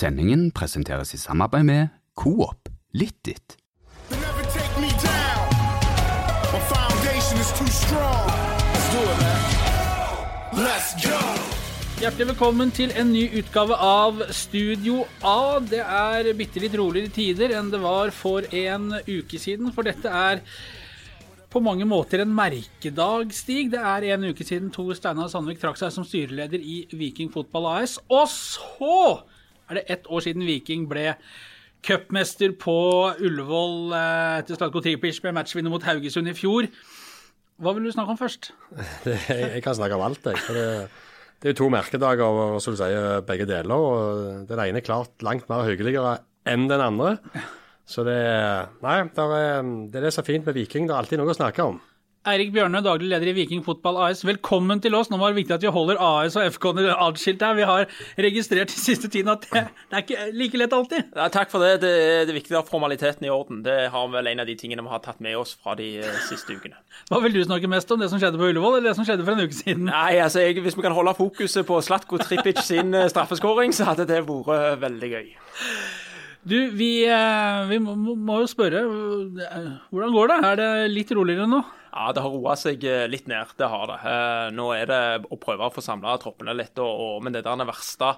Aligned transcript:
Sendingen 0.00 0.46
presenteres 0.56 1.10
i 1.12 1.18
samarbeid 1.20 1.66
med 1.68 1.88
Coop 2.16 2.70
Littit. 2.96 3.56
They 4.08 4.16
never 4.16 4.44
take 4.48 4.80
me 4.80 4.88
down. 4.96 5.48
My 6.54 6.60
foundation 6.70 7.36
is 7.36 7.50
too 7.58 7.68
strong. 7.68 8.30
Let's 8.72 8.86
do 8.94 9.02
it, 9.04 9.18
man. 9.20 10.64
Let's 10.64 10.94
go. 11.04 11.18
Hjertelig 12.00 12.30
velkommen 12.30 12.72
til 12.72 12.94
en 12.96 13.12
ny 13.12 13.26
utgave 13.42 13.76
av 13.76 14.22
Studio 14.32 15.02
A. 15.20 15.60
Det 15.60 15.82
er 15.84 16.30
bitte 16.38 16.62
litt 16.64 16.78
roligere 16.80 17.12
tider 17.12 17.52
enn 17.58 17.68
det 17.68 17.82
var 17.82 18.08
for 18.16 18.46
en 18.56 18.94
uke 19.04 19.36
siden, 19.42 19.68
for 19.74 19.84
dette 19.84 20.08
er 20.08 20.40
på 21.52 21.60
mange 21.60 21.84
måter 21.84 22.22
en 22.24 22.32
merkedag, 22.32 23.34
Stig. 23.36 23.68
Det 23.74 23.82
er 23.84 24.08
en 24.14 24.24
uke 24.30 24.48
siden 24.48 24.72
Tor 24.72 24.94
Steinar 24.96 25.28
Sandvik 25.28 25.60
trakk 25.60 25.76
seg 25.82 25.92
som 25.92 26.08
styreleder 26.08 26.64
i 26.64 26.86
Viking 26.96 27.28
Fotball 27.34 27.68
AS. 27.74 27.98
Og 28.08 28.24
så 28.32 28.96
er 29.70 29.78
det 29.78 29.86
ett 29.92 30.08
år 30.10 30.24
siden 30.24 30.46
Viking 30.48 30.86
ble 30.90 31.14
cupmester 31.86 32.52
på 32.60 32.76
Ullevål 33.22 33.94
eh, 33.96 34.40
etter 34.42 34.58
Slatko 34.58 34.82
Tripic 34.84 35.22
med 35.24 35.38
matchvinner 35.38 35.72
mot 35.72 35.84
Haugesund 35.86 36.28
i 36.28 36.36
fjor. 36.36 36.68
Hva 37.60 37.74
vil 37.76 37.86
du 37.86 37.92
snakke 37.92 38.14
om 38.14 38.20
først? 38.20 38.50
Jeg 39.28 39.62
kan 39.64 39.76
snakke 39.76 39.96
om 39.96 40.04
alt, 40.06 40.24
jeg. 40.24 40.40
For 40.46 40.56
det, 40.56 40.66
det 41.40 41.48
er 41.48 41.54
jo 41.54 41.58
to 41.60 41.68
merkedager, 41.72 42.24
og 42.24 42.60
som 42.64 42.76
du 42.76 42.80
sier, 42.80 43.20
begge 43.28 43.46
deler. 43.48 43.76
og 43.76 44.48
Den 44.48 44.62
ene 44.64 44.80
er 44.80 44.86
klart 44.86 45.24
langt 45.24 45.48
mer 45.52 45.66
hyggeligere 45.68 46.18
enn 46.48 46.68
den 46.70 46.80
andre. 46.80 47.18
Så 47.90 48.04
det, 48.06 48.16
nei, 48.84 48.96
det 49.12 49.26
er, 49.26 49.70
det 49.92 50.00
er 50.00 50.06
det 50.06 50.12
som 50.14 50.24
er 50.24 50.30
fint 50.30 50.48
med 50.48 50.56
Viking. 50.56 50.88
Det 50.88 50.94
er 50.94 51.02
alltid 51.02 51.20
noe 51.20 51.32
å 51.32 51.36
snakke 51.36 51.68
om. 51.68 51.80
Eirik 52.28 52.50
Bjørne, 52.52 52.82
daglig 52.84 53.06
leder 53.08 53.30
i 53.30 53.32
Viking 53.32 53.62
Fotball 53.64 53.96
AS. 54.04 54.18
Velkommen 54.28 54.76
til 54.84 54.92
oss. 54.92 55.08
Nå 55.08 55.16
var 55.16 55.32
det 55.32 55.38
viktig 55.38 55.54
at 55.54 55.62
vi 55.64 55.70
holder 55.72 55.96
AS 56.04 56.34
og 56.36 56.50
FK-ene 56.52 56.92
atskilt 56.92 57.40
her. 57.40 57.54
Vi 57.56 57.64
har 57.64 57.86
registrert 58.20 58.74
i 58.74 58.76
siste 58.76 59.08
tiden 59.08 59.30
at 59.32 59.46
det, 59.48 59.62
det 59.88 59.96
er 59.96 60.04
ikke 60.04 60.26
like 60.36 60.60
lett 60.60 60.76
alltid. 60.76 61.14
Ja, 61.16 61.30
takk 61.32 61.48
for 61.48 61.64
det. 61.64 61.78
Det 61.80 61.94
det 62.28 62.34
er 62.34 62.36
viktig 62.36 62.52
å 62.52 62.60
ha 62.60 62.68
formaliteten 62.68 63.24
i 63.24 63.32
orden. 63.32 63.62
Det 63.64 63.86
har 63.94 64.12
vel 64.12 64.28
en 64.28 64.44
av 64.44 64.50
de 64.50 64.58
tingene 64.60 64.84
vi 64.84 64.92
har 64.92 65.00
tatt 65.00 65.24
med 65.24 65.38
oss 65.40 65.54
fra 65.56 65.72
de 65.80 65.88
eh, 66.02 66.20
siste 66.28 66.52
ukene. 66.52 66.76
Hva 67.08 67.22
vil 67.24 67.38
du 67.38 67.40
snakke 67.40 67.72
mest 67.72 67.96
om, 67.96 68.04
det 68.04 68.10
som 68.12 68.20
skjedde 68.20 68.36
på 68.36 68.52
Ullevål, 68.52 68.76
eller 68.82 68.90
det 68.90 68.96
som 69.00 69.08
skjedde 69.08 69.24
for 69.24 69.32
en 69.32 69.48
uke 69.48 69.56
siden? 69.56 69.88
Nei, 69.88 70.20
altså, 70.20 70.44
jeg, 70.44 70.60
Hvis 70.60 70.76
vi 70.76 70.84
kan 70.84 70.98
holde 71.00 71.16
fokuset 71.16 71.64
på 71.72 71.80
Slatko 71.88 72.20
Tripic 72.20 72.60
sin 72.68 72.92
eh, 72.92 73.08
straffeskåring, 73.08 73.72
så 73.72 73.88
hadde 73.88 74.04
det 74.12 74.20
vært 74.28 74.84
veldig 74.84 75.14
gøy. 75.16 75.34
Du, 76.44 76.58
vi, 76.76 76.92
eh, 77.08 77.66
vi 77.72 77.80
må, 77.80 77.96
må 77.96 78.42
jo 78.44 78.52
spørre, 78.52 78.84
eh, 78.84 79.68
hvordan 79.88 80.16
går 80.20 80.34
det? 80.34 80.40
Er 80.52 80.60
det 80.60 80.72
litt 80.92 81.16
roligere 81.16 81.48
nå? 81.48 81.64
Ja, 81.90 82.12
det 82.14 82.22
har 82.22 82.30
roa 82.30 82.54
seg 82.58 82.84
eh, 82.86 83.08
litt 83.10 83.26
ned. 83.30 83.50
Det 83.58 83.66
har 83.66 83.88
det. 83.90 83.96
Eh, 84.06 84.46
nå 84.54 84.68
er 84.76 84.86
det 84.86 85.00
å 85.26 85.38
prøve 85.42 85.66
å 85.66 85.74
få 85.74 85.82
samla 85.82 86.14
troppene 86.22 86.54
litt, 86.54 86.78
og, 86.78 86.86
og, 86.86 87.16
men 87.26 87.34
det 87.34 87.42
der 87.46 87.66
verste 87.66 88.12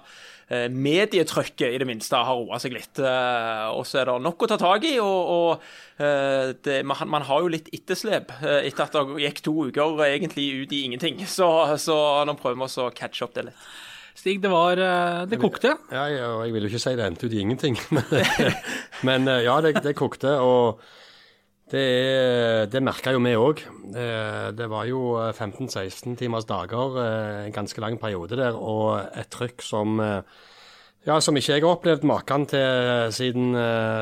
eh, 0.47 0.67
medietrykket 0.69 1.73
i 1.73 1.79
det 1.81 1.87
minste 1.89 2.21
har 2.21 2.37
roa 2.37 2.59
seg 2.61 2.75
litt. 2.77 3.01
Og 3.01 3.81
så 3.89 4.03
er 4.03 4.11
det 4.11 4.17
nok 4.27 4.45
å 4.45 4.51
ta 4.51 4.59
tak 4.61 4.85
i. 4.85 4.93
og, 5.01 5.33
og 5.33 5.65
det, 5.97 6.79
man, 6.85 7.09
man, 7.09 7.25
har 7.25 7.41
jo 7.41 7.51
litt 7.53 7.69
etterslep 7.73 8.31
etter 8.41 8.85
at 8.85 8.95
det 8.97 9.23
gikk 9.23 9.43
to 9.45 9.53
uker 9.69 10.05
egentlig 10.05 10.47
ut 10.63 10.73
i 10.73 10.85
ingenting. 10.89 11.21
Så, 11.33 11.47
så 11.81 11.95
nå 12.27 12.35
prøver 12.37 12.59
vi 12.61 12.83
å 12.83 12.91
catche 12.93 13.25
opp 13.25 13.33
det 13.33 13.47
litt. 13.47 13.69
Stig, 14.13 14.43
det 14.43 14.51
var 14.53 14.77
Det 15.25 15.39
kokte? 15.41 15.73
Ja, 15.89 16.03
ja, 16.11 16.27
jeg 16.45 16.53
vil 16.53 16.67
jo 16.67 16.69
ikke 16.69 16.81
si 16.83 16.93
det 16.99 17.07
endte 17.07 17.25
ut 17.25 17.33
i 17.33 17.41
ingenting. 17.41 17.79
Men, 19.07 19.25
ja, 19.41 19.57
det, 19.65 19.79
det 19.81 19.95
kokte. 19.97 20.35
og 20.37 20.83
det, 21.71 22.69
det 22.73 22.81
merka 22.83 23.13
jo 23.15 23.21
vi 23.23 23.33
òg. 23.39 23.61
Det 24.57 24.67
var 24.69 24.87
jo 24.89 25.15
15-16 25.31 26.17
timers 26.19 26.45
dager, 26.49 26.97
en 27.45 27.55
ganske 27.55 27.81
lang 27.81 27.99
periode 28.01 28.37
der, 28.39 28.57
og 28.57 28.99
et 29.15 29.31
trykk 29.33 29.63
som 29.63 30.01
ja, 31.03 31.17
som 31.19 31.35
ikke 31.35 31.57
jeg 31.57 31.63
har 31.65 31.73
opplevd 31.75 32.05
maken 32.07 32.45
til 32.47 33.11
siden, 33.11 33.55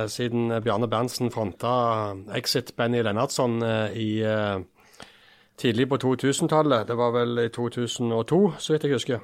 siden 0.05 0.53
Bjarne 0.61 0.89
Berntsen 0.89 1.31
fronta 1.33 2.13
Exit 2.37 2.75
Benny 2.77 3.01
Lennartson 3.01 3.57
i 3.97 4.21
tidlig 5.61 5.87
på 5.89 5.97
2000-tallet. 6.01 6.87
Det 6.89 6.97
var 6.97 7.13
vel 7.15 7.45
i 7.45 7.49
2002, 7.53 8.41
så 8.57 8.73
vidt 8.73 8.85
jeg 8.85 8.97
husker, 8.99 9.19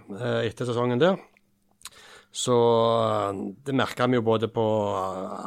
etter 0.45 0.69
sesongen 0.69 1.01
der. 1.01 1.17
Så 2.37 2.55
det 3.65 3.73
merka 3.73 4.05
vi 4.05 4.19
jo 4.19 4.25
både 4.25 4.49
på 4.53 4.63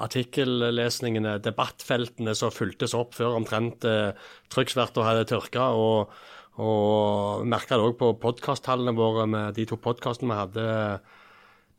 artikkellesningene, 0.03 1.37
debattfeltene 1.45 2.35
som 2.35 2.51
fulgtes 2.51 2.97
opp 2.99 3.15
før 3.15 3.37
omtrent 3.39 3.87
eh, 3.87 4.11
trykksverta 4.51 5.05
hadde 5.07 5.29
tørka, 5.31 5.69
og, 5.79 6.11
og 6.59 7.47
merka 7.47 7.79
det 7.79 7.87
òg 7.87 7.97
på 8.01 8.11
podkasttallene 8.25 8.97
våre 8.99 9.29
med 9.31 9.55
de 9.59 9.69
to 9.71 9.79
podkastene 9.79 10.33
vi 10.33 10.41
hadde 10.41 10.67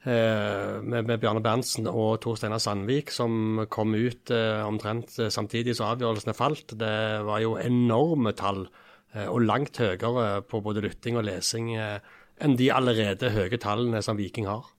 eh, 0.08 0.80
med, 0.80 1.04
med, 1.04 1.18
Bjarne 1.20 1.44
Berntsen 1.44 1.92
og 1.92 2.22
Tor 2.24 2.40
Steinar 2.40 2.64
Sandvik, 2.64 3.12
som 3.12 3.66
kom 3.74 3.92
ut 3.98 4.32
eh, 4.32 4.64
omtrent 4.64 5.20
samtidig 5.28 5.76
som 5.76 5.92
avgjørelsene 5.92 6.38
falt. 6.40 6.78
Det 6.80 6.98
var 7.28 7.44
jo 7.44 7.58
enorme 7.60 8.32
tall, 8.32 8.70
eh, 9.12 9.28
og 9.28 9.44
langt 9.44 9.84
høyere 9.84 10.46
på 10.48 10.64
både 10.64 10.88
lytting 10.88 11.20
og 11.20 11.28
lesing 11.28 11.74
eh, 11.76 11.98
enn 12.42 12.56
de 12.56 12.72
allerede 12.72 13.36
høye 13.36 13.60
tallene 13.60 14.00
som 14.06 14.16
Viking 14.16 14.48
har. 14.48 14.72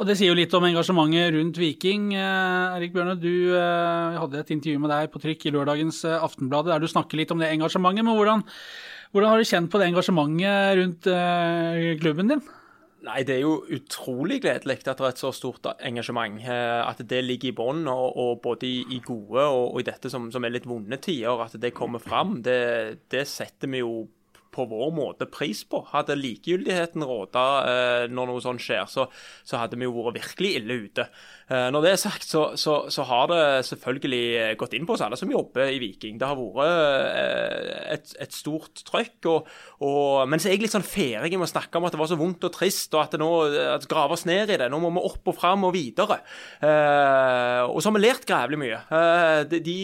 Og 0.00 0.06
Det 0.08 0.14
sier 0.16 0.30
jo 0.30 0.38
litt 0.38 0.54
om 0.56 0.64
engasjementet 0.64 1.34
rundt 1.34 1.58
Viking. 1.60 2.14
Eh, 2.16 2.76
Erik 2.78 2.94
Bjørne, 2.94 3.18
du 3.20 3.52
eh, 3.52 4.14
hadde 4.16 4.38
et 4.40 4.52
intervju 4.54 4.80
med 4.80 4.88
deg 4.94 5.10
på 5.12 5.20
trykk 5.20 5.42
i 5.44 5.52
lørdagens 5.52 5.98
eh, 6.08 6.22
Aftenbladet 6.24 6.72
der 6.72 6.80
du 6.80 6.88
snakker 6.88 7.20
litt 7.20 7.34
om 7.34 7.42
det 7.42 7.50
engasjementet. 7.52 8.06
Men 8.06 8.16
hvordan, 8.16 8.40
hvordan 9.12 9.28
har 9.28 9.42
du 9.42 9.50
kjent 9.50 9.68
på 9.68 9.76
det 9.76 9.90
engasjementet 9.90 10.78
rundt 10.80 11.10
klubben 12.00 12.32
din? 12.32 12.40
Nei, 13.04 13.18
Det 13.28 13.34
er 13.34 13.42
jo 13.44 13.58
utrolig 13.76 14.40
gledelig 14.40 14.78
at 14.80 14.88
det 14.88 15.04
er 15.04 15.12
et 15.12 15.20
så 15.20 15.34
stort 15.36 15.68
engasjement. 15.76 16.40
At 16.48 17.04
det 17.04 17.20
ligger 17.26 17.52
i 17.52 17.56
bånn, 17.60 17.84
og, 17.92 18.16
og, 18.16 18.32
både 18.40 18.72
i 18.72 19.02
gode 19.04 19.44
og, 19.44 19.66
og, 19.74 19.78
i 19.82 19.88
dette 19.90 20.08
som, 20.12 20.32
som, 20.32 20.48
er 20.48 20.56
litt 20.56 20.68
vonde 20.68 20.96
tider. 20.96 21.44
At 21.44 21.60
det 21.60 21.74
kommer 21.76 22.00
fram. 22.00 22.38
Det, 22.44 23.04
det 23.12 23.26
setter 23.28 23.68
vi 23.68 23.84
jo 23.84 24.06
på 24.50 24.66
vår 24.70 24.90
måte 24.94 25.26
pris 25.30 25.62
på. 25.68 25.82
Hadde 25.92 26.18
likegyldigheten 26.18 27.04
råda 27.06 27.44
eh, 27.70 28.04
når 28.10 28.30
noe 28.30 28.44
sånt 28.44 28.62
skjer, 28.64 28.86
så, 28.90 29.06
så, 29.42 29.60
hadde 29.60 29.78
vi 29.78 29.88
jo 29.88 29.94
vært 29.96 30.18
virkelig 30.20 30.52
ille 30.60 30.78
ute. 30.86 31.06
Eh, 31.50 31.68
når 31.74 31.82
det 31.82 31.92
er 31.92 32.00
sagt, 32.00 32.26
så, 32.30 32.44
så, 32.54 32.76
så, 32.92 33.04
har 33.10 33.26
det 33.30 33.42
selvfølgelig 33.66 34.56
gått 34.60 34.76
inn 34.78 34.86
på 34.86 34.94
oss 34.94 35.02
alle 35.02 35.18
som 35.18 35.32
jobber 35.32 35.72
i 35.72 35.80
Viking. 35.82 36.18
Det 36.20 36.28
har 36.30 36.38
vært 36.38 37.16
eh, 37.18 37.80
et, 37.96 38.14
et, 38.22 38.34
stort 38.34 38.84
trøkk. 38.86 39.26
Og, 39.32 39.48
og, 39.82 40.28
men 40.30 40.38
så 40.38 40.50
er 40.50 40.54
jeg 40.54 40.64
litt 40.64 40.76
sånn 40.76 40.86
ferdig 40.86 41.34
med 41.34 41.48
å 41.48 41.50
snakke 41.50 41.80
om 41.80 41.88
at 41.88 41.96
det 41.96 42.00
var 42.00 42.10
så 42.12 42.18
vondt 42.20 42.46
og 42.46 42.54
trist, 42.54 42.94
og 42.94 43.02
at 43.02 43.16
det 43.16 43.22
nå 43.22 43.30
at 43.74 43.88
grave 43.90 44.18
ned 44.28 44.52
i 44.54 44.58
det. 44.60 44.68
Nå 44.70 44.78
må 44.82 44.92
vi 44.94 45.02
opp 45.10 45.30
og 45.32 45.36
fram 45.36 45.66
og 45.66 45.74
videre. 45.74 46.20
Eh, 46.62 47.62
og 47.66 47.80
så 47.80 47.90
har 47.90 47.96
vi 47.96 48.04
lært 48.04 48.28
grævlig 48.28 48.60
mye. 48.60 48.80
Eh, 48.94 49.42
de, 49.50 49.76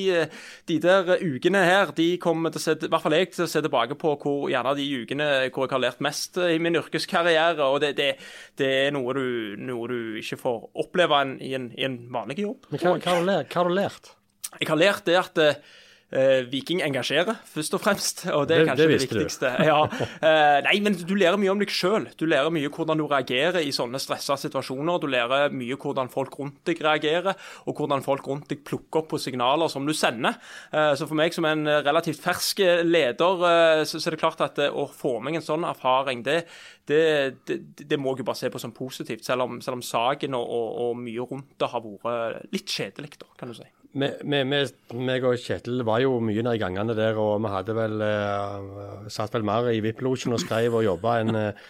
de, 0.70 0.78
der 0.82 1.16
ukene 1.22 1.64
her, 1.66 1.92
de 1.96 2.08
kommer 2.22 2.54
til 2.54 2.62
å 2.62 2.66
se, 2.66 2.76
i 2.78 2.90
hvert 2.92 3.04
fall 3.04 3.16
jeg 3.16 3.32
til 3.34 3.46
å 3.46 3.50
se 3.50 3.62
tilbake 3.64 3.98
på 3.98 4.14
hvor 4.22 4.46
gjerne 4.52 4.76
de 4.78 4.86
ukene 5.02 5.28
hvor 5.50 5.66
jeg 5.66 5.74
har 5.74 5.82
lært 5.82 6.04
mest 6.04 6.38
i 6.38 6.60
min 6.62 6.78
yrkeskarriere. 6.78 7.66
og 7.66 7.80
Det, 7.82 7.92
det, 7.98 8.10
det 8.58 8.70
er 8.86 8.94
noe 8.94 9.16
du, 9.16 9.26
noe 9.58 9.90
du, 9.90 9.98
ikke 10.20 10.38
får 10.40 10.70
oppleve 10.84 11.22
en, 11.24 11.36
i, 11.42 11.55
en, 11.58 11.70
i, 11.74 11.84
en, 11.88 11.98
vanlig 12.12 12.38
jobb. 12.44 12.68
Men 12.70 12.82
hva, 12.82 12.94
hva, 13.00 13.16
har 13.16 13.24
du 13.68 13.74
lært, 13.74 14.14
Jeg 14.60 14.70
har 14.70 14.80
lært 14.80 15.08
det 15.08 15.18
at 15.20 15.42
Uh, 15.42 15.74
Viking 16.06 16.84
engasjerer, 16.86 17.34
først 17.50 17.74
og 17.74 17.80
fremst, 17.82 18.20
og 18.30 18.44
det 18.46 18.54
er 18.54 18.60
det, 18.60 18.66
kanskje 18.68 18.84
det, 18.84 18.92
det 18.92 19.00
viktigste. 19.02 19.50
Ja. 19.66 19.78
Uh, 20.22 20.58
nei, 20.62 20.76
men 20.84 20.94
du 20.94 21.14
lærer 21.18 21.38
mye 21.40 21.50
om 21.50 21.58
deg 21.58 21.72
sjøl. 21.74 22.06
Du 22.14 22.22
lærer 22.30 22.52
mye 22.54 22.70
hvordan 22.70 23.00
du 23.00 23.08
reagerer 23.10 23.58
i 23.66 23.72
sånne 23.74 23.98
stressa 23.98 24.36
situasjoner. 24.38 25.00
Du 25.02 25.08
lærer 25.10 25.50
mye 25.50 25.74
hvordan 25.82 26.10
folk 26.12 26.38
rundt 26.38 26.60
deg 26.70 26.78
reagerer, 26.86 27.34
og 27.66 27.80
hvordan 27.80 28.04
folk 28.06 28.28
rundt 28.30 28.46
deg 28.52 28.62
plukker 28.66 29.02
opp 29.02 29.10
på 29.10 29.20
signaler 29.20 29.72
som 29.72 29.88
du 29.88 29.90
sender. 29.98 30.38
Uh, 30.70 30.94
så 30.94 31.08
for 31.08 31.18
meg 31.18 31.34
som 31.34 31.48
en 31.50 31.66
relativt 31.66 32.22
fersk 32.22 32.62
leder, 32.86 33.42
så, 33.82 33.98
så, 33.98 34.04
er 34.06 34.14
det 34.14 34.22
klart 34.22 34.44
at 34.46 34.62
å 34.70 34.86
få 34.86 35.16
meg 35.24 35.40
en 35.40 35.44
sånn 35.44 35.66
erfaring, 35.66 36.22
det, 36.22 36.44
det, 36.86 37.98
må 37.98 38.14
jeg 38.14 38.22
jo 38.22 38.28
bare 38.30 38.40
se 38.44 38.52
på 38.52 38.62
som 38.62 38.74
positivt. 38.76 39.26
Selv 39.26 39.48
om, 39.48 39.58
selv 39.64 39.80
om 39.80 39.84
saken 39.84 40.38
og, 40.38 40.46
og, 40.46 40.68
og, 40.84 41.00
mye 41.02 41.26
rundt 41.26 41.56
det 41.58 41.70
har 41.72 41.82
vært 41.82 42.54
litt 42.54 42.70
kjedelig, 42.70 43.16
da, 43.18 43.32
kan 43.38 43.50
du 43.50 43.58
si 43.58 43.66
meg 43.96 45.26
og 45.26 45.40
Kjetil 45.40 45.82
var 45.88 46.02
jo 46.04 46.18
mye 46.20 46.44
nede 46.44 46.58
i 46.58 46.62
gangene 46.62 46.96
der, 46.98 47.18
og 47.20 47.40
vi 47.44 47.52
hadde 47.52 47.76
vel 47.76 48.04
uh, 48.04 49.08
satt 49.12 49.34
vel 49.34 49.46
mer 49.48 49.70
i 49.72 49.80
VIP-losjen 49.84 50.36
og 50.36 50.42
skrev 50.42 50.76
og 50.76 50.86
jobba 50.86 51.18
enn 51.22 51.38
uh, 51.40 51.66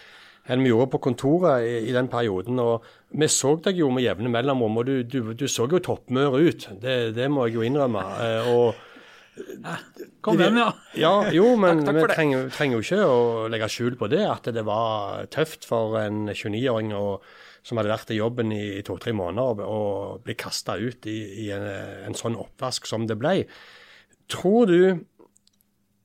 enn 0.47 0.63
vi 0.63 0.71
gjorde 0.71 0.93
på 0.93 1.01
kontoret 1.03 1.65
i, 1.67 1.71
i, 1.89 1.93
den 1.95 2.07
perioden. 2.07 2.59
og 2.63 2.85
Vi 3.11 3.27
så 3.31 3.57
deg 3.63 3.81
jo 3.81 3.89
med 3.91 4.05
jevne 4.05 4.31
mellomrom, 4.31 4.79
og 4.79 4.85
du, 4.87 5.01
du, 5.03 5.33
du 5.35 5.47
så 5.51 5.67
jo 5.67 5.81
toppmør 5.83 6.37
ut. 6.39 6.69
Det, 6.79 6.97
det, 7.17 7.27
må 7.31 7.47
jeg 7.47 7.57
jo 7.57 7.65
innrømme. 7.67 8.03
Uh, 8.15 8.53
og 8.53 8.85
Kom 10.25 10.39
hjem, 10.41 10.55
ja. 10.57 10.69
ja 10.97 11.11
jo, 11.35 11.51
men 11.61 11.83
takk, 11.83 11.91
takk 11.91 11.97
vi 11.97 12.13
trenger, 12.13 12.47
trenger, 12.53 12.79
jo 12.79 12.85
ikke 12.85 13.03
å 13.05 13.19
legge 13.53 13.69
skjul 13.69 13.97
på 13.99 14.09
det, 14.09 14.23
at 14.25 14.49
det 14.53 14.63
var 14.65 15.27
tøft 15.33 15.67
for 15.67 15.99
en 16.01 16.25
29-åring 16.31 16.95
å 16.97 17.19
som 17.67 17.79
hadde 17.79 17.91
vært 17.91 18.13
i 18.15 18.21
jobben 18.21 18.53
i 18.55 18.79
to-tre 18.87 19.11
måneder, 19.15 19.67
og 19.67 20.23
bli 20.23 20.37
kasta 20.39 20.77
ut 20.79 21.07
i, 21.09 21.17
i 21.43 21.49
en, 21.55 21.67
en, 22.07 22.15
sånn 22.15 22.37
oppvask 22.39 22.87
som 22.87 23.07
det 23.09 23.17
ble. 23.19 23.41
Tror 24.31 24.71
du 24.71 24.79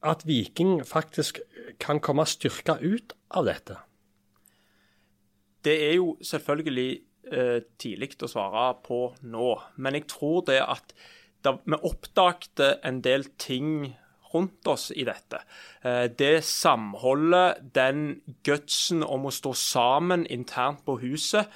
at 0.02 0.26
Viking 0.26 0.80
faktisk 0.86 1.38
kan 1.82 2.02
komme 2.02 2.26
styrka 2.26 2.80
ut 2.82 3.14
av 3.30 3.46
dette? 3.46 3.78
Det 5.62 5.76
er 5.86 5.96
jo 6.00 6.16
selvfølgelig 6.26 6.90
eh, 7.30 7.58
tidlig 7.78 8.16
å 8.26 8.30
svare 8.30 8.72
på 8.82 9.04
nå. 9.22 9.50
Men 9.78 10.00
jeg 10.00 10.08
tror 10.10 10.42
det 10.50 10.58
at 10.64 10.94
da, 11.46 11.54
vi 11.62 11.78
oppdagte 11.78 12.76
en 12.86 12.98
del 13.04 13.28
ting 13.38 13.92
rundt 14.34 14.66
oss 14.70 14.90
i 14.94 15.04
dette. 15.08 15.42
Eh, 15.82 16.06
det 16.18 16.44
samholdet, 16.48 17.62
den 17.74 18.20
gutsen 18.46 19.04
om 19.04 19.28
å 19.28 19.34
stå 19.34 19.54
sammen 19.58 20.26
internt 20.26 20.84
på 20.86 20.98
huset, 21.02 21.52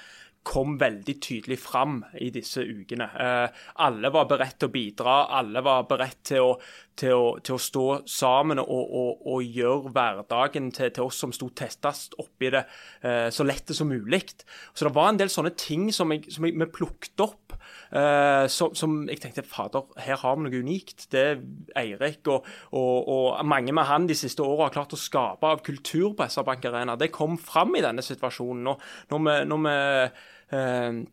kom 0.47 0.77
veldig 0.79 1.15
tydelig 1.19 1.57
fram 1.59 1.99
i 2.23 2.29
disse 2.31 2.63
ukene. 2.63 3.09
Eh, 3.19 3.63
alle 3.83 4.11
var 4.15 4.29
beredt 4.29 4.61
til 4.61 4.69
å 4.69 4.75
bidra, 4.77 5.15
alle 5.39 5.63
var 5.65 5.87
beredt 5.89 6.21
til 6.31 6.45
å, 6.45 6.53
til 6.97 7.13
å, 7.13 7.25
til 7.43 7.55
å 7.57 7.61
stå 7.61 7.85
sammen 8.09 8.61
og, 8.61 8.69
og, 8.99 9.25
og 9.29 9.57
gjøre 9.57 9.91
hverdagen 9.93 10.71
til, 10.75 10.91
til, 10.93 11.07
oss 11.07 11.19
som 11.23 11.33
sto 11.35 11.49
tettest 11.55 12.17
oppi 12.21 12.51
det, 12.53 12.63
eh, 13.05 13.27
så 13.33 13.45
lett 13.47 13.73
som 13.75 13.91
mulig. 13.91 14.23
Så 14.73 14.87
det 14.87 14.93
var 14.95 15.11
en 15.11 15.19
del 15.19 15.31
sånne 15.31 15.53
ting 15.59 15.89
som, 15.93 16.11
jeg, 16.13 16.25
som 16.33 16.47
jeg, 16.47 16.55
vi 16.57 16.69
plukket 16.73 17.23
opp, 17.23 17.55
eh, 17.91 18.45
som, 18.51 18.73
som, 18.77 18.97
jeg 19.09 19.21
tenkte 19.23 19.45
fader, 19.47 19.85
her 20.03 20.21
har 20.23 20.37
vi 20.37 20.47
noe 20.47 20.63
unikt. 20.63 21.07
Det 21.13 21.25
Eirik 21.77 22.31
og, 22.33 22.47
og, 22.73 23.37
mange 23.47 23.75
med 23.75 23.87
han 23.89 24.07
de 24.09 24.17
siste 24.17 24.45
åra 24.45 24.67
har 24.67 24.75
klart 24.75 24.95
å 24.97 25.01
skape 25.01 25.53
av 25.53 25.61
kultur 25.65 26.15
på 26.17 26.25
SR-Bank 26.25 26.65
Arena, 26.69 26.97
det 26.99 27.13
kom 27.15 27.37
fram 27.41 27.77
i 27.77 27.85
denne 27.85 28.05
situasjonen. 28.05 28.73
Og 28.73 29.13
når 29.13 29.23
vi, 29.27 29.37
når 29.51 29.63
vi 29.67 29.77
eh, 30.57 31.05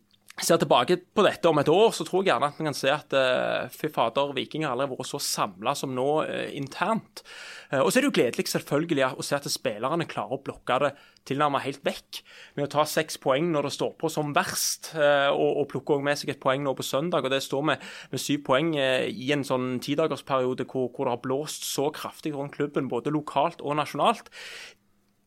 ser 0.43 0.59
tilbake 0.59 0.97
på 1.15 1.23
dette 1.23 1.47
om 1.47 1.59
et 1.61 1.69
år, 1.71 1.93
så 1.95 2.03
tror 2.03 2.23
jeg 2.23 2.33
gjerne 2.33 2.49
at 2.51 2.57
vi 2.59 2.67
kan 2.67 2.75
se 2.75 2.91
at 2.91 3.13
uh, 3.15 3.71
fy 3.71 3.87
fader, 3.93 4.33
Viking 4.35 4.65
har 4.67 4.75
vært 4.81 5.07
så 5.07 5.19
samla 5.23 5.71
som 5.79 5.93
nå 5.95 6.07
uh, 6.27 6.47
internt. 6.51 7.23
Uh, 7.71 7.79
og 7.85 7.87
så 7.87 7.99
er 7.99 8.03
det 8.03 8.09
jo 8.09 8.15
gledelig 8.17 8.49
selvfølgelig 8.51 9.13
å 9.15 9.23
se 9.23 9.37
at 9.37 9.47
spillerne 9.47 10.07
klarer 10.11 10.35
å 10.35 10.41
blokke 10.43 10.79
det 10.83 10.91
tilnærmet 11.25 11.63
helt 11.63 11.79
vekk 11.87 12.19
med 12.57 12.67
å 12.67 12.71
ta 12.75 12.83
seks 12.85 13.15
poeng 13.23 13.47
når 13.53 13.69
det 13.69 13.73
står 13.73 13.95
på 13.97 14.11
som 14.13 14.35
verst, 14.35 14.91
og, 14.93 15.55
og 15.63 15.63
plukke 15.71 15.95
med 16.05 16.19
seg 16.19 16.35
et 16.35 16.41
poeng 16.43 16.61
nå 16.61 16.75
på 16.77 16.85
søndag. 16.85 17.25
og 17.25 17.33
Det 17.33 17.39
står 17.41 17.63
med, 17.71 17.87
med 18.11 18.21
syv 18.21 18.43
poeng 18.45 18.69
i 18.77 19.31
en 19.33 19.41
sånn 19.47 19.79
tidagersperiode 19.81 20.67
hvor, 20.69 20.91
hvor 20.93 21.09
det 21.09 21.15
har 21.15 21.23
blåst 21.23 21.65
så 21.65 21.87
kraftig 21.95 22.35
rundt 22.35 22.53
klubben, 22.59 22.91
både 22.91 23.09
lokalt 23.15 23.65
og 23.65 23.79
nasjonalt 23.79 24.29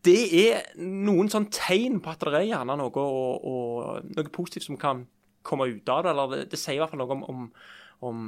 det 0.06 0.20
er 0.38 0.68
noen 0.78 1.30
sånn 1.32 1.48
tegn 1.52 1.98
på 2.02 2.12
at 2.12 2.22
det 2.22 2.38
er 2.38 2.50
gjerne 2.52 2.76
noe, 2.78 3.02
og, 3.02 3.48
og, 3.50 4.12
noe 4.14 4.32
positivt 4.34 4.68
som 4.68 4.78
kan 4.80 5.04
komme 5.46 5.68
ut 5.70 5.90
av 5.90 6.04
det. 6.04 6.12
eller 6.12 6.34
Det, 6.34 6.40
det 6.52 6.60
sier 6.60 6.78
i 6.78 6.82
hvert 6.82 6.94
fall 6.94 7.02
noe 7.02 7.16
om, 7.16 7.24
om, 7.32 7.46
om 8.06 8.24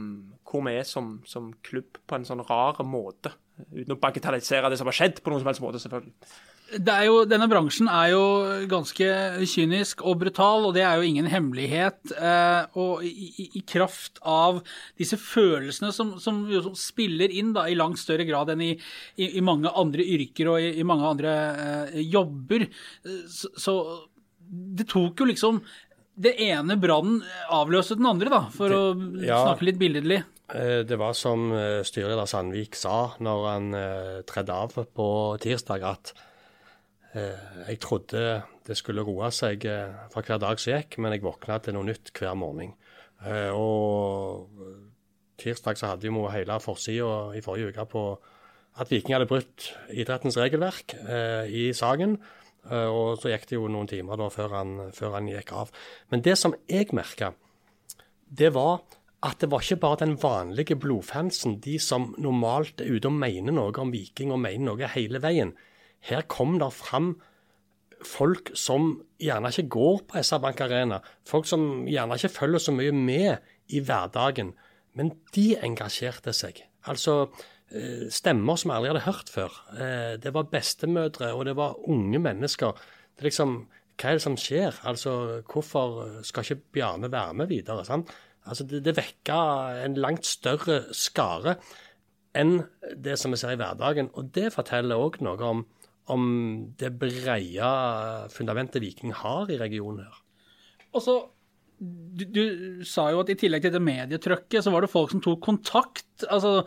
hvor 0.51 0.65
vi 0.67 0.77
er 0.81 0.89
som, 0.89 1.19
som, 1.29 1.53
klubb 1.67 2.01
på 2.07 2.19
en 2.19 2.27
sånn 2.27 2.45
rar 2.49 2.81
måte. 2.87 3.33
Uten 3.71 3.95
å 3.95 4.01
bagatellisere 4.01 4.73
det 4.73 4.81
som 4.81 4.91
har 4.91 4.97
skjedd 4.97 5.21
på 5.23 5.33
noen 5.33 5.45
som 5.45 5.53
helst 5.53 5.65
måte, 5.65 5.83
selvfølgelig 5.83 6.15
jo, 6.79 7.17
denne 7.27 7.49
bransjen 7.51 7.89
er 7.91 8.13
jo 8.13 8.23
ganske 8.71 9.07
kynisk 9.49 10.05
og 10.07 10.21
brutal, 10.21 10.69
og 10.69 10.75
det 10.77 10.85
er 10.87 11.01
jo 11.01 11.09
ingen 11.09 11.27
hemmelighet. 11.31 12.13
Eh, 12.15 12.79
og 12.79 13.03
i, 13.07 13.49
i, 13.49 13.63
kraft 13.67 14.21
av 14.23 14.61
disse 15.01 15.19
følelsene 15.21 15.91
som, 15.95 16.15
som, 16.23 16.45
som 16.63 16.77
spiller 16.79 17.33
inn 17.35 17.53
da, 17.57 17.67
i 17.67 17.79
langt 17.79 18.01
større 18.01 18.27
grad 18.29 18.53
enn 18.55 18.63
i, 18.65 18.73
i, 19.19 19.33
i 19.41 19.45
mange 19.45 19.73
andre 19.75 20.07
yrker 20.07 20.53
og 20.55 20.63
i, 20.63 20.87
mange 20.87 21.11
andre 21.11 21.35
eh, 21.67 22.01
jobber, 22.07 22.69
så, 23.27 23.53
så, 23.59 23.77
det 24.51 24.89
tok 24.91 25.21
jo 25.23 25.29
liksom 25.29 25.61
Det 26.21 26.33
ene 26.43 26.75
brannen 26.81 27.21
avløste 27.55 27.97
den 27.99 28.09
andre, 28.11 28.31
da, 28.33 28.43
for 28.55 28.71
det, 28.71 28.79
å 28.79 29.21
ja. 29.27 29.43
snakke 29.45 29.71
litt 29.71 29.79
billedlig. 29.81 30.23
Eh, 30.55 30.81
det 30.87 30.99
var 31.01 31.15
som 31.19 31.51
eh, 31.55 31.83
styreleder 31.87 32.31
Sandvik 32.31 32.79
sa 32.79 33.13
når 33.23 33.47
han 33.51 33.71
eh, 33.79 34.19
tredde 34.29 34.59
av 34.67 34.75
på 34.95 35.07
tirsdag, 35.43 35.87
at 35.87 36.13
Eh, 36.13 36.30
jeg 37.15 37.79
trodde 37.83 38.25
det 38.67 38.77
skulle 38.79 39.03
roe 39.07 39.31
seg 39.35 39.65
eh, 39.67 39.95
for 40.13 40.27
hver 40.27 40.39
dag 40.43 40.61
som 40.63 40.77
gikk, 40.77 40.99
men 41.03 41.15
jeg 41.15 41.25
våkna 41.25 41.59
til 41.63 41.75
noe 41.75 41.89
nytt 41.89 42.13
hver 42.15 42.37
morgen. 42.39 42.75
Eh, 43.27 43.51
og 43.51 44.47
tirsdag 45.41 45.81
så 45.81 45.93
hadde 45.93 46.07
vi 46.07 46.27
hele 46.37 46.61
forsida 46.63 47.33
i 47.35 47.43
forrige 47.43 47.73
uke 47.73 47.87
på 47.91 48.05
at 48.81 48.93
Viking 48.93 49.17
hadde 49.17 49.27
brutt 49.27 49.73
idrettens 49.91 50.39
regelverk 50.39 50.95
i 51.51 51.73
saken. 51.75 52.13
Og 52.71 53.19
så 53.19 53.33
gikk 53.33 53.49
det 53.49 53.57
jo 53.57 53.67
noen 53.73 53.89
timer 53.91 54.21
da 54.21 54.29
før 54.31 54.55
han, 54.55 54.71
før 54.95 55.17
han 55.17 55.29
gikk 55.33 55.51
av. 55.57 55.73
Men 56.13 56.23
det 56.23 56.37
som 56.39 56.55
jeg 56.71 56.93
merka, 56.95 57.33
det 58.31 58.53
var 58.55 58.85
at 59.27 59.41
det 59.43 59.51
var 59.53 59.65
ikke 59.65 59.81
bare 59.83 60.01
den 60.05 60.15
vanlige 60.23 60.79
blodfansen, 60.81 61.59
de 61.61 61.77
som 61.83 62.13
normalt 62.21 62.81
er 62.81 62.95
ute 62.95 63.11
og 63.11 63.19
mener 63.19 63.53
noe 63.57 63.75
om 63.83 63.91
Viking 63.93 64.31
og 64.33 64.41
mener 64.45 64.71
noe 64.71 64.93
hele 64.95 65.21
veien. 65.21 65.53
Her 66.09 66.25
kom 66.29 66.59
det 66.61 66.73
fram 66.77 67.15
folk 68.07 68.53
som 68.57 68.95
gjerne 69.21 69.51
ikke 69.53 69.69
går 69.73 70.03
på 70.09 70.23
SR 70.23 70.41
Bank 70.43 70.61
Arena. 70.65 71.01
Folk 71.29 71.49
som 71.49 71.87
gjerne 71.89 72.17
ikke 72.17 72.33
følger 72.33 72.63
så 72.65 72.75
mye 72.75 72.95
med 72.97 73.51
i 73.69 73.83
hverdagen. 73.85 74.55
Men 74.97 75.13
de 75.35 75.53
engasjerte 75.61 76.33
seg. 76.37 76.63
Altså 76.89 77.19
eh, 77.27 78.09
stemmer 78.13 78.59
som 78.59 78.73
jeg 78.73 78.81
aldri 78.81 78.93
hadde 78.95 79.05
hørt 79.07 79.33
før. 79.33 79.59
Eh, 79.77 80.15
det 80.23 80.33
var 80.35 80.49
bestemødre, 80.53 81.35
og 81.37 81.45
det 81.49 81.55
var 81.59 81.79
unge 81.91 82.23
mennesker. 82.23 82.81
Det 83.15 83.25
er 83.25 83.31
liksom, 83.31 83.61
Hva 84.01 84.09
er 84.09 84.17
det 84.17 84.25
som 84.25 84.39
skjer? 84.41 84.81
Altså, 84.89 85.43
Hvorfor 85.45 86.23
skal 86.25 86.47
ikke 86.47 86.73
Bjarne 86.73 87.13
være 87.13 87.35
med 87.37 87.51
videre? 87.53 87.85
Sant? 87.85 88.09
Altså, 88.47 88.65
Det, 88.65 88.81
det 88.85 88.97
vekka 88.97 89.41
en 89.85 90.01
langt 90.01 90.27
større 90.27 90.87
skare 90.97 91.59
enn 92.33 92.63
det 92.97 93.19
som 93.19 93.35
vi 93.35 93.37
ser 93.37 93.53
i 93.53 93.61
hverdagen. 93.61 94.09
Og 94.15 94.33
det 94.35 94.55
forteller 94.55 94.97
òg 94.97 95.21
noe 95.21 95.45
om 95.45 95.67
om 96.11 96.25
det 96.81 96.93
breie 97.01 97.75
fundamentet 98.35 98.83
Viking 98.83 99.15
har 99.17 99.51
i 99.51 99.59
regionen 99.61 100.05
her. 100.07 100.19
Og 100.91 101.05
så, 101.05 101.17
du, 101.81 102.25
du, 102.27 102.43
sa 102.89 103.09
jo 103.15 103.23
at 103.23 103.31
i 103.33 103.39
tillegg 103.39 103.65
til 103.65 103.75
det 103.75 103.83
medietrykket, 103.85 104.65
så 104.65 104.73
var 104.75 104.85
det 104.85 104.93
folk 104.93 105.13
som 105.15 105.23
tok 105.25 105.43
kontakt. 105.45 106.27
altså 106.27 106.65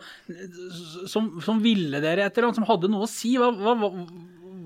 Som, 1.10 1.34
som 1.44 1.60
ville 1.64 2.00
dere 2.02 2.26
et 2.26 2.36
eller 2.36 2.48
annet, 2.48 2.60
som 2.62 2.68
hadde 2.68 2.90
noe 2.92 3.06
å 3.06 3.10
si. 3.10 3.36
Hva, 3.40 3.52
hva, 3.52 3.92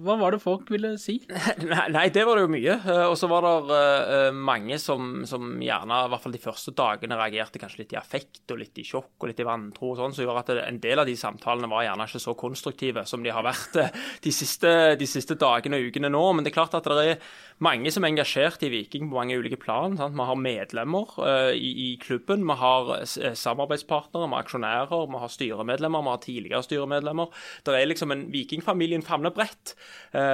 hva 0.05 0.15
var 0.21 0.35
det 0.35 0.41
folk 0.43 0.69
ville 0.73 0.93
si? 1.01 1.17
Nei, 1.95 2.07
det 2.15 2.25
var 2.27 2.39
det 2.39 2.45
jo 2.45 2.51
mye. 2.53 2.75
Eh, 2.77 3.05
og 3.09 3.17
så 3.19 3.29
var 3.31 3.45
det 3.45 3.79
uh, 3.79 4.35
mange 4.35 4.79
som, 4.83 5.25
som, 5.29 5.49
gjerne, 5.63 6.03
i 6.05 6.13
hvert 6.13 6.25
fall 6.25 6.35
de 6.35 6.43
første 6.43 6.75
dagene, 6.77 7.19
reagerte 7.19 7.61
kanskje 7.63 7.83
litt 7.83 7.95
i 7.97 7.99
affekt 8.01 8.53
og 8.55 8.61
litt 8.61 8.79
i 8.79 8.87
sjokk 8.87 9.17
og 9.19 9.31
litt 9.31 9.43
i 9.43 9.47
vantro 9.49 9.93
og 9.93 10.01
sånn, 10.01 10.15
som 10.15 10.25
gjorde 10.27 10.45
at 10.45 10.53
en 10.67 10.81
del 10.83 11.03
av 11.03 11.09
de 11.09 11.17
samtalene 11.19 11.71
var 11.71 11.87
gjerne 11.87 12.09
ikke 12.09 12.23
så 12.23 12.35
konstruktive 12.39 13.05
som 13.09 13.25
de 13.25 13.33
har 13.35 13.47
vært 13.47 13.79
de 14.25 14.33
siste, 14.35 14.73
de 15.01 15.09
siste 15.09 15.39
dagene 15.39 15.81
og 15.81 15.89
ukene 15.89 16.13
nå. 16.13 16.25
Men 16.35 16.47
det 16.47 16.53
er 16.53 16.59
klart 16.59 16.77
at 16.79 16.89
det 16.89 17.07
er 17.15 17.29
mange 17.65 17.91
som 17.95 18.07
er 18.07 18.13
engasjert 18.13 18.63
i 18.67 18.73
Viking 18.73 19.09
på 19.09 19.19
mange 19.19 19.39
ulike 19.39 19.59
plan. 19.61 19.97
Sant? 19.99 20.17
Vi 20.19 20.29
har 20.31 20.39
medlemmer 20.39 21.17
i, 21.55 21.73
i, 21.89 21.91
klubben, 22.03 22.45
vi 22.47 22.59
har 22.61 22.95
samarbeidspartnere, 23.09 24.29
vi 24.29 24.37
har 24.37 24.47
aksjonærer, 24.47 25.09
vi 25.11 25.23
har 25.25 25.35
styremedlemmer, 25.35 26.07
vi 26.07 26.15
har 26.15 26.23
tidligere 26.23 26.65
styremedlemmer. 26.67 27.45
Det 27.67 27.75
er 27.75 27.91
liksom 27.91 28.15
en 28.15 28.29
Vikingfamilien 28.33 29.03
famler 29.07 29.35
Eh, 29.39 29.87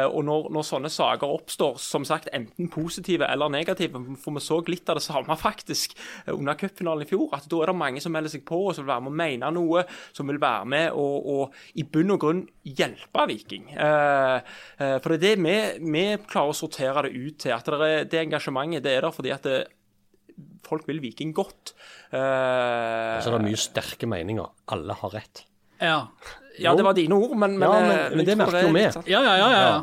og 0.07 0.23
når, 0.27 0.49
når, 0.55 0.67
sånne 0.67 0.91
saker 0.93 1.31
oppstår, 1.35 1.79
som 1.83 2.05
sagt 2.07 2.31
enten 2.35 2.69
positive 2.73 3.27
eller 3.27 3.53
negative, 3.53 4.01
for 4.21 4.37
vi 4.37 4.43
så 4.45 4.61
litt 4.69 4.91
av 4.91 4.99
det 4.99 5.05
samme 5.05 5.37
faktisk 5.39 5.97
eh, 6.25 6.33
under 6.35 6.59
cupfinalen 6.59 7.05
i 7.05 7.11
fjor, 7.11 7.29
at 7.37 7.49
da 7.51 7.63
er 7.63 7.73
det 7.73 7.77
mange 7.79 8.03
som 8.05 8.15
melder 8.15 8.33
seg 8.33 8.45
på 8.47 8.61
og 8.69 8.75
som 8.75 8.85
vil 8.85 8.93
være 8.93 9.07
med 9.07 9.13
å 9.13 9.21
mene 9.23 9.53
noe, 9.55 9.85
som 10.17 10.31
vil 10.31 10.41
være 10.43 10.71
med 10.75 10.99
og, 11.01 11.31
og 11.35 11.79
i 11.81 11.87
bunn 11.87 12.17
og 12.17 12.21
grunn 12.25 12.43
hjelpe 12.65 13.29
Viking. 13.31 13.71
Eh, 13.73 14.53
for 15.01 15.15
det 15.15 15.17
er 15.19 15.25
det 15.25 15.35
vi, 15.45 15.57
vi 15.95 16.05
klarer 16.29 16.53
å 16.53 16.59
sortere 16.59 17.07
det 17.07 17.15
ut 17.15 17.41
til. 17.47 17.55
At 17.57 17.71
det, 17.71 17.89
er, 17.89 18.07
det 18.11 18.23
engasjementet 18.25 18.85
det 18.85 18.99
er 18.99 19.07
der 19.07 19.15
fordi 19.15 19.33
at 19.35 19.49
det, 19.49 19.63
folk 20.67 20.87
vil 20.89 21.03
Viking 21.03 21.35
godt. 21.37 21.75
Uh, 22.11 23.21
så 23.23 23.31
det 23.31 23.39
er 23.39 23.47
mye 23.49 23.61
sterke 23.61 24.09
meninger. 24.11 24.49
Alle 24.75 24.97
har 25.01 25.15
rett. 25.15 25.45
Ja. 25.81 25.99
Ja, 26.59 26.75
det 26.79 26.85
var 26.87 26.95
dine 26.95 27.17
ord, 27.19 27.35
men, 27.37 27.59
men, 27.59 27.67
ja, 27.67 27.81
men, 27.81 27.97
eh, 27.99 28.17
men 28.17 28.27
det 28.29 28.37
merker 28.39 28.69
jo 28.69 28.73
vi. 28.75 28.85
Ja, 29.11 29.21
ja, 29.27 29.35
ja, 29.41 29.49
ja. 29.51 29.83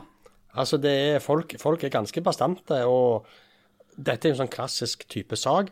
Altså, 0.51 0.79
det 0.79 0.91
er 0.91 1.23
folk, 1.23 1.55
folk 1.59 1.83
er 1.83 1.91
ganske 1.91 2.23
bastante, 2.23 2.81
og 2.87 3.27
dette 3.95 4.27
er 4.27 4.33
en 4.33 4.41
sånn 4.43 4.51
klassisk 4.51 5.03
type 5.11 5.35
sak 5.39 5.71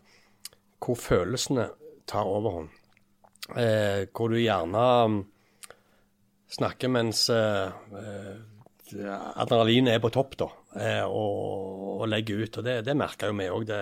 hvor 0.80 1.00
følelsene 1.00 1.70
tar 2.10 2.28
overhånd. 2.28 2.70
Eh, 3.58 4.06
hvor 4.14 4.32
du 4.32 4.38
gjerne 4.40 4.86
mm, 5.10 5.20
snakker 6.54 6.92
mens 6.94 7.26
eh, 7.34 7.72
eh, 8.00 9.18
adrenalinet 9.40 9.96
er 9.96 10.04
på 10.04 10.12
topp, 10.14 10.38
da, 10.40 10.50
eh, 10.80 11.04
og, 11.06 12.00
og, 12.00 12.06
legger 12.12 12.46
ut. 12.46 12.60
Og 12.62 12.68
det, 12.68 12.80
det 12.88 12.98
merker 12.98 13.32
jo 13.32 13.40
vi 13.40 13.50
òg. 13.52 13.68
Det, 13.70 13.82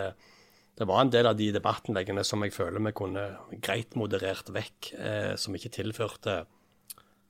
det, 0.77 0.85
var 0.85 1.01
en 1.01 1.13
del 1.13 1.29
av 1.29 1.37
de 1.39 1.49
debattinnleggene 1.55 2.23
som 2.27 2.43
jeg 2.45 2.53
føler 2.55 2.83
vi 2.89 2.93
kunne 2.97 3.25
greit 3.63 3.97
moderert 3.99 4.51
vekk, 4.53 4.93
eh, 4.97 5.33
som 5.39 5.55
ikke 5.57 5.73
tilførte 5.79 6.43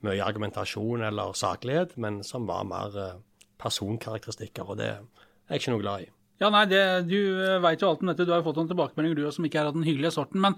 mye 0.06 0.22
argumentasjon 0.24 1.06
eller 1.08 1.34
saklighet, 1.38 1.96
men 1.98 2.22
som 2.26 2.46
var 2.50 2.68
mer 2.70 3.00
eh, 3.02 3.18
personkarakteristikker. 3.62 4.68
Og 4.68 4.80
det 4.82 4.92
er 4.94 5.02
jeg 5.50 5.64
ikke 5.64 5.74
noe 5.74 5.84
glad 5.84 6.06
i. 6.06 6.12
Ja, 6.38 6.52
nei, 6.54 6.68
det, 6.70 6.84
Du 7.10 7.18
eh, 7.18 7.58
veit 7.64 7.82
jo 7.82 7.90
alt 7.90 8.04
om 8.04 8.12
dette. 8.12 8.28
Du 8.28 8.34
har 8.34 8.44
jo 8.44 8.48
fått 8.50 8.62
noen 8.62 8.72
tilbakemeldinger 8.72 9.18
du 9.18 9.34
som 9.34 9.48
ikke 9.48 9.62
er 9.64 9.72
av 9.72 9.78
den 9.78 9.88
hyggelige 9.88 10.14
sorten. 10.20 10.44
Men 10.44 10.58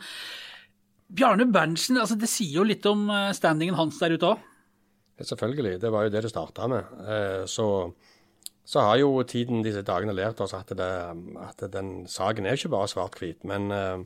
Bjarne 1.09 1.47
Berntsen, 1.49 1.97
altså, 1.97 2.19
det 2.19 2.29
sier 2.29 2.59
jo 2.59 2.67
litt 2.67 2.85
om 2.89 3.07
eh, 3.13 3.31
standingen 3.37 3.79
hans 3.79 3.99
der 4.01 4.17
ute 4.17 4.33
òg? 4.33 4.45
Selvfølgelig. 5.19 5.79
Det 5.81 5.91
var 5.91 6.05
jo 6.05 6.13
det 6.13 6.23
det 6.23 6.31
starta 6.31 6.67
med. 6.71 6.91
Så 7.51 7.65
så 8.69 8.83
har 8.85 8.99
jo 9.01 9.23
tiden 9.25 9.63
disse 9.65 9.81
dagene 9.85 10.13
lært 10.13 10.41
oss 10.45 10.53
at, 10.53 10.69
det, 10.77 10.89
at 11.41 11.63
den 11.73 12.03
saken 12.09 12.45
er 12.45 12.57
ikke 12.57 12.69
bare 12.75 12.89
svart-hvit. 12.91 13.41
Men, 13.49 13.71
eh, 13.73 14.03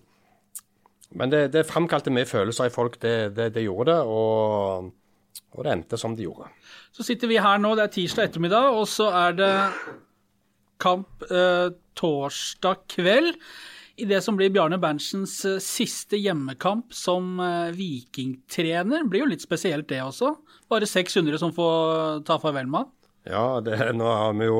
men 1.19 1.33
det, 1.33 1.49
det 1.55 1.65
framkalte 1.67 2.13
mye 2.15 2.29
følelser 2.29 2.69
i 2.69 2.73
folk, 2.73 2.95
det, 3.03 3.35
det, 3.35 3.65
gjorde 3.65 3.91
det. 3.91 3.99
Og, 4.07 4.87
og 5.51 5.67
det 5.67 5.75
endte 5.75 5.99
som 5.99 6.15
det 6.15 6.29
gjorde. 6.29 6.47
Så 6.95 7.03
sitter 7.03 7.27
vi 7.31 7.41
her 7.43 7.59
nå, 7.59 7.73
det 7.75 7.89
er 7.89 7.93
tirsdag 7.97 8.31
ettermiddag, 8.31 8.71
og 8.79 8.87
så 8.87 9.09
er 9.25 9.37
det 9.41 9.51
kamp 10.83 11.27
eh, 11.27 11.67
torsdag 11.99 12.87
kveld. 12.95 13.35
I 13.99 14.07
det 14.09 14.23
som 14.25 14.39
blir 14.39 14.49
Bjarne 14.53 14.79
Berntsen 14.81 15.27
eh, 15.27 15.59
siste 15.61 16.17
hjemmekamp 16.23 16.95
som 16.95 17.35
eh, 17.43 17.75
vikingtrener. 17.75 19.03
Blir 19.11 19.27
jo 19.27 19.31
litt 19.35 19.43
spesielt 19.43 19.91
det 19.91 19.99
også. 20.07 20.37
Bare 20.71 20.87
600 20.87 21.43
som 21.43 21.51
får 21.51 22.23
ta 22.31 22.39
farvel 22.39 22.71
med 22.71 22.85
han. 22.85 22.93
Ja, 23.29 23.61
det, 23.63 23.77
nå 23.95 24.03
har 24.09 24.33
vi 24.35 24.49
jo 24.49 24.59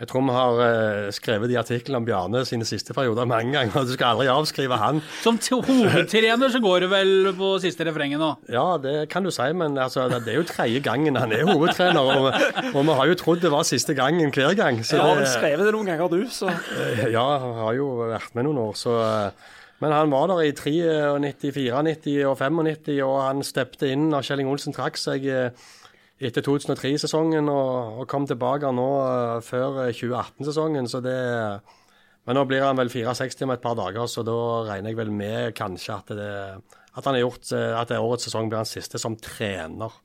Jeg 0.00 0.08
tror 0.08 0.24
vi 0.24 0.32
har 0.32 0.60
eh, 0.64 1.10
skrevet 1.12 1.50
de 1.52 1.58
artiklene 1.60 1.98
om 2.00 2.06
Bjarne 2.08 2.40
sine 2.48 2.64
siste 2.64 2.94
perioder 2.96 3.28
mange 3.28 3.52
ganger. 3.52 3.84
Du 3.84 3.92
skal 3.92 4.14
aldri 4.14 4.30
avskrive 4.32 4.78
han. 4.80 5.02
Som 5.20 5.36
hovedtrener 5.36 6.48
så 6.50 6.60
går 6.64 6.86
det 6.86 6.88
vel 6.88 7.10
på 7.36 7.50
siste 7.60 7.84
refrenget 7.84 8.18
nå. 8.22 8.30
Ja, 8.48 8.78
det 8.80 9.10
kan 9.12 9.26
du 9.26 9.30
si, 9.34 9.44
men 9.52 9.76
altså, 9.76 10.06
det 10.08 10.32
er 10.32 10.38
jo 10.40 10.46
tredje 10.48 10.80
gangen 10.86 11.20
han 11.20 11.34
er 11.36 11.44
hovedtrener. 11.44 12.00
Og, 12.00 12.30
og 12.72 12.80
vi 12.88 12.96
har 12.96 13.10
jo 13.12 13.18
trodd 13.20 13.44
det 13.44 13.52
var 13.52 13.68
siste 13.68 13.92
gangen 13.98 14.32
hver 14.32 14.56
gang. 14.56 14.80
Så 14.80 14.96
Du 14.96 15.04
har 15.04 15.18
vel 15.20 15.26
det, 15.26 15.34
skrevet 15.34 15.68
det 15.68 15.74
noen 15.76 15.92
ganger, 15.92 16.14
du, 16.16 16.24
så 16.32 16.48
ja, 17.12 17.26
han 17.44 17.58
har 17.60 17.76
jo 17.76 17.90
vært 18.08 18.32
med 18.38 18.48
noen 18.48 18.62
år, 18.70 18.78
så 18.80 18.96
eh, 19.04 19.50
Men 19.84 19.92
han 19.96 20.10
var 20.12 20.32
der 20.32 20.40
i 20.48 20.54
93, 20.56 21.68
94 21.76 22.24
og 22.28 22.40
95, 22.40 22.88
og 23.04 23.14
han 23.20 23.44
steppte 23.44 23.92
inn 23.92 24.08
når 24.14 24.26
Kjelling 24.30 24.48
Olsen 24.48 24.74
trakk 24.76 24.96
seg 25.00 25.28
eh, 25.28 25.68
etter 26.20 26.44
2003-sesongen 26.44 27.48
og, 27.48 28.00
og 28.02 28.08
kom 28.10 28.26
tilbake 28.28 28.70
nå 28.76 28.88
uh, 29.00 29.38
før 29.44 29.86
eh, 29.86 29.94
2018-sesongen, 29.96 30.88
så 30.90 31.00
det 31.04 31.16
Men 32.28 32.36
nå 32.36 32.44
blir 32.44 32.66
han 32.66 32.76
vel 32.76 32.90
64 32.92 33.46
om 33.46 33.54
et 33.54 33.62
par 33.62 33.78
dager, 33.78 34.04
så 34.06 34.22
da 34.26 34.36
regner 34.68 34.92
jeg 34.92 34.98
vel 34.98 35.10
med 35.10 35.54
kanskje 35.56 35.94
at, 35.96 36.12
det, 36.18 36.34
at 36.92 37.06
han 37.08 37.16
har 37.16 37.22
gjort 37.24 37.52
eh, 37.56 37.72
at 37.80 37.88
det 37.88 37.98
årets 37.98 38.28
sesong 38.28 38.50
blir 38.50 38.60
hans 38.60 38.74
siste 38.76 39.00
som 39.00 39.16
trener. 39.16 39.96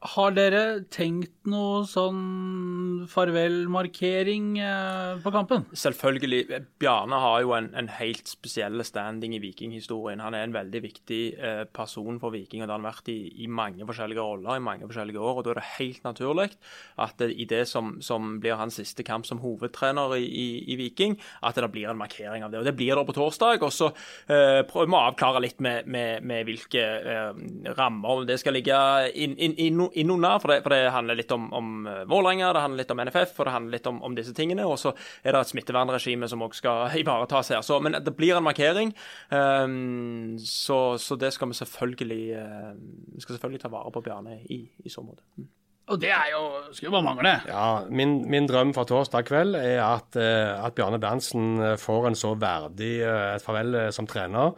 Har 0.00 0.32
dere 0.32 0.86
tenkt 0.88 1.34
noe 1.50 1.82
sånn 1.84 3.04
farvelmarkering 3.10 4.46
eh, 4.56 5.18
på 5.20 5.32
kampen? 5.34 5.66
Selvfølgelig. 5.76 6.60
Bjarne 6.80 7.18
har 7.20 7.42
jo 7.44 7.52
en, 7.52 7.68
en 7.76 7.90
helt 7.98 8.30
spesiell 8.30 8.80
standing 8.86 9.34
i 9.36 9.40
vikinghistorien. 9.42 10.22
Han 10.24 10.36
er 10.38 10.46
en 10.46 10.54
veldig 10.56 10.80
viktig 10.86 11.20
eh, 11.36 11.62
person 11.68 12.16
for 12.22 12.32
Viking, 12.32 12.62
og 12.62 12.70
det 12.70 12.72
har 12.72 12.80
han 12.80 12.88
vært 12.88 13.10
i, 13.12 13.18
i 13.44 13.48
mange 13.52 13.84
forskjellige 13.90 14.24
roller 14.24 14.56
i 14.56 14.62
mange 14.64 14.88
forskjellige 14.88 15.20
år. 15.20 15.34
og 15.34 15.44
Da 15.44 15.52
er 15.52 15.60
det 15.60 15.66
helt 15.74 16.08
naturlig 16.08 16.48
at 16.96 17.20
det, 17.20 17.28
i 17.36 17.48
det 17.52 17.66
som, 17.68 17.92
som 18.00 18.38
blir 18.40 18.56
hans 18.56 18.80
siste 18.80 19.04
kamp 19.04 19.28
som 19.28 19.44
hovedtrener 19.44 20.16
i, 20.16 20.24
i, 20.24 20.48
i 20.72 20.78
Viking, 20.80 21.18
at 21.44 21.60
det 21.60 21.68
blir 21.76 21.92
en 21.92 22.00
markering 22.00 22.46
av 22.46 22.54
det. 22.54 22.62
Og 22.62 22.70
Det 22.70 22.76
blir 22.80 22.96
det 22.96 23.04
på 23.04 23.18
torsdag. 23.20 23.60
og 23.68 23.76
Så 23.76 23.92
eh, 24.32 24.64
prøver 24.64 24.88
vi 24.88 24.96
å 24.96 25.04
avklare 25.10 25.44
litt 25.44 25.60
med, 25.60 25.84
med, 25.84 26.24
med 26.24 26.48
hvilke 26.48 26.88
eh, 26.88 27.44
rammer 27.76 28.24
det 28.24 28.40
skal 28.40 28.56
ligge 28.56 28.80
inn, 29.12 29.36
inn, 29.36 29.58
inn, 29.60 29.89
inn 29.98 30.10
under. 30.10 30.38
For 30.42 30.52
det, 30.52 30.60
for 30.64 30.74
det 30.74 30.92
handler 30.94 31.18
litt 31.18 31.32
om, 31.34 31.48
om 31.56 31.86
eh, 31.86 32.02
Vålerenga, 32.10 32.52
det 32.54 32.64
handler 32.64 32.82
litt 32.82 32.94
om 32.94 33.02
NFF 33.06 33.38
og 33.38 33.46
det 33.46 33.54
handler 33.54 33.76
litt 33.76 33.88
om, 33.90 34.00
om 34.06 34.16
disse 34.16 34.34
tingene. 34.36 34.66
Og 34.68 34.78
så 34.80 34.92
er 35.22 35.34
det 35.34 35.42
et 35.42 35.52
smittevernregime 35.52 36.28
som 36.30 36.44
også 36.46 36.62
skal 36.62 36.82
ivaretas 37.02 37.52
her. 37.54 37.62
Så, 37.66 37.80
men 37.84 37.98
det 37.98 38.16
blir 38.16 38.38
en 38.38 38.46
markering. 38.46 38.94
um, 39.30 40.36
så, 40.44 40.80
så 40.98 41.16
det 41.20 41.32
skal 41.34 41.50
vi 41.50 41.60
selvfølgelig 41.60 42.24
uh, 42.36 42.74
Vi 43.14 43.22
skal 43.22 43.34
selvfølgelig 43.36 43.62
ta 43.62 43.72
vare 43.72 43.92
på 43.94 44.02
Bjarne 44.04 44.40
i, 44.50 44.62
i 44.84 44.92
så 44.92 45.04
måte. 45.04 45.24
Mm. 45.36 45.48
Og 45.90 45.98
det 45.98 46.10
er 46.14 46.28
jo 46.30 46.42
Skulle 46.72 46.92
bare 46.94 47.02
mangle. 47.02 47.30
Ja, 47.48 47.86
min, 47.90 48.20
min 48.30 48.46
drøm 48.46 48.70
for 48.76 48.86
torsdag 48.86 49.24
kveld 49.26 49.56
er 49.58 49.80
at, 49.82 50.14
eh, 50.14 50.52
at 50.54 50.76
Bjarne 50.76 51.00
Berntsen 51.02 51.58
får 51.82 52.06
en 52.06 52.18
så 52.18 52.36
verdig 52.38 53.00
et 53.02 53.42
farvel 53.42 53.88
som 53.90 54.06
trener 54.06 54.54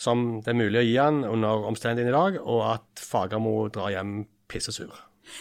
som 0.00 0.24
det 0.42 0.52
er 0.52 0.58
mulig 0.58 0.80
å 0.80 0.84
gi 0.84 0.94
han 0.98 1.22
under 1.26 1.66
omstendighetene 1.70 2.12
i 2.12 2.16
dag, 2.16 2.38
og 2.42 2.62
at 2.72 3.02
Fagermo 3.02 3.56
drar 3.72 3.92
hjem 3.94 4.14
pissesur. 4.48 4.92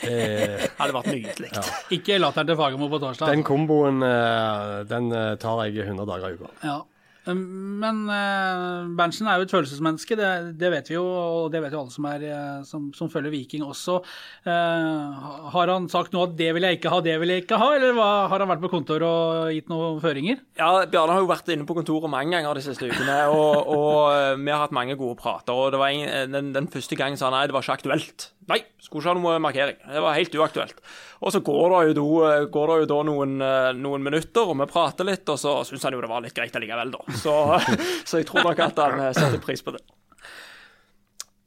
Det, 0.02 0.70
Hadde 0.80 0.96
vært 0.96 1.12
nydelig. 1.12 1.52
Ikke 1.96 2.18
latteren 2.22 2.50
til 2.50 2.60
Fagermo 2.60 2.90
på 2.92 3.02
torsdag. 3.04 3.34
den 3.34 3.44
komboen 3.48 4.02
eh, 4.08 4.80
den 4.90 5.12
eh, 5.12 5.36
tar 5.42 5.66
jeg 5.68 5.88
100 5.90 6.08
dager 6.10 6.34
i 6.34 6.40
uka. 6.40 6.52
Ja. 6.64 6.82
Men 7.24 8.02
uh, 8.12 8.84
Berntsen 8.98 9.30
er 9.32 9.40
jo 9.40 9.46
et 9.46 9.54
følelsesmenneske, 9.54 10.18
det, 10.20 10.30
det 10.60 10.72
vet 10.74 10.90
vi 10.92 10.98
jo, 10.98 11.04
og 11.08 11.54
det 11.54 11.62
vet 11.64 11.76
jo 11.76 11.84
alle 11.86 11.94
som, 11.94 12.08
er, 12.10 12.26
eh, 12.28 12.58
som, 12.68 12.90
som 12.96 13.08
følger 13.12 13.32
Viking 13.32 13.64
også. 13.64 14.02
Uh, 14.44 15.30
har 15.54 15.72
han 15.72 15.88
sagt 15.92 16.12
noe 16.12 16.28
at 16.28 16.36
'det 16.36 16.52
vil 16.58 16.68
jeg 16.68 16.82
ikke 16.82 16.92
ha, 16.92 17.00
det 17.06 17.16
vil 17.22 17.32
jeg 17.32 17.46
ikke 17.46 17.60
ha', 17.62 17.70
eller 17.78 17.96
hva, 17.96 18.10
har 18.28 18.44
han 18.44 18.52
vært 18.52 18.66
på 18.66 18.74
kontor 18.74 19.08
og 19.08 19.54
gitt 19.56 19.72
noen 19.72 20.02
føringer? 20.04 20.44
Ja, 20.60 20.84
Bjarne 20.84 21.16
har 21.16 21.24
jo 21.24 21.32
vært 21.32 21.54
inne 21.56 21.68
på 21.70 21.78
kontoret 21.80 22.12
mange 22.12 22.36
ganger 22.36 22.60
de 22.60 22.66
siste 22.68 22.92
ukene, 22.92 23.18
og, 23.32 23.72
og 23.72 23.96
eh, 24.12 24.36
vi 24.44 24.52
har 24.52 24.66
hatt 24.66 24.76
mange 24.76 25.00
gode 25.00 25.16
prater. 25.24 25.56
og 25.56 25.72
det 25.72 25.80
var 25.80 25.96
en, 25.96 26.36
den, 26.36 26.52
den 26.52 26.68
første 26.68 27.00
gangen 27.00 27.16
sa 27.16 27.30
han 27.32 27.38
nei, 27.40 27.48
det 27.48 27.56
var 27.56 27.64
ikke 27.64 27.80
aktuelt. 27.80 28.34
Nei, 28.50 28.60
skulle 28.84 29.02
ikke 29.02 29.14
ha 29.14 29.16
noe 29.20 29.40
markering. 29.40 29.78
Det 29.88 30.02
var 30.04 30.18
helt 30.18 30.34
uaktuelt. 30.36 30.80
Og 31.24 31.32
så 31.32 31.40
går 31.46 31.74
det 31.74 31.96
jo, 31.96 32.08
da, 32.20 32.32
går 32.52 32.72
det 32.72 32.78
jo 32.82 32.88
da 32.92 32.98
noen, 33.08 33.36
eh, 33.42 33.70
noen 33.80 34.04
minutter, 34.04 34.50
og 34.52 34.58
vi 34.60 34.68
prater 34.72 35.08
litt, 35.08 35.30
og 35.32 35.40
så 35.40 35.54
syns 35.68 35.86
han 35.88 35.96
jo 35.96 36.02
det 36.04 36.10
var 36.12 36.24
litt 36.26 36.36
greit 36.36 36.56
allikevel, 36.60 36.92
da. 36.98 37.04
Så, 37.22 37.36
så 38.10 38.20
jeg 38.20 38.28
tror 38.28 38.50
nok 38.50 38.60
at 38.66 38.82
han 38.84 39.00
eh, 39.08 39.14
setter 39.16 39.40
pris 39.44 39.64
på 39.64 39.76
det. 39.78 39.84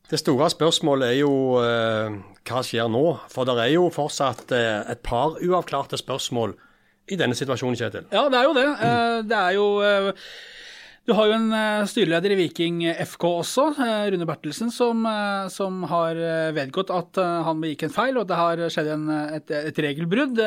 Det 0.06 0.20
store 0.22 0.46
spørsmålet 0.52 1.08
er 1.10 1.18
jo 1.18 1.32
eh, 1.60 2.16
hva 2.46 2.60
skjer 2.62 2.86
nå? 2.94 3.04
For 3.32 3.48
det 3.48 3.56
er 3.58 3.72
jo 3.74 3.88
fortsatt 3.90 4.52
eh, 4.54 4.84
et 4.94 5.02
par 5.04 5.34
uavklarte 5.42 5.98
spørsmål 5.98 6.54
i 7.10 7.18
denne 7.18 7.34
situasjonen, 7.38 7.76
Kjetil. 7.78 8.06
Ja, 8.14 8.24
det 8.30 8.38
er 8.38 8.46
jo 8.48 8.54
det. 8.56 8.66
Eh, 8.86 9.16
Det 9.26 9.40
er 9.40 9.56
jo 9.58 9.66
eh, 9.82 10.12
Du 11.06 11.12
har 11.14 11.28
jo 11.28 11.36
en 11.36 11.52
eh, 11.54 11.84
styreleder 11.86 12.32
i 12.34 12.36
Viking 12.40 12.80
FK 13.06 13.24
også, 13.28 13.66
eh, 13.78 14.08
Rune 14.10 14.26
Bertelsen, 14.26 14.72
som, 14.74 15.04
eh, 15.06 15.46
som 15.54 15.84
har 15.86 16.18
vedgått 16.56 16.90
at 16.90 17.20
han 17.46 17.60
begikk 17.62 17.84
en 17.86 17.94
feil, 17.94 18.18
og 18.18 18.26
det 18.26 18.38
har 18.38 18.62
skjedd 18.72 18.90
en, 18.90 19.04
et, 19.36 19.52
et 19.54 19.78
regelbrudd. 19.86 20.40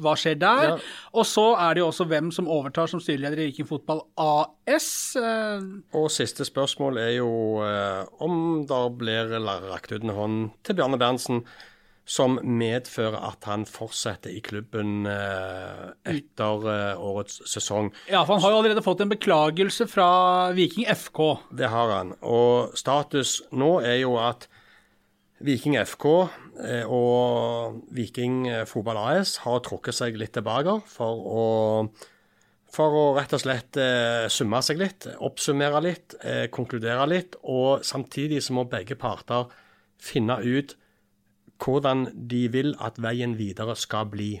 Hva 0.00 0.14
skjer 0.16 0.38
der? 0.40 0.64
Ja. 0.70 0.78
Og 1.12 1.28
så 1.28 1.44
er 1.52 1.76
det 1.76 1.82
jo 1.82 1.90
også 1.90 2.08
hvem 2.08 2.30
som 2.32 2.48
overtar 2.48 2.88
som 2.88 3.02
styreleder 3.02 3.42
i 3.42 3.50
Viking 3.50 3.68
Fotball 3.68 4.00
AS. 4.16 4.88
Og 5.20 6.08
siste 6.14 6.46
spørsmål 6.48 7.02
er 7.02 7.12
jo 7.18 7.30
om 8.24 8.38
det 8.70 8.84
blir 9.02 9.36
lagt 9.44 9.92
ut 9.92 10.00
en 10.00 10.16
hånd 10.16 10.38
til 10.64 10.80
Bjarne 10.80 11.00
Berntsen 11.00 11.44
som 12.10 12.38
medfører 12.42 13.18
at 13.22 13.46
han 13.46 13.64
fortsetter 13.68 14.32
i 14.34 14.40
klubben 14.42 15.06
eh, 15.06 15.90
etter 16.10 16.64
eh, 16.72 16.98
årets 16.98 17.38
sesong. 17.48 17.92
Ja, 18.10 18.24
for 18.24 18.34
han 18.34 18.42
har 18.44 18.54
jo 18.54 18.62
allerede 18.62 18.84
fått 18.84 19.04
en 19.04 19.12
beklagelse 19.12 19.86
fra 19.90 20.08
Viking 20.56 20.88
FK. 20.90 21.20
Det 21.60 21.70
har 21.70 21.94
han. 21.94 22.16
Og 22.26 22.74
status 22.78 23.38
nå 23.54 23.76
er 23.86 24.00
jo 24.02 24.16
at 24.18 24.48
Viking 25.46 25.78
FK 25.78 26.08
eh, 26.10 26.82
og 26.82 27.78
Viking 27.94 28.42
Fotball 28.68 28.98
AS 29.04 29.38
har 29.44 29.62
trukket 29.64 30.00
seg 30.00 30.18
litt 30.18 30.34
tilbake 30.34 30.80
for 30.90 31.30
å, 31.30 31.46
for 32.74 32.98
å 33.04 33.06
rett 33.20 33.38
og 33.38 33.44
slett 33.44 33.80
summe 34.34 34.64
seg 34.66 34.82
litt, 34.82 35.06
oppsummere 35.22 35.86
litt, 35.86 36.18
konkludere 36.50 37.06
litt. 37.06 37.38
Og 37.46 37.86
samtidig 37.86 38.42
så 38.42 38.58
må 38.58 38.66
begge 38.68 38.98
parter 38.98 39.46
finne 40.00 40.42
ut 40.42 40.74
hvordan 41.60 42.08
de 42.30 42.46
vil 42.52 42.74
at 42.80 42.98
veien 43.02 43.36
videre 43.38 43.76
skal 43.76 44.08
bli. 44.10 44.40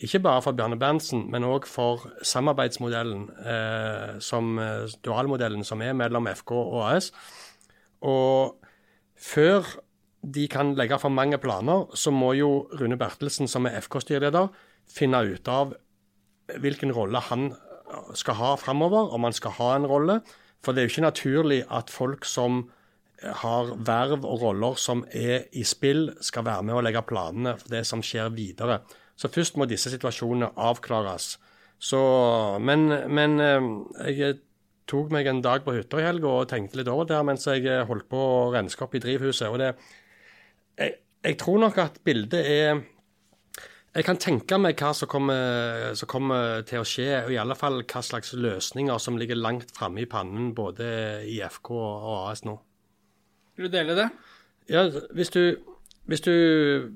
Ikke 0.00 0.22
bare 0.24 0.42
for 0.42 0.56
Bjarne 0.56 0.78
Berntsen, 0.80 1.26
men 1.30 1.44
òg 1.44 1.66
for 1.68 2.06
samarbeidsmodellen, 2.24 3.28
eh, 3.44 4.20
som, 4.20 4.58
eh, 4.58 4.88
dualmodellen 5.04 5.64
som 5.64 5.82
er 5.82 5.92
mellom 5.92 6.26
FK 6.26 6.52
og 6.52 6.94
AS. 6.94 7.12
Og 8.00 8.56
før 9.18 9.64
de 10.22 10.48
kan 10.48 10.74
legge 10.74 10.98
for 10.98 11.08
mange 11.08 11.38
planer, 11.38 11.86
så 11.94 12.10
må 12.10 12.32
jo 12.36 12.68
Rune 12.80 12.96
Bertelsen, 12.96 13.48
som 13.48 13.66
er 13.66 13.80
FK-styreleder, 13.80 14.48
finne 14.88 15.34
ut 15.34 15.48
av 15.48 15.74
hvilken 16.48 16.92
rolle 16.92 17.20
han 17.20 17.54
skal 18.14 18.34
ha 18.34 18.54
framover, 18.56 19.12
om 19.12 19.22
han 19.24 19.32
skal 19.32 19.50
ha 19.50 19.76
en 19.76 19.86
rolle. 19.86 20.20
For 20.62 20.72
det 20.72 20.82
er 20.82 20.88
jo 20.88 20.94
ikke 20.94 21.12
naturlig 21.12 21.64
at 21.70 21.90
folk 21.90 22.24
som 22.24 22.70
har 23.20 23.74
verv 23.84 24.24
og 24.24 24.42
roller 24.42 24.78
som 24.80 25.02
er 25.12 25.46
i 25.52 25.64
spill, 25.66 26.08
skal 26.24 26.46
være 26.46 26.64
med 26.68 26.78
å 26.78 26.82
legge 26.84 27.02
planene 27.06 27.56
for 27.60 27.72
det 27.72 27.84
som 27.88 28.02
skjer 28.04 28.32
videre. 28.32 28.80
Så 29.20 29.28
først 29.32 29.58
må 29.60 29.66
disse 29.68 29.92
situasjonene 29.92 30.54
avklares. 30.56 31.34
Så, 31.80 32.00
men, 32.60 32.88
men 33.12 33.40
eh, 33.40 33.66
jeg 34.16 34.38
tok 34.90 35.12
meg 35.14 35.28
en 35.30 35.42
dag 35.44 35.64
på 35.64 35.74
hytta 35.76 36.00
i 36.00 36.06
helga 36.06 36.32
og 36.32 36.48
tenkte 36.50 36.80
litt 36.80 36.90
over 36.92 37.08
det 37.08 37.20
mens 37.24 37.46
jeg 37.48 37.64
eh, 37.68 37.84
holdt 37.88 38.08
på 38.10 38.20
å 38.20 38.48
renske 38.52 38.84
opp 38.84 38.96
i 38.96 39.02
drivhuset. 39.02 39.48
og 39.48 39.60
det, 39.60 39.70
jeg, 40.80 40.96
jeg 41.24 41.38
tror 41.40 41.60
nok 41.66 41.78
at 41.80 42.00
bildet 42.04 42.40
er 42.40 42.82
Jeg 43.90 44.06
kan 44.06 44.20
tenke 44.22 44.54
meg 44.54 44.78
hva 44.78 44.92
som 44.94 45.08
kommer, 45.10 45.94
som 45.98 46.06
kommer 46.06 46.60
til 46.62 46.78
å 46.78 46.86
skje, 46.86 47.24
og 47.24 47.32
i 47.34 47.38
alle 47.42 47.56
fall 47.58 47.80
hva 47.82 48.02
slags 48.06 48.30
løsninger 48.38 49.00
som 49.02 49.18
ligger 49.18 49.34
langt 49.34 49.72
framme 49.74 50.04
i 50.04 50.06
pannen 50.06 50.52
både 50.54 50.86
i 51.26 51.40
FK 51.42 51.72
og 51.74 52.12
AS 52.30 52.44
nå. 52.46 52.54
Vil 53.60 53.68
du 53.68 53.74
dele 53.76 53.92
det? 53.92 54.06
Ja, 54.72 54.86
hvis 55.12 55.28
du, 55.34 55.58
hvis 56.08 56.22
du 56.24 56.32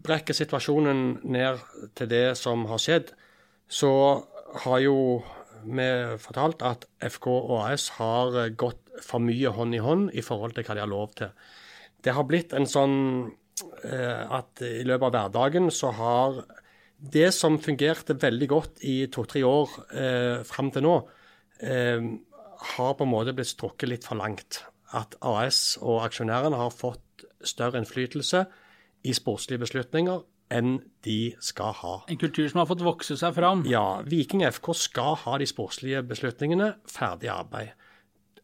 brekker 0.00 0.32
situasjonen 0.32 1.18
ned 1.28 1.60
til 1.92 2.08
det 2.08 2.38
som 2.40 2.64
har 2.70 2.80
skjedd, 2.80 3.10
så 3.68 3.90
har 4.64 4.80
jo 4.80 4.96
vi 5.64 5.90
fortalt 6.24 6.64
at 6.64 6.88
FK 7.04 7.28
og 7.34 7.54
AS 7.66 7.90
har 7.98 8.32
gått 8.56 8.80
for 9.04 9.20
mye 9.20 9.52
hånd 9.52 9.76
i 9.76 9.84
hånd 9.84 10.08
i 10.16 10.24
forhold 10.24 10.56
til 10.56 10.64
hva 10.64 10.78
de 10.78 10.84
har 10.86 10.92
lov 10.94 11.12
til. 11.20 11.36
Det 12.00 12.16
har 12.16 12.28
blitt 12.32 12.56
en 12.56 12.68
sånn 12.68 12.98
eh, 13.84 14.24
at 14.24 14.64
i 14.64 14.88
løpet 14.88 15.10
av 15.10 15.14
hverdagen 15.18 15.68
så 15.68 15.92
har 16.00 16.44
det 16.96 17.28
som 17.36 17.60
fungerte 17.60 18.16
veldig 18.16 18.48
godt 18.48 18.84
i 18.88 19.02
to-tre 19.12 19.44
år 19.44 19.80
eh, 19.92 20.36
fram 20.48 20.72
til 20.72 20.88
nå, 20.88 21.00
eh, 21.60 22.12
har 22.76 22.94
på 22.96 23.04
en 23.04 23.16
måte 23.18 23.36
blitt 23.36 23.52
strukket 23.52 23.92
litt 23.92 24.08
for 24.08 24.16
langt. 24.16 24.64
At 24.94 25.16
AS 25.20 25.76
og 25.82 26.04
aksjonærene 26.06 26.58
har 26.60 26.70
fått 26.74 27.24
større 27.44 27.80
innflytelse 27.82 28.44
i 29.04 29.14
sportslige 29.16 29.64
beslutninger 29.64 30.22
enn 30.54 30.76
de 31.04 31.34
skal 31.42 31.74
ha. 31.80 31.94
En 32.08 32.20
kultur 32.20 32.46
som 32.50 32.62
har 32.62 32.68
fått 32.70 32.84
vokse 32.84 33.16
seg 33.18 33.34
fram. 33.36 33.64
Ja, 33.68 34.02
Viking 34.06 34.44
FK 34.46 34.70
skal 34.78 35.18
ha 35.24 35.38
de 35.40 35.48
sportslige 35.48 36.04
beslutningene 36.06 36.74
ferdig 36.90 37.32
arbeid. 37.32 37.74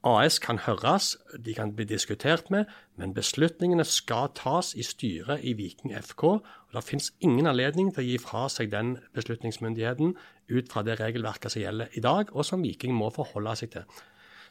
AS 0.00 0.38
kan 0.40 0.56
høres, 0.64 1.18
de 1.36 1.52
kan 1.52 1.74
bli 1.76 1.84
diskutert 1.84 2.48
med, 2.50 2.64
men 2.96 3.12
beslutningene 3.12 3.84
skal 3.84 4.30
tas 4.32 4.72
i 4.72 4.84
styret 4.86 5.44
i 5.44 5.52
Viking 5.58 5.92
FK. 5.92 6.24
og 6.24 6.72
Det 6.72 6.84
finnes 6.84 7.12
ingen 7.20 7.46
anledning 7.46 7.92
til 7.92 8.00
å 8.00 8.06
gi 8.08 8.16
fra 8.18 8.46
seg 8.48 8.72
den 8.72 8.96
beslutningsmyndigheten 9.12 10.14
ut 10.48 10.72
fra 10.72 10.82
det 10.82 10.96
regelverket 11.00 11.52
som 11.52 11.62
gjelder 11.62 11.92
i 11.92 12.00
dag, 12.00 12.32
og 12.32 12.44
som 12.48 12.62
Viking 12.64 12.96
må 12.96 13.10
forholde 13.12 13.56
seg 13.60 13.74
til. 13.76 13.84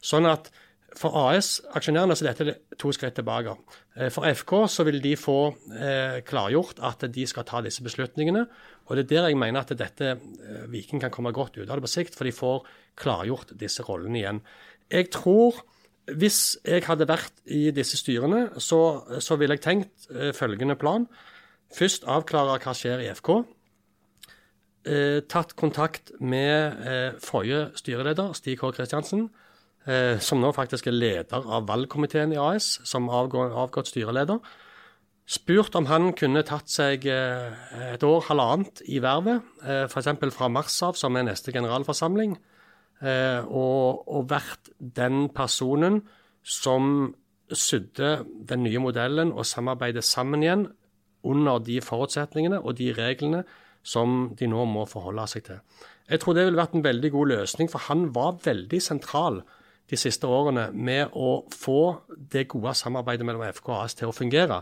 Sånn 0.05 0.29
at 0.29 0.51
for 0.97 1.15
AS-aksjonærene 1.29 2.15
så 2.17 2.25
er 2.25 2.37
dette 2.37 2.77
to 2.79 2.91
skritt 2.95 3.17
tilbake. 3.19 3.55
Eh, 3.95 4.09
for 4.13 4.27
FK 4.29 4.53
så 4.71 4.85
vil 4.87 5.01
de 5.03 5.15
få 5.19 5.37
eh, 5.75 6.19
klargjort 6.25 6.81
at 6.85 7.05
de 7.13 7.25
skal 7.29 7.45
ta 7.45 7.61
disse 7.65 7.83
beslutningene. 7.85 8.45
og 8.85 8.95
Det 8.97 9.05
er 9.05 9.09
der 9.09 9.27
jeg 9.29 9.37
mener 9.37 9.61
at 9.61 9.73
dette 9.77 10.15
eh, 10.15 10.63
Viking 10.71 11.01
kan 11.01 11.11
komme 11.11 11.33
godt 11.35 11.57
ut 11.57 11.69
av 11.69 11.77
det 11.77 11.85
på 11.85 11.91
sikt, 11.91 12.15
for 12.15 12.25
de 12.25 12.35
får 12.35 12.65
klargjort 12.99 13.53
disse 13.59 13.83
rollene 13.83 14.21
igjen. 14.21 14.41
Jeg 14.89 15.11
tror 15.13 15.61
hvis 16.17 16.57
jeg 16.65 16.85
hadde 16.87 17.07
vært 17.09 17.35
i 17.45 17.69
disse 17.75 17.97
styrene, 17.99 18.47
så, 18.57 19.05
så 19.21 19.37
ville 19.39 19.57
jeg 19.57 19.65
tenkt 19.65 20.09
eh, 20.13 20.31
følgende 20.35 20.77
plan. 20.79 21.05
Først 21.75 22.07
avklare 22.09 22.57
hva 22.63 22.73
skjer 22.73 23.03
i 23.03 23.11
FK. 23.13 23.29
Eh, 24.89 25.19
tatt 25.29 25.53
kontakt 25.59 26.13
med 26.19 26.79
eh, 26.87 27.19
forrige 27.21 27.69
styreleder, 27.77 28.33
Stig 28.37 28.57
K. 28.61 28.71
Kristiansen, 28.73 29.27
som 30.21 30.41
nå 30.43 30.49
faktisk 30.53 30.89
er 30.89 30.93
leder 30.93 31.45
av 31.49 31.63
valgkomiteen 31.65 32.33
i 32.35 32.37
AS, 32.37 32.75
som 32.85 33.07
avgått 33.09 33.89
styreleder. 33.89 34.37
Spurt 35.29 35.75
om 35.77 35.85
han 35.85 36.09
kunne 36.17 36.41
tatt 36.41 36.71
seg 36.73 37.03
eh, 37.05 37.57
et 37.91 38.03
år, 38.05 38.23
halvannet, 38.31 38.81
i 38.89 38.97
vervet, 39.03 39.45
eh, 39.61 39.83
f.eks. 39.85 40.09
fra 40.33 40.47
mars 40.49 40.79
av, 40.85 40.97
som 40.97 41.13
er 41.19 41.27
neste 41.27 41.53
generalforsamling 41.53 42.33
eh, 42.33 43.43
og, 43.45 44.07
og, 44.09 44.23
vært 44.31 44.71
den 44.79 45.27
personen 45.35 46.01
som 46.41 47.11
sydde 47.45 48.23
den 48.49 48.65
nye 48.65 48.81
modellen 48.81 49.29
og 49.29 49.45
samarbeidet 49.45 50.05
sammen 50.05 50.45
igjen 50.45 50.65
under 51.21 51.61
de 51.61 51.77
forutsetningene 51.83 52.63
og 52.63 52.79
de 52.81 52.89
reglene 52.97 53.43
som 53.85 54.31
de 54.39 54.49
nå 54.49 54.65
må 54.65 54.87
forholde 54.89 55.27
seg 55.29 55.45
til. 55.45 55.61
Jeg 56.09 56.23
tror 56.23 56.33
det 56.33 56.47
ville 56.47 56.57
vært 56.57 56.73
en 56.73 56.87
veldig 56.89 57.13
god 57.13 57.35
løsning, 57.35 57.69
for 57.69 57.85
han 57.85 58.07
var 58.17 58.41
veldig 58.47 58.81
sentral 58.81 59.43
de 59.89 59.97
siste 59.97 60.27
årene 60.27 60.69
med 60.73 61.15
å 61.17 61.41
få 61.53 61.81
det 62.31 62.47
gode 62.51 62.75
samarbeidet 62.77 63.25
mellom 63.25 63.47
FK 63.49 63.71
og 63.71 63.81
AS 63.83 63.97
til 63.97 64.11
å 64.11 64.15
fungere. 64.15 64.61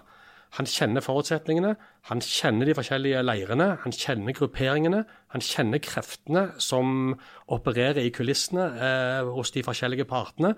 Han 0.55 0.67
kjenner 0.69 1.03
forutsetningene, 1.03 1.73
han 2.07 2.21
kjenner 2.23 2.69
de 2.69 2.75
forskjellige 2.77 3.23
leirene, 3.25 3.67
han 3.83 3.93
kjenner 3.93 4.35
grupperingene. 4.35 5.03
Han 5.35 5.43
kjenner 5.43 5.81
kreftene 5.83 6.45
som 6.63 7.17
opererer 7.51 7.99
i 8.05 8.13
kulissene 8.15 8.67
eh, 8.79 9.27
hos 9.35 9.51
de 9.51 9.65
forskjellige 9.67 10.07
partene. 10.07 10.53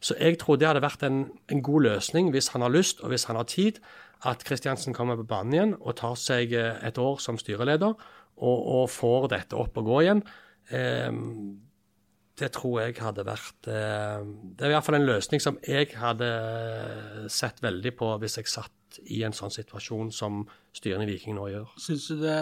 Så 0.00 0.16
jeg 0.20 0.38
tror 0.40 0.60
det 0.60 0.68
hadde 0.68 0.84
vært 0.84 1.04
en, 1.08 1.24
en, 1.48 1.62
god 1.64 1.86
løsning, 1.88 2.30
hvis 2.32 2.52
han 2.52 2.64
har 2.64 2.72
lyst 2.72 3.00
og 3.00 3.12
hvis 3.12 3.26
han 3.28 3.36
har 3.40 3.48
tid, 3.48 3.80
at 4.28 4.44
Kristiansen 4.44 4.94
kommer 4.96 5.16
på 5.16 5.28
banen 5.28 5.56
igjen 5.56 5.74
og 5.80 5.96
tar 5.96 6.20
seg 6.20 6.52
eh, 6.52 6.76
et 6.84 7.00
år 7.00 7.20
som 7.24 7.40
styreleder 7.40 7.96
og, 7.96 8.58
og 8.76 8.86
får 8.92 9.30
dette 9.32 9.56
opp 9.56 9.80
og 9.80 9.88
gå 9.88 10.00
igjen. 10.04 10.22
Eh, 10.68 11.08
det 12.40 12.50
tror 12.56 12.80
jeg 12.82 12.96
hadde 13.00 13.26
vært 13.28 13.68
eh, 13.68 14.20
Det 14.56 14.64
er 14.64 14.72
i 14.72 14.74
hvert 14.74 14.86
fall 14.86 14.98
en 15.00 15.08
løsning 15.08 15.42
som 15.42 15.58
jeg 15.66 15.92
hadde 16.00 16.28
sett 17.32 17.60
veldig 17.64 17.92
på 17.98 18.12
hvis 18.22 18.40
jeg 18.40 18.50
satt 18.50 18.76
i 19.12 19.20
en 19.26 19.34
sånn 19.34 19.52
situasjon 19.54 20.10
som 20.14 20.40
styrene 20.74 21.04
i 21.04 21.10
Viking 21.12 21.36
nå 21.36 21.46
gjør. 21.52 21.68
Syns 21.78 22.08
du 22.10 22.22
det 22.24 22.38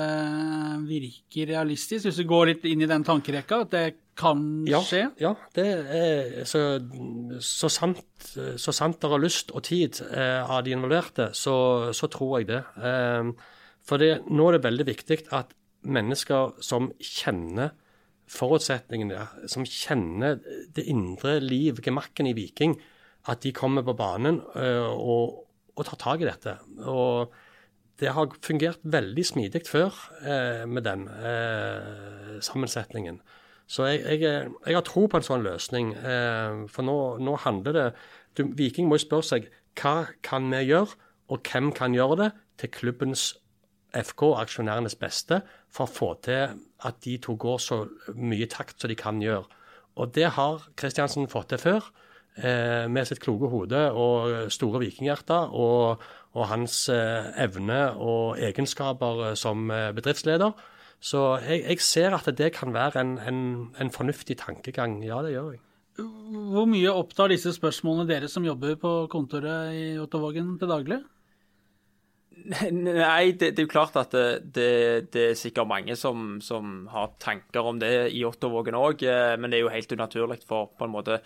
virker 0.89 1.51
realistisk? 1.51 2.07
hvis 2.07 2.21
du 2.23 2.25
går 2.29 2.53
litt 2.53 2.65
inn 2.69 2.85
i 2.85 2.89
den 2.89 3.05
tankerekka, 3.05 3.59
at 3.67 3.75
det 3.75 3.85
kan 4.19 4.41
ja, 4.69 4.81
skje? 4.85 5.03
Ja, 5.21 5.35
det 5.55 5.67
er 5.69 6.49
så, 6.49 6.63
så, 7.45 7.71
sant, 7.71 8.31
så 8.33 8.75
sant 8.75 9.01
det 9.03 9.13
har 9.13 9.23
lyst 9.23 9.53
og 9.53 9.67
tid 9.69 10.01
eh, 10.09 10.41
av 10.41 10.65
de 10.67 10.75
involverte, 10.75 11.31
så, 11.37 11.59
så, 11.97 12.11
tror 12.13 12.39
jeg 12.39 12.51
det. 12.55 12.63
Eh, 12.81 13.31
for 13.89 14.03
det, 14.03 14.15
nå 14.29 14.49
er 14.49 14.59
det 14.59 14.65
veldig 14.67 14.89
viktig 14.89 15.21
at 15.37 15.55
mennesker 15.89 16.57
som 16.65 16.91
kjenner 16.99 17.77
forutsetningene, 18.29 19.25
som 19.51 19.67
kjenner 19.67 20.39
det 20.75 20.87
indre 20.91 21.39
liv, 21.43 21.81
gemakken 21.85 22.29
i 22.31 22.37
Viking, 22.37 22.77
at 23.29 23.43
de 23.45 23.53
kommer 23.57 23.85
på 23.85 23.97
banen 23.99 24.41
uh, 24.55 24.89
og, 24.93 25.45
og, 25.75 25.85
tar 25.89 26.01
tak 26.01 26.23
i 26.25 26.29
dette. 26.29 26.55
Og 26.89 27.35
det 27.99 28.13
har 28.15 28.31
fungert 28.45 28.85
veldig 28.87 29.25
smidig 29.27 29.65
før 29.69 29.91
uh, 30.23 30.65
med 30.71 30.87
den 30.87 31.09
uh, 31.09 32.39
sammensetningen. 32.45 33.21
Så 33.69 33.85
jeg, 33.91 34.23
jeg, 34.23 34.49
jeg, 34.65 34.77
har 34.79 34.87
tro 34.87 35.05
på 35.11 35.19
en 35.19 35.27
sånn 35.27 35.43
løsning. 35.45 35.91
for 36.73 36.87
nå, 36.89 36.95
nå 37.21 37.35
handler 37.43 37.75
det 37.77 37.83
du, 38.39 38.47
Viking 38.57 38.89
må 38.89 38.97
jo 38.97 39.03
spørre 39.03 39.29
seg 39.29 39.51
hva 39.77 40.07
kan 40.25 40.47
vi 40.49 40.63
gjøre, 40.71 40.97
og 41.29 41.45
hvem 41.45 41.69
kan 41.77 41.93
gjøre 41.93 42.17
det 42.23 42.31
til 42.63 42.73
klubbens 42.73 43.27
FK-aksjonærenes 43.97 44.99
beste 45.01 45.41
for 45.73 45.87
å 45.87 45.93
få 45.93 46.11
til 46.25 46.59
at 46.87 47.01
de 47.05 47.17
to 47.23 47.35
går 47.41 47.61
så 47.63 47.83
mye 48.15 48.49
takt 48.51 48.81
som 48.81 48.91
de 48.91 48.97
kan 48.99 49.23
gjøre. 49.23 49.47
Og 49.99 50.13
det 50.15 50.31
har 50.37 50.63
Kristiansen 50.79 51.29
fått 51.31 51.51
til 51.53 51.63
før, 51.63 51.89
eh, 52.37 52.87
med 52.87 53.07
sitt 53.09 53.21
kloke 53.21 53.51
hode 53.51 53.81
og 53.91 54.51
store 54.53 54.83
vikinghjerte 54.85 55.39
og, 55.51 56.03
og, 56.35 56.45
hans 56.53 56.89
eh, 56.89 57.33
evne 57.45 57.95
og 57.97 58.39
egenskaper 58.39 59.35
som 59.35 59.71
eh, 59.71 59.91
bedriftsleder. 59.93 60.53
Så 61.01 61.39
jeg, 61.47 61.63
jeg, 61.63 61.81
ser 61.81 62.15
at 62.15 62.27
det 62.39 62.53
kan 62.55 62.75
være 62.75 63.01
en, 63.01 63.19
en, 63.19 63.41
en 63.79 63.91
fornuftig 63.91 64.39
tankegang. 64.39 64.99
Ja, 65.07 65.23
det 65.23 65.33
gjør 65.33 65.53
jeg. 65.55 65.63
Hvor 65.99 66.67
mye 66.71 66.95
opptar 66.95 67.31
disse 67.31 67.51
spørsmålene 67.55 68.07
dere 68.07 68.29
som 68.31 68.45
jobber 68.47 68.77
på 68.79 68.93
kontoret 69.11 69.75
i 69.75 69.87
Ottervågen 69.99 70.57
til 70.59 70.71
daglig? 70.71 71.01
Nei, 72.47 73.33
det, 73.33 73.51
det, 73.53 73.59
er 73.59 73.67
jo 73.67 73.71
klart 73.71 73.97
at 74.01 74.15
det, 74.15 74.25
det, 74.55 74.71
det 75.13 75.25
er 75.31 75.39
sikkert 75.39 75.69
mange 75.69 75.97
som, 75.99 76.39
som, 76.45 76.87
har 76.93 77.13
tanker 77.21 77.67
om 77.67 77.81
det 77.81 77.93
i 78.15 78.25
Ottovågen 78.29 78.79
òg, 78.79 79.05
eh, 79.05 79.35
men 79.37 79.51
det 79.51 79.59
er 79.59 79.67
jo 79.67 79.75
helt 79.75 79.95
unaturlig 79.95 80.41
for 80.47 80.71
på 80.79 80.87
en 80.87 80.95
måte 80.95 81.21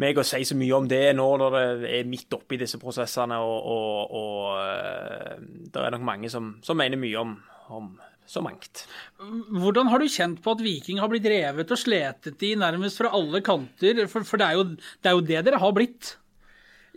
meg 0.00 0.18
å 0.20 0.24
si 0.24 0.42
så 0.46 0.56
mye 0.56 0.76
om 0.76 0.86
det 0.88 1.10
nå 1.16 1.26
når 1.40 1.56
det 1.56 1.94
er 1.98 2.08
midt 2.08 2.32
oppi 2.36 2.58
disse 2.60 2.78
prosessene, 2.80 3.40
og, 3.42 3.72
og, 3.74 4.14
og 4.20 4.60
eh, 4.62 5.40
det 5.72 5.82
er 5.82 5.96
nok 5.96 6.06
mange 6.06 6.30
som, 6.32 6.54
som 6.64 6.78
mener 6.78 7.00
mye 7.00 7.24
om, 7.24 7.34
om 7.74 7.90
så 8.30 8.42
mangt. 8.44 8.84
Hvordan 9.18 9.90
har 9.90 9.98
du 9.98 10.06
kjent 10.10 10.38
på 10.44 10.54
at 10.54 10.62
Viking 10.62 11.00
har 11.02 11.10
blitt 11.10 11.26
revet 11.30 11.72
og 11.74 11.80
sletet 11.80 12.42
i 12.46 12.54
nærmest 12.58 13.00
fra 13.00 13.10
alle 13.16 13.42
kanter? 13.42 14.04
For, 14.10 14.26
for 14.26 14.42
er 14.46 14.54
jo, 14.58 14.68
det 14.76 15.10
er 15.10 15.16
jo 15.16 15.26
det 15.32 15.44
dere 15.48 15.62
har 15.62 15.74
blitt? 15.74 16.14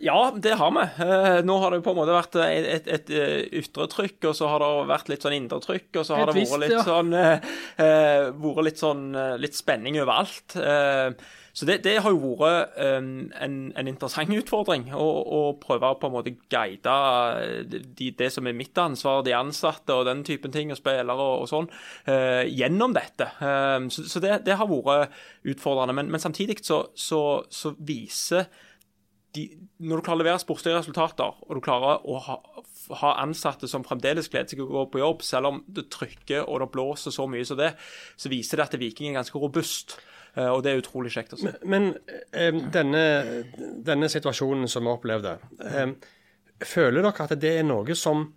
Ja, 0.02 0.34
det 0.36 0.56
har 0.58 0.72
vi. 0.74 1.04
Eh, 1.04 1.44
nå 1.46 1.56
har 1.62 1.70
det 1.70 1.84
på 1.86 1.92
en 1.94 1.98
måte 2.00 2.16
vært 2.16 2.34
et, 2.42 2.66
et, 2.66 2.88
et 2.96 3.12
eh, 3.14 3.60
ytre 3.60 3.86
trykk, 3.92 4.18
og 4.30 4.34
så 4.34 4.50
har 4.50 4.64
det 4.64 4.72
vært 4.90 5.12
litt 5.12 5.22
sånn 5.22 5.36
indre 5.36 5.60
trykk, 5.62 6.00
og 6.00 6.08
så 6.08 6.18
har 6.18 6.30
det 6.30 6.34
vært 6.40 6.64
litt, 6.64 6.82
sånn, 6.88 7.14
uh, 7.14 8.34
vært 8.42 8.66
litt 8.66 8.82
sånn 8.82 9.06
litt 9.38 9.54
spenning 9.54 10.00
overalt. 10.02 10.56
så 11.54 11.68
det, 11.68 11.76
det, 11.84 11.94
har 12.02 12.10
jo 12.10 12.34
vært 12.40 12.74
en, 12.82 13.30
en, 13.38 13.86
interessant 13.86 14.34
utfordring, 14.40 14.88
å, 14.98 15.06
å, 15.06 15.40
prøve 15.62 15.92
å 15.94 16.00
på 16.00 16.10
en 16.10 16.16
måte 16.16 16.34
guide 16.50 16.96
de, 17.70 18.10
det 18.18 18.32
som 18.34 18.50
er 18.50 18.58
mitt 18.58 18.74
ansvar, 18.78 19.22
de 19.22 19.36
ansatte 19.38 19.94
og 19.94 20.08
den 20.10 20.26
typen 20.26 20.54
ting, 20.54 20.74
og 20.74 20.80
spillere 20.80 21.14
og, 21.14 21.46
og 21.46 21.50
sånn, 21.52 21.70
gjennom 22.50 22.98
dette. 22.98 23.30
så, 23.38 24.08
så 24.10 24.26
det, 24.26 24.40
det, 24.48 24.58
har 24.58 24.70
vært 24.70 25.14
utfordrende. 25.54 25.94
Men, 25.94 26.10
men 26.10 26.22
samtidig 26.22 26.64
så, 26.66 26.88
så, 26.98 27.44
så 27.46 27.76
viser 27.78 28.50
de, 29.34 29.44
når 29.82 30.00
du 30.00 30.06
klarer 30.06 30.20
å 30.20 30.22
levere 30.22 30.42
sportslige 30.42 30.78
resultater, 30.78 31.38
og 31.42 31.58
du 31.58 31.62
klarer 31.64 32.04
å 32.06 32.18
ha, 32.22 32.36
ha 33.00 33.12
ansatte 33.22 33.68
som 33.70 33.84
fremdeles 33.86 34.30
gleder 34.30 34.50
seg 34.50 34.60
til 34.60 34.66
å 34.66 34.72
gå 34.72 34.84
på 34.92 35.02
jobb, 35.02 35.24
selv 35.26 35.50
om 35.50 35.62
det 35.66 35.88
trykker 35.94 36.46
og 36.46 36.62
det 36.62 36.70
blåser 36.74 37.14
så 37.14 37.26
mye 37.30 37.46
som 37.48 37.58
det, 37.58 37.72
så 38.16 38.30
viser 38.32 38.60
det 38.60 38.68
at 38.68 38.78
Viking 38.80 39.10
er 39.10 39.18
ganske 39.18 39.40
robust. 39.42 39.96
Eh, 40.34 40.48
og 40.50 40.62
det 40.64 40.72
er 40.72 40.82
utrolig 40.82 41.12
kjekt 41.14 41.36
å. 41.36 41.40
Men, 41.42 41.58
men 41.74 41.90
eh, 42.30 42.62
denne, 42.74 43.04
denne, 43.86 44.10
situasjonen 44.10 44.70
som 44.70 44.86
vi 44.86 44.94
opplevde, 44.94 45.36
eh, 45.66 45.92
føler 46.64 47.02
dere 47.02 47.28
at 47.28 47.36
det 47.42 47.58
er 47.58 47.68
noe 47.68 47.98
som 47.98 48.28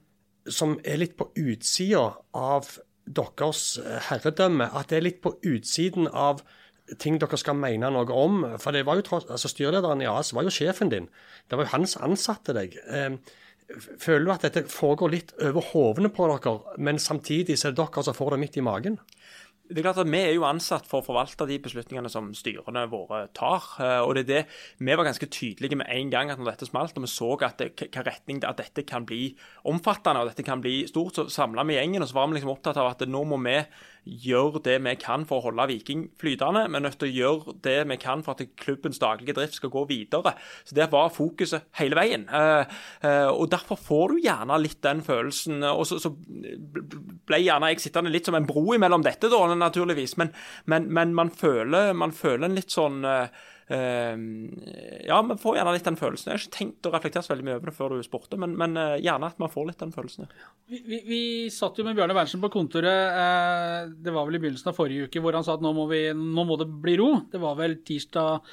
som 0.48 0.78
er 0.88 1.02
litt 1.02 1.18
på 1.20 1.26
utsida 1.36 2.06
av 2.32 2.70
deres 3.04 3.82
herredømme. 4.10 4.70
At 4.72 4.92
det 4.92 5.00
er 5.00 5.06
litt 5.10 5.22
på 5.24 5.34
utsiden 5.44 6.08
av 6.08 6.40
ting 7.02 7.18
dere 7.20 7.40
skal 7.40 7.58
mene 7.60 7.90
noe 7.94 8.16
om. 8.16 8.44
For 8.62 8.76
det 8.76 8.86
var 8.88 9.00
jo 9.00 9.08
tross, 9.08 9.28
altså 9.30 9.52
Styrelederen 9.52 10.04
i 10.04 10.10
AS 10.12 10.34
var 10.36 10.48
jo 10.48 10.54
sjefen 10.54 10.94
din. 10.94 11.10
Det 11.48 11.60
var 11.60 11.68
jo 11.68 11.74
han 11.76 11.90
som 11.90 12.08
ansatte 12.08 12.56
deg. 12.56 12.78
Eh, 12.88 13.18
føler 14.00 14.26
du 14.26 14.34
at 14.34 14.48
dette 14.48 14.68
foregår 14.72 15.12
litt 15.12 15.36
over 15.44 15.74
hovene 15.74 16.12
på 16.14 16.30
dere, 16.32 16.78
men 16.80 17.02
samtidig 17.02 17.58
så 17.60 17.70
er 17.70 17.76
det 17.76 17.84
dere 17.84 18.08
som 18.08 18.16
får 18.16 18.36
det 18.36 18.44
midt 18.46 18.62
i 18.62 18.66
magen? 18.66 19.02
Det 19.68 19.82
er 19.82 19.84
klart 19.84 19.98
at 20.00 20.08
Vi 20.08 20.20
er 20.24 20.32
jo 20.32 20.46
ansatt 20.48 20.86
for 20.88 21.02
å 21.02 21.04
forvalte 21.04 21.44
de 21.50 21.58
beslutningene 21.60 22.08
som 22.12 22.30
styrene 22.36 22.86
våre 22.88 23.26
tar. 23.36 23.66
Eh, 23.84 24.00
og 24.00 24.16
det 24.16 24.24
er 24.24 24.30
det, 24.30 24.44
Vi 24.80 24.96
var 24.96 25.04
ganske 25.04 25.28
tydelige 25.28 25.76
med 25.76 25.92
en 25.92 26.10
gang 26.10 26.32
at 26.32 26.40
når 26.40 26.54
dette 26.54 26.70
smalt, 26.70 26.96
og 26.96 27.04
vi 27.04 27.12
så 27.12 27.36
at 27.44 27.60
det, 27.60 27.76
retning 27.98 28.40
at 28.48 28.58
dette 28.58 28.86
kan 28.88 29.06
bli 29.06 29.36
omfattende 29.66 30.24
og 30.24 30.32
dette 30.32 30.46
kan 30.48 30.62
bli 30.62 30.88
stort, 30.88 31.16
så 31.16 31.28
samla 31.28 31.68
vi 31.68 31.76
gjengen 31.76 32.02
og 32.02 32.08
så 32.08 32.16
var 32.16 32.28
vi 32.28 32.40
liksom 32.40 32.54
opptatt 32.56 32.80
av 32.80 32.94
at 32.94 33.04
nå 33.08 33.24
må 33.28 33.42
vi 33.44 33.60
gjør 34.06 34.60
det 34.64 34.78
vi 34.86 34.94
kan 35.00 35.26
for 35.28 35.40
å 35.40 35.48
holde 35.48 35.68
Viking 35.72 36.06
flytende. 36.20 36.66
Vi 36.68 36.80
er 36.80 36.86
nødt 36.86 36.98
til 37.02 37.10
å 37.10 37.16
gjøre 37.16 37.56
det 37.66 37.78
vi 37.90 37.98
kan 38.02 38.24
for 38.26 38.38
at 38.38 38.56
klubbens 38.60 39.02
daglige 39.02 39.36
drift 39.38 39.58
skal 39.60 39.74
gå 39.74 39.84
videre. 39.90 40.36
Så 40.66 40.76
Det 40.76 40.90
var 40.92 41.10
fokuset 41.14 41.68
hele 41.80 41.96
veien. 41.96 42.28
Eh, 42.30 42.66
eh, 43.04 43.28
og 43.28 43.52
Derfor 43.52 43.76
får 43.76 44.08
du 44.14 44.24
gjerne 44.24 44.62
litt 44.62 44.82
den 44.84 45.04
følelsen. 45.04 45.64
Og 45.64 45.86
så, 45.88 46.00
så 46.00 46.14
ble 46.14 47.42
gjerne 47.44 47.74
jeg 47.74 47.84
sittende 47.84 48.14
litt 48.14 48.26
som 48.26 48.36
en 48.36 48.48
bro 48.48 48.74
imellom 48.76 49.04
dette, 49.04 49.30
da, 49.30 49.44
naturligvis. 49.54 50.18
Men, 50.18 50.34
men, 50.66 50.90
men 50.94 51.14
man, 51.14 51.32
føler, 51.32 51.94
man, 51.94 52.12
føler, 52.16 52.48
en 52.48 52.58
litt 52.58 52.74
sånn 52.74 53.04
uh, 53.06 53.28
ja, 53.70 55.18
vi 55.28 55.36
får 55.42 55.58
gjerne 55.58 55.74
litt 55.76 55.88
den 55.88 56.00
følelsen. 56.00 56.30
Jeg 56.30 56.38
har 56.38 56.44
ikke 56.46 56.58
tenkt 56.58 56.88
å 56.88 56.92
reflektere 56.94 57.26
så 57.26 57.34
veldig 57.34 57.48
mye 57.48 57.56
over 57.58 57.72
det 57.72 57.76
før 57.76 57.96
du 57.96 58.06
spurte, 58.06 58.40
men, 58.40 58.54
men 58.60 58.80
uh, 58.80 58.96
gjerne 58.96 59.28
at 59.28 59.42
man 59.44 59.52
får 59.52 59.68
litt 59.70 59.82
den 59.84 59.96
følelsen. 59.96 60.30
Vi, 60.72 60.82
vi, 60.88 61.02
vi 61.08 61.22
satt 61.52 61.80
jo 61.80 61.88
med 61.88 61.98
Bjørne 61.98 62.16
Berntsen 62.16 62.44
på 62.44 62.52
kontoret, 62.54 63.18
uh, 63.18 63.90
det 63.92 64.14
var 64.16 64.30
vel 64.30 64.40
i 64.40 64.44
begynnelsen 64.46 64.72
av 64.72 64.78
forrige 64.78 65.10
uke, 65.10 65.24
hvor 65.24 65.36
han 65.36 65.44
sa 65.48 65.58
at 65.58 65.66
nå 65.66 65.74
må, 65.76 65.90
vi, 65.92 66.06
nå 66.16 66.48
må 66.48 66.60
det 66.62 66.70
bli 66.86 66.96
ro. 67.02 67.10
Det 67.32 67.42
var 67.44 67.60
vel 67.60 67.80
tirsdag 67.88 68.48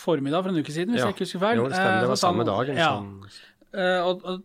formiddag 0.00 0.44
for 0.44 0.52
en 0.52 0.60
uke 0.60 0.74
siden, 0.74 0.92
hvis 0.92 1.04
Ja. 1.04 1.08
jeg 1.08 1.16
ikke 1.16 1.26
husker 1.28 1.44
feil. 1.46 1.62
Jo, 1.62 1.70
det 1.70 1.80
stemmer. 1.80 2.04
Det 2.04 2.12
var 2.12 2.20
sa 2.20 2.28
samme 2.28 2.48
dagen 2.48 2.80
ja. 2.80 2.92
som 2.96 3.48
Eh, 3.70 4.02
og, 4.02 4.24
og 4.26 4.40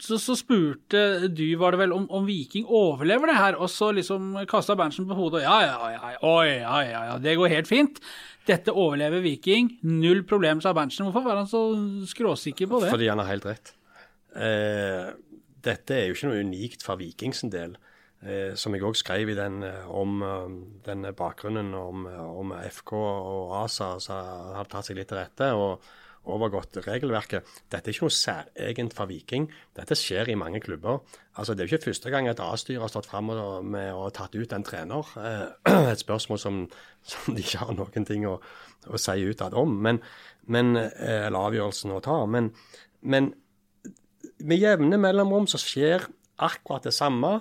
så, 0.00 0.18
så 0.20 0.34
spurte 0.36 1.28
du, 1.32 1.44
var 1.60 1.74
det 1.74 1.84
vel, 1.84 1.94
om, 1.96 2.06
om 2.12 2.26
Viking 2.26 2.66
overlever 2.66 3.30
det 3.30 3.36
her, 3.38 3.58
og 3.60 3.70
så 3.72 3.90
liksom 3.94 4.34
kasta 4.50 4.76
Berntsen 4.78 5.06
på 5.08 5.16
hodet 5.16 5.42
og 5.42 5.46
ja, 5.46 5.58
ja, 5.68 5.90
ja, 5.94 6.14
oi, 6.28 6.48
ja, 6.58 6.78
ja, 6.84 7.02
ja, 7.12 7.18
det 7.22 7.36
går 7.38 7.52
helt 7.52 7.70
fint. 7.70 8.00
Dette 8.44 8.74
overlever 8.76 9.22
Viking. 9.24 9.70
Null 9.88 10.22
problem, 10.28 10.60
sa 10.60 10.74
Berntsen. 10.76 11.06
Hvorfor 11.08 11.24
var 11.24 11.40
han 11.40 11.48
så 11.48 11.62
skråsikker 12.10 12.68
på 12.68 12.82
det? 12.82 12.92
Fordi 12.92 13.08
han 13.08 13.22
har 13.22 13.30
helt 13.30 13.48
rett. 13.48 13.72
Eh, 14.36 15.10
dette 15.64 15.96
er 15.96 16.08
jo 16.08 16.16
ikke 16.16 16.30
noe 16.30 16.44
unikt 16.44 16.84
for 16.84 17.00
Vikings 17.00 17.44
del. 17.52 17.78
Eh, 18.24 18.52
som 18.56 18.76
jeg 18.76 18.84
òg 18.84 18.96
skrev 19.00 19.32
i 19.32 19.36
den 19.38 19.62
eh, 19.64 19.88
om 19.88 20.20
denne 20.84 21.12
den 21.12 21.16
bakgrunnen 21.16 21.72
om, 21.76 22.06
om 22.06 22.54
FK 22.68 22.92
og 22.96 23.54
ASA, 23.64 23.94
som 24.00 24.56
har 24.58 24.68
tatt 24.68 24.88
seg 24.88 25.00
litt 25.00 25.08
til 25.12 25.20
rette 25.22 25.50
og 25.56 25.84
overgått 26.30 26.78
regelverket. 26.86 27.46
Dette 27.72 27.90
er 27.90 27.94
ikke 27.94 28.06
noe 28.06 28.16
særegent 28.16 28.96
for 28.96 29.10
Viking. 29.10 29.48
Dette 29.76 29.96
skjer 29.98 30.30
i 30.32 30.38
mange 30.38 30.60
klubber. 30.64 31.02
Altså, 31.36 31.54
Det 31.54 31.64
er 31.64 31.68
jo 31.68 31.76
ikke 31.76 31.90
første 31.90 32.10
gang 32.10 32.28
et 32.28 32.40
A-styre 32.40 32.80
har 32.80 32.92
stått 32.92 33.08
fram 33.10 33.30
med 33.70 33.92
å 33.92 34.08
tatt 34.14 34.34
ut 34.34 34.52
en 34.52 34.64
trener. 34.64 35.14
Eh, 35.18 35.46
et 35.92 36.00
spørsmål 36.00 36.40
som, 36.40 36.60
som 37.02 37.34
de 37.34 37.44
ikke 37.44 37.64
har 37.64 37.74
noen 37.76 38.08
ting 38.08 38.26
å, 38.28 38.38
å 38.86 39.00
si 39.00 39.24
utad 39.24 39.54
om, 39.54 39.76
men, 39.86 40.00
men, 40.46 40.76
eh, 40.76 41.26
eller 41.26 41.50
avgjørelsen 41.50 41.94
å 41.94 42.02
ta. 42.04 42.20
Men, 42.26 42.52
men 43.00 43.32
med 44.44 44.60
jevne 44.60 44.98
mellomrom 45.00 45.48
så 45.50 45.60
skjer 45.60 46.08
akkurat 46.42 46.86
det 46.88 46.94
samme 46.94 47.38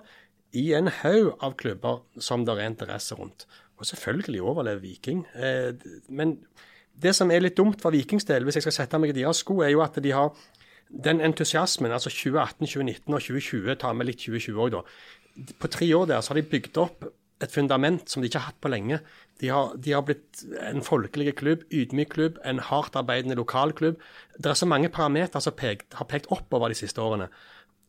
i 0.53 0.69
en 0.77 0.89
haug 1.01 1.33
av 1.41 1.55
klubber 1.57 2.03
som 2.21 2.45
det 2.45 2.57
er 2.57 2.69
interesse 2.69 3.17
rundt. 3.17 3.47
Og 3.79 3.87
selvfølgelig 3.89 4.43
overlever 4.45 4.83
Viking. 4.83 5.25
Eh, 5.33 5.73
men 6.09 6.37
det 6.93 7.15
som 7.17 7.31
er 7.33 7.41
litt 7.43 7.57
dumt 7.57 7.81
for 7.81 7.95
Vikings 7.95 8.27
del, 8.29 8.45
hvis 8.45 8.59
jeg 8.59 8.67
skal 8.67 8.77
sette 8.77 8.99
meg 9.01 9.13
i 9.13 9.17
deres 9.21 9.41
sko, 9.43 9.61
er 9.65 9.73
jo 9.73 9.81
at 9.85 9.97
de 10.03 10.13
har 10.13 10.31
den 10.93 11.23
entusiasmen, 11.25 11.91
altså 11.91 12.11
2018, 12.13 12.67
2019 12.67 13.13
og 13.13 13.21
2020, 13.21 13.75
tar 13.81 13.97
med 13.97 14.09
litt 14.09 14.21
2020 14.21 14.61
òg, 14.61 14.75
da. 14.75 15.51
På 15.57 15.69
tre 15.73 15.87
år 15.97 16.09
der 16.11 16.21
så 16.21 16.33
har 16.33 16.41
de 16.41 16.49
bygd 16.51 16.77
opp 16.77 17.07
et 17.43 17.51
fundament 17.51 18.05
som 18.09 18.21
de 18.21 18.29
ikke 18.29 18.39
har 18.39 18.51
hatt 18.51 18.61
på 18.61 18.71
lenge. 18.71 18.99
De 19.41 19.49
har, 19.51 19.73
de 19.75 19.95
har 19.95 20.05
blitt 20.05 20.43
en 20.61 20.83
folkelig 20.85 21.33
klubb, 21.39 21.65
ydmyk 21.73 22.13
klubb, 22.13 22.37
en 22.45 22.61
hardt 22.63 22.95
arbeidende 22.99 23.37
lokalklubb. 23.39 23.97
Det 24.37 24.51
er 24.51 24.59
så 24.59 24.69
mange 24.69 24.91
parametere 24.93 25.41
som 25.43 25.55
pekt, 25.57 25.97
har 25.97 26.07
pekt 26.09 26.29
oppover 26.31 26.71
de 26.71 26.77
siste 26.77 27.01
årene. 27.01 27.27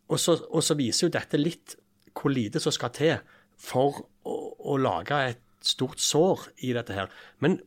Og 0.09 0.21
så, 0.21 0.38
og 0.51 0.64
så 0.64 0.77
viser 0.79 1.07
jo 1.07 1.14
dette 1.14 1.40
litt 1.40 1.77
hvor 2.14 2.33
lite 2.33 2.62
som 2.62 2.75
skal 2.75 2.93
til 2.95 3.14
for 3.61 4.05
å, 4.25 4.35
å 4.73 4.77
lage 4.81 5.21
et 5.29 5.43
stort 5.64 6.03
sår 6.03 6.49
i 6.67 6.73
dette 6.77 6.97
her. 6.97 7.12
Men 7.45 7.59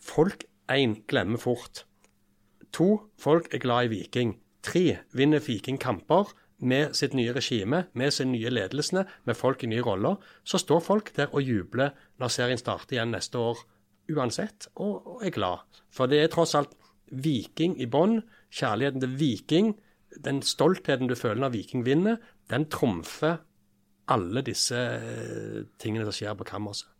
folk, 0.00 0.44
én, 0.70 1.00
glemmer 1.08 1.40
fort. 1.40 1.84
2. 2.72 3.10
folk 3.18 3.50
er 3.54 3.58
glad 3.58 3.88
i 3.88 3.92
Viking. 3.96 4.36
3. 4.62 4.98
vinner 5.16 5.42
Viking 5.42 5.80
kamper 5.80 6.30
med 6.60 6.94
sitt 6.96 7.14
nye 7.16 7.32
regime, 7.32 7.84
med 7.92 8.12
sin 8.12 8.32
nye 8.32 8.50
ledelsene, 8.52 9.06
med 9.24 9.36
folk 9.36 9.64
i 9.64 9.70
nye 9.70 9.82
roller. 9.82 10.16
Så 10.44 10.60
står 10.60 10.80
folk 10.84 11.12
der 11.16 11.32
og 11.32 11.42
jubler 11.42 11.94
når 12.20 12.32
serien 12.34 12.60
starter 12.60 12.98
igjen 12.98 13.14
neste 13.14 13.40
år 13.40 13.62
uansett, 14.10 14.68
og, 14.74 15.06
og 15.06 15.26
er 15.26 15.34
glad. 15.34 15.64
For 15.90 16.10
det 16.10 16.22
er 16.22 16.32
tross 16.32 16.56
alt 16.58 16.74
Viking 17.10 17.76
i 17.80 17.88
bånn. 17.90 18.20
Kjærligheten 18.54 19.02
til 19.02 19.16
Viking, 19.18 19.72
den 20.24 20.42
stoltheten 20.42 21.10
du 21.10 21.16
føler 21.18 21.44
når 21.44 21.54
Viking 21.54 21.86
vinner, 21.86 22.18
den 22.50 22.66
trumfer 22.70 23.40
alle 24.10 24.42
disse 24.42 24.78
eh, 24.78 25.60
tingene 25.78 26.06
som 26.08 26.16
skjer 26.16 26.38
på 26.38 26.46
kammerset. 26.48 26.90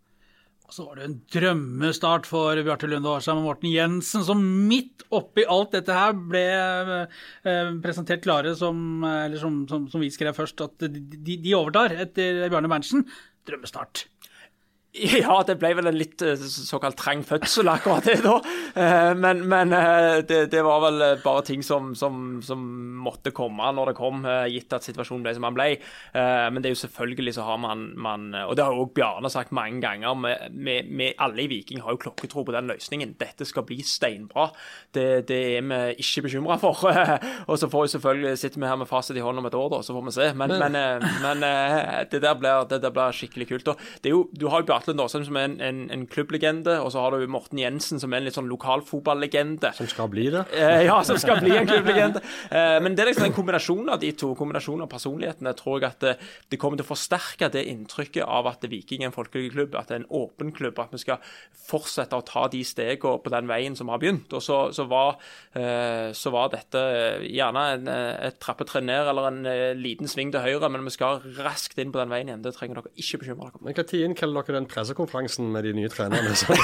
Så 0.70 0.84
var 0.86 1.00
det 1.00 1.06
en 1.08 1.16
drømmestart 1.34 2.28
for 2.30 2.58
Bjarte 2.62 2.86
Lunde 2.86 3.10
Årsheim 3.10 3.40
og 3.40 3.48
Morten 3.48 3.72
Jensen, 3.72 4.22
som 4.22 4.42
midt 4.68 5.02
oppi 5.10 5.42
alt 5.50 5.74
dette 5.74 5.96
her 5.96 6.14
ble 6.14 6.44
eh, 6.46 7.72
presentert 7.82 8.22
klare 8.22 8.54
som, 8.58 8.78
eh, 9.02 9.24
eller 9.26 9.42
som, 9.42 9.64
som, 9.70 9.88
som 9.90 10.04
vi 10.04 10.12
skrev 10.14 10.36
først, 10.36 10.62
at 10.62 10.86
de, 10.86 11.36
de 11.42 11.56
overtar 11.58 11.96
etter 12.06 12.44
Bjarne 12.46 12.70
Berntsen. 12.70 13.02
Drømmestart. 13.50 14.04
Ja, 15.20 15.36
det 15.46 15.54
ble 15.60 15.70
vel 15.78 15.86
en 15.86 15.98
litt 15.98 16.22
eh, 16.26 16.40
såkalt 16.40 16.96
trang 16.98 17.20
fødsel, 17.26 17.68
akkurat 17.70 18.08
det, 18.08 18.16
da. 18.24 18.40
Eh, 18.74 19.12
Men, 19.20 19.44
men 19.48 19.72
eh, 19.76 20.18
det, 20.26 20.40
det 20.50 20.62
var 20.66 20.80
vel 20.82 21.04
bare 21.22 21.44
ting 21.46 21.62
som, 21.62 21.92
som, 21.94 22.40
som 22.42 22.64
måtte 23.00 23.30
komme 23.34 23.70
når 23.76 23.92
det 23.92 23.96
kom, 23.98 24.24
gitt 24.50 24.72
at 24.74 24.86
situasjonen 24.86 25.22
ble 25.24 25.34
som 25.36 25.46
den 25.46 25.56
ble. 25.56 25.68
Men 26.14 26.58
det 26.60 26.70
er 26.70 26.74
jo 26.74 26.80
selvfølgelig 26.82 27.34
så 27.36 27.44
har 27.46 27.58
man, 27.62 27.84
man 28.00 28.26
Og 28.34 28.54
det 28.58 28.64
har 28.64 28.74
jo 28.76 28.88
Bjarne 28.94 29.30
sagt 29.32 29.52
mange 29.56 29.80
ganger, 29.82 30.18
vi, 30.50 31.08
alle 31.20 31.44
i 31.44 31.48
Viking 31.50 31.82
har 31.84 31.94
jo 31.94 32.00
klokketro 32.02 32.44
på 32.46 32.54
den 32.54 32.68
løsningen. 32.70 33.14
Dette 33.20 33.46
skal 33.48 33.64
bli 33.68 33.80
steinbra. 33.86 34.48
Det, 34.94 35.06
det 35.30 35.40
er 35.58 35.64
vi 35.70 35.80
ikke 36.04 36.26
bekymra 36.26 36.58
for. 36.60 36.82
Og 37.50 37.60
så 37.60 37.70
får 37.72 37.86
vi 37.86 37.92
selvfølgelig 37.94 38.34
sitter 38.42 38.62
vi 38.64 38.70
her 38.70 38.80
med 38.80 38.90
fasit 38.90 39.16
i 39.18 39.24
hånden 39.24 39.44
om 39.44 39.50
et 39.50 39.58
år, 39.58 39.70
da, 39.76 39.82
så 39.86 39.96
får 39.96 40.06
vi 40.08 40.16
se. 40.18 40.28
Men, 40.40 40.56
men, 40.60 40.78
men 41.24 41.46
det, 42.10 42.22
der 42.24 42.36
blir, 42.40 42.66
det 42.70 42.82
der 42.84 42.94
blir 42.94 43.16
skikkelig 43.16 43.50
kult. 43.54 43.72
Og 43.74 43.86
det 44.02 44.12
er 44.12 44.16
jo, 44.16 44.24
du 44.34 44.48
har 44.50 44.64
jo 44.64 44.70
Bjarte 44.70 44.79
Lund 44.88 45.02
Åsheim 45.04 45.26
som 45.26 45.36
er 45.36 45.48
en, 45.48 45.56
en, 45.64 45.80
en 45.92 46.06
klubblegende, 46.10 46.78
og 46.80 46.92
så 46.94 47.04
har 47.04 47.16
du 47.16 47.26
Morten 47.30 47.60
Jensen 47.60 48.00
som 48.00 48.12
er 48.12 48.22
en 48.22 48.28
litt 48.28 48.38
sånn 48.38 48.48
lokalfotballegende. 48.50 49.72
Som 49.76 49.90
skal 49.90 50.10
bli 50.12 50.28
det. 50.32 50.44
Eh, 50.56 50.86
ja, 50.86 51.00
som 51.06 51.18
skal 51.20 51.42
bli 51.42 51.52
en 51.56 51.68
klubblegende. 51.68 52.22
Eh, 52.50 52.78
men 52.82 52.96
det 52.96 53.04
er 53.04 53.12
liksom 53.12 53.28
en 53.28 53.36
kombinasjon 53.36 53.92
av 53.92 54.00
de 54.02 54.12
to, 54.16 54.32
kombinasjonen 54.38 54.86
av 54.86 54.92
personlighetene, 54.92 55.54
tror 55.58 55.80
jeg 55.80 55.90
at 55.90 56.06
det, 56.06 56.14
det 56.52 56.60
kommer 56.62 56.80
til 56.80 56.86
å 56.88 56.92
forsterke 56.92 57.50
det 57.52 57.66
inntrykket 57.70 58.24
av 58.24 58.48
at 58.50 58.64
Viking 58.70 59.04
er 59.04 59.10
en 59.10 59.16
folkelig 59.16 59.52
klubb, 59.54 59.76
at 59.78 59.90
det 59.90 59.98
er 59.98 60.02
en 60.04 60.10
åpen 60.20 60.54
klubb, 60.56 60.78
at 60.80 60.94
vi 60.94 61.02
skal 61.02 61.20
fortsette 61.70 62.16
å 62.16 62.24
ta 62.26 62.46
de 62.50 62.62
stegene 62.66 62.98
på 63.00 63.32
den 63.32 63.48
veien 63.50 63.76
som 63.78 63.90
har 63.92 64.00
begynt. 64.02 64.32
Og 64.36 64.42
så, 64.44 64.58
så, 64.74 64.86
var, 64.90 65.20
eh, 65.56 66.10
så 66.16 66.32
var 66.34 66.50
dette 66.52 66.82
gjerne 67.26 67.64
en, 67.74 67.90
eh, 67.90 68.12
et 68.28 68.40
trappetrinn 68.42 68.88
ned 68.90 69.10
eller 69.10 69.28
en 69.30 69.40
eh, 69.48 69.78
liten 69.78 70.10
sving 70.10 70.32
til 70.34 70.44
høyre, 70.44 70.70
men 70.72 70.86
vi 70.86 70.94
skal 70.94 71.22
raskt 71.40 71.78
inn 71.80 71.92
på 71.94 72.00
den 72.00 72.12
veien 72.12 72.30
igjen. 72.30 72.44
Det 72.44 72.54
trenger 72.56 72.80
dere 72.80 72.94
ikke 72.94 73.22
bekymre 73.22 73.50
dere 73.50 73.60
om. 73.60 73.66
Men 73.68 73.78
Når 73.78 73.94
innkaller 74.10 74.46
dere 74.46 74.60
den 74.60 74.69
pressekonferansen 74.70 75.48
med 75.52 75.66
de 75.66 75.72
nye 75.76 75.90
trenerne? 75.92 76.34
Så, 76.38 76.54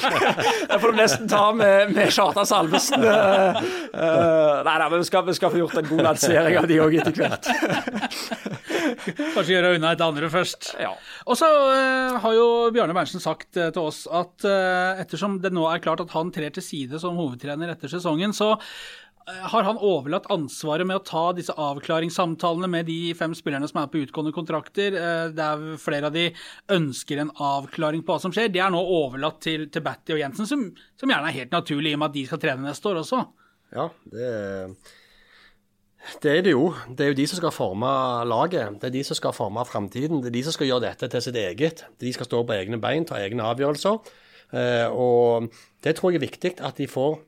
Det 0.70 0.78
får 0.80 0.92
du 0.92 0.98
nesten 0.98 1.28
ta 1.30 1.44
med, 1.56 1.92
med 1.94 2.12
Kjartan 2.14 2.48
Salvesen. 2.48 3.04
Uh, 3.04 3.60
eh, 4.04 4.62
nei, 4.66 4.76
nei, 4.80 4.88
men 4.88 4.98
vi 5.02 5.08
skal, 5.08 5.26
vi 5.28 5.36
skal 5.36 5.52
få 5.52 5.60
gjort 5.62 5.78
en 5.80 5.90
god 5.90 6.02
lansering 6.08 6.58
av 6.60 6.68
de 6.70 6.80
òg 6.84 6.98
etter 7.00 7.18
hvert. 7.18 7.50
Kanskje 9.34 9.54
gjøre 9.54 9.74
unna 9.78 9.94
et 9.94 10.04
andre 10.04 10.32
først. 10.32 10.74
Ja. 10.82 10.92
Og 11.28 11.38
så 11.40 11.48
uh, 11.48 12.18
har 12.24 12.36
jo 12.38 12.48
Bjarne 12.74 12.96
Berntsen 12.96 13.22
sagt 13.22 13.60
eh, 13.60 13.70
til 13.74 13.88
oss 13.90 14.04
at 14.10 14.44
ettersom 15.04 15.38
det 15.42 15.52
nå 15.54 15.64
er 15.70 15.82
klart 15.84 16.02
at 16.04 16.12
han 16.14 16.32
trer 16.34 16.52
til 16.54 16.64
side 16.64 17.00
som 17.02 17.16
hovedtrener 17.18 17.72
etter 17.72 17.90
sesongen, 17.92 18.34
så 18.36 18.54
har 19.24 19.64
han 19.64 19.78
overlatt 19.80 20.26
ansvaret 20.32 20.84
med 20.86 20.98
å 20.98 21.04
ta 21.04 21.22
disse 21.36 21.54
avklaringssamtalene 21.56 22.68
med 22.68 22.88
de 22.90 23.14
fem 23.16 23.32
spillerne 23.36 23.68
som 23.70 23.80
er 23.80 23.88
på 23.92 24.02
utgående 24.02 24.34
kontrakter, 24.36 24.96
eh, 24.98 25.28
der 25.32 25.78
flere 25.80 26.10
av 26.10 26.16
de 26.16 26.26
ønsker 26.68 27.22
en 27.22 27.32
avklaring 27.32 28.04
på 28.04 28.12
hva 28.12 28.20
som 28.20 28.34
skjer. 28.34 28.52
Det 28.52 28.60
er 28.60 28.74
nå 28.74 28.82
overlatt 28.82 29.40
til, 29.44 29.70
til 29.72 29.84
Batty 29.84 30.16
og 30.16 30.20
Jensen, 30.20 30.48
som, 30.50 30.66
som 31.00 31.14
gjerne 31.14 31.32
er 31.32 31.38
helt 31.38 31.56
naturlig 31.56 31.94
i 31.94 31.96
og 31.96 32.04
med 32.04 32.12
at 32.12 32.18
de 32.18 32.26
skal 32.28 32.42
trene 32.44 32.68
neste 32.68 32.92
år 32.92 33.00
også. 33.00 33.24
ja, 33.72 33.88
det 34.12 34.28
Det 36.20 36.30
er 36.30 36.42
det 36.44 36.52
jo. 36.52 36.74
Det 36.92 37.00
er 37.00 37.12
jo 37.14 37.16
de 37.16 37.26
som 37.26 37.40
skal 37.40 37.52
forme 37.56 37.88
laget. 38.28 38.76
Det 38.80 38.90
er 38.90 38.92
de 38.98 39.04
som 39.08 39.16
skal 39.16 39.32
forme 39.32 39.64
framtiden. 39.64 40.20
Det 40.20 40.28
er 40.28 40.36
de 40.36 40.42
som 40.44 40.52
skal 40.52 40.68
gjøre 40.68 40.84
dette 40.90 41.08
til 41.08 41.22
sitt 41.24 41.36
eget. 41.40 41.86
De 41.96 42.12
skal 42.12 42.28
stå 42.28 42.44
på 42.44 42.52
egne 42.52 42.76
bein, 42.76 43.06
ta 43.08 43.16
egne 43.16 43.46
avgjørelser. 43.48 44.12
Eh, 44.52 44.88
og 44.92 45.48
det 45.80 45.96
tror 45.96 46.12
jeg 46.12 46.20
er 46.20 46.28
viktig 46.28 46.52
at 46.60 46.76
de 46.76 46.86
får 46.86 47.22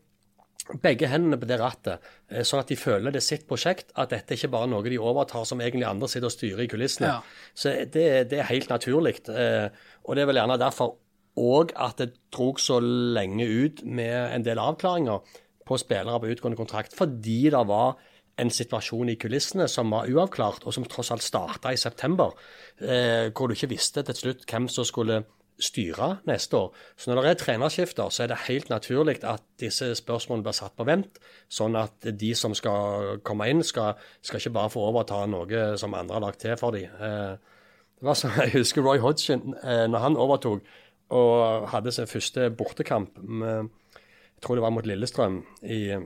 begge 0.82 1.08
hendene 1.10 1.38
på 1.38 1.48
det 1.48 1.58
rattet, 1.60 2.04
eh, 2.30 2.42
sånn 2.46 2.62
at 2.62 2.70
de 2.70 2.78
føler 2.78 3.14
det 3.14 3.20
er 3.22 3.26
sitt 3.28 3.46
prosjekt. 3.48 3.92
At 3.94 4.12
dette 4.14 4.36
ikke 4.36 4.50
bare 4.52 4.68
er 4.68 4.72
noe 4.74 4.86
de 4.86 4.98
overtar 4.98 5.46
som 5.48 5.62
egentlig 5.62 5.86
andre 5.88 6.08
sitter 6.10 6.30
og 6.30 6.34
styrer 6.34 6.64
i 6.64 6.70
kulissene. 6.70 7.12
Ja. 7.14 7.50
Så 7.54 7.74
det, 7.94 8.06
det 8.32 8.40
er 8.40 8.50
helt 8.50 8.70
naturlig. 8.72 9.20
Eh, 9.30 9.68
og 10.04 10.16
det 10.16 10.24
er 10.24 10.30
vel 10.30 10.40
gjerne 10.42 10.58
derfor 10.60 10.96
òg 11.36 11.74
at 11.76 12.00
det 12.00 12.14
drog 12.32 12.60
så 12.62 12.80
lenge 12.80 13.44
ut 13.44 13.84
med 13.84 14.14
en 14.32 14.44
del 14.46 14.60
avklaringer 14.62 15.40
på 15.66 15.78
spillere 15.82 16.20
på 16.22 16.30
utgående 16.32 16.58
kontrakt, 16.58 16.94
fordi 16.96 17.50
det 17.52 17.64
var 17.68 17.96
en 18.40 18.52
situasjon 18.52 19.10
i 19.10 19.16
kulissene 19.20 19.66
som 19.70 19.90
var 19.94 20.10
uavklart, 20.12 20.66
og 20.68 20.74
som 20.74 20.84
tross 20.88 21.10
alt 21.14 21.24
starta 21.24 21.72
i 21.72 21.80
september, 21.80 22.34
eh, 22.80 23.32
hvor 23.32 23.48
du 23.48 23.56
ikke 23.56 23.72
visste 23.72 24.04
til 24.04 24.18
slutt 24.18 24.44
hvem 24.48 24.68
som 24.72 24.84
skulle 24.84 25.22
styre 25.58 26.18
neste 26.28 26.56
år. 26.56 26.72
Så 26.96 27.10
når 27.10 27.22
det 27.22 27.30
er 27.30 27.40
trenerskifter, 27.40 28.10
så 28.12 28.22
er 28.22 28.30
det 28.32 28.42
helt 28.46 28.68
naturlig 28.68 29.18
at 29.24 29.44
disse 29.60 29.94
spørsmålene 29.96 30.44
blir 30.44 30.56
satt 30.56 30.76
på 30.76 30.84
vent, 30.88 31.20
sånn 31.48 31.78
at 31.80 32.08
de 32.20 32.32
som 32.36 32.54
skal 32.56 33.20
komme 33.24 33.48
inn, 33.50 33.62
skal, 33.64 33.96
skal 34.20 34.42
ikke 34.42 34.56
bare 34.58 34.72
få 34.74 34.84
overta 34.90 35.22
noe 35.30 35.62
som 35.80 35.96
andre 35.96 36.18
har 36.18 36.26
lagt 36.26 36.42
til 36.44 36.56
for 36.60 36.76
dem. 36.76 36.92
Eh, 37.00 37.54
det 37.96 38.08
var 38.08 38.18
så, 38.18 38.32
jeg 38.44 38.58
husker 38.58 38.84
Roy 38.84 39.00
Hodgson, 39.00 39.54
eh, 39.62 39.86
når 39.88 40.04
han 40.04 40.20
overtok 40.20 40.68
og 41.16 41.68
hadde 41.70 41.92
sin 41.94 42.10
første 42.10 42.50
bortekamp 42.50 43.18
med, 43.22 43.68
Jeg 44.36 44.42
tror 44.42 44.54
det 44.54 44.62
var 44.62 44.70
mot 44.70 44.86
Lillestrøm 44.86 45.38
i, 45.62 45.96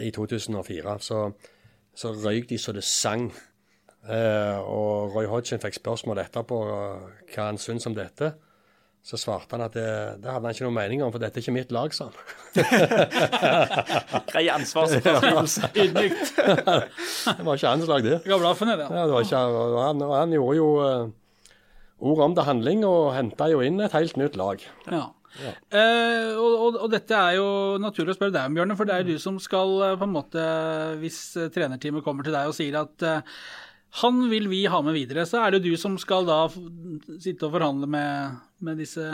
i 0.00 0.10
2004. 0.14 0.98
Så, 1.00 1.32
så 1.94 2.12
røyk 2.12 2.46
de 2.48 2.58
så 2.58 2.72
det 2.72 2.84
sang. 2.84 3.32
Eh, 4.04 4.58
og 4.60 5.14
Roy 5.14 5.28
Hodgson 5.30 5.62
fikk 5.62 5.78
spørsmål 5.78 6.20
etterpå 6.26 6.58
eh, 6.68 7.06
hva 7.32 7.46
han 7.48 7.60
syntes 7.60 7.88
om 7.88 7.96
dette. 7.96 8.34
Så 9.04 9.18
svarte 9.20 9.52
han 9.52 9.64
at 9.66 9.74
det, 9.76 9.88
det 10.24 10.30
hadde 10.32 10.48
han 10.48 10.54
ikke 10.56 10.64
noe 10.64 10.76
mening 10.78 11.02
om, 11.04 11.10
for 11.12 11.20
dette 11.20 11.36
er 11.36 11.44
ikke 11.44 11.52
mitt 11.52 11.72
lag, 11.76 11.92
sa 11.92 12.06
han. 12.08 12.16
Grei 14.30 14.46
ansvarsforståelse. 14.48 15.68
Ydmykt. 15.82 16.38
Det 16.40 17.44
var 17.44 17.58
ikke 17.58 17.74
hans 17.74 17.90
lag, 17.90 18.06
det. 18.06 18.22
Det. 18.80 18.86
Ja, 18.96 19.02
det 19.04 19.12
var 19.12 19.26
ikke, 19.26 19.42
og 19.44 19.76
han, 19.82 20.00
og 20.08 20.14
han 20.16 20.32
gjorde 20.32 20.56
jo 20.56 20.70
uh, 20.80 21.12
ord 22.00 22.24
om 22.30 22.38
til 22.38 22.48
handling, 22.48 22.86
og 22.88 23.12
henta 23.18 23.50
jo 23.52 23.60
inn 23.64 23.76
et 23.84 23.92
helt 23.92 24.16
nytt 24.20 24.40
lag. 24.40 24.64
Ja. 24.88 25.04
Eh, 25.34 26.30
og, 26.38 26.52
og, 26.54 26.76
og 26.86 26.90
dette 26.92 27.18
er 27.18 27.36
jo 27.40 27.48
naturlig 27.82 28.14
å 28.14 28.18
spørre 28.18 28.34
deg 28.36 28.48
om, 28.48 28.56
Bjørne, 28.56 28.76
for 28.78 28.88
det 28.88 28.94
er 28.94 29.04
jo 29.04 29.16
du 29.16 29.22
som 29.22 29.40
skal 29.42 29.74
eh, 29.88 29.96
på 29.98 30.06
en 30.06 30.14
måte, 30.14 30.44
hvis 31.00 31.20
trenerteamet 31.54 32.04
kommer 32.06 32.26
til 32.26 32.36
deg 32.36 32.50
og 32.50 32.56
sier 32.56 32.78
at 32.78 33.06
eh, 33.08 33.38
han 34.02 34.24
vil 34.30 34.48
vi 34.50 34.64
ha 34.66 34.80
med 34.82 34.96
videre, 34.96 35.22
så 35.28 35.44
er 35.44 35.54
det 35.54 35.64
du 35.68 35.74
som 35.78 35.94
skal 36.02 36.26
da 36.26 36.40
sitte 36.50 37.46
og 37.46 37.54
forhandle 37.54 37.86
med, 37.90 38.40
med 38.66 38.80
disse 38.82 39.04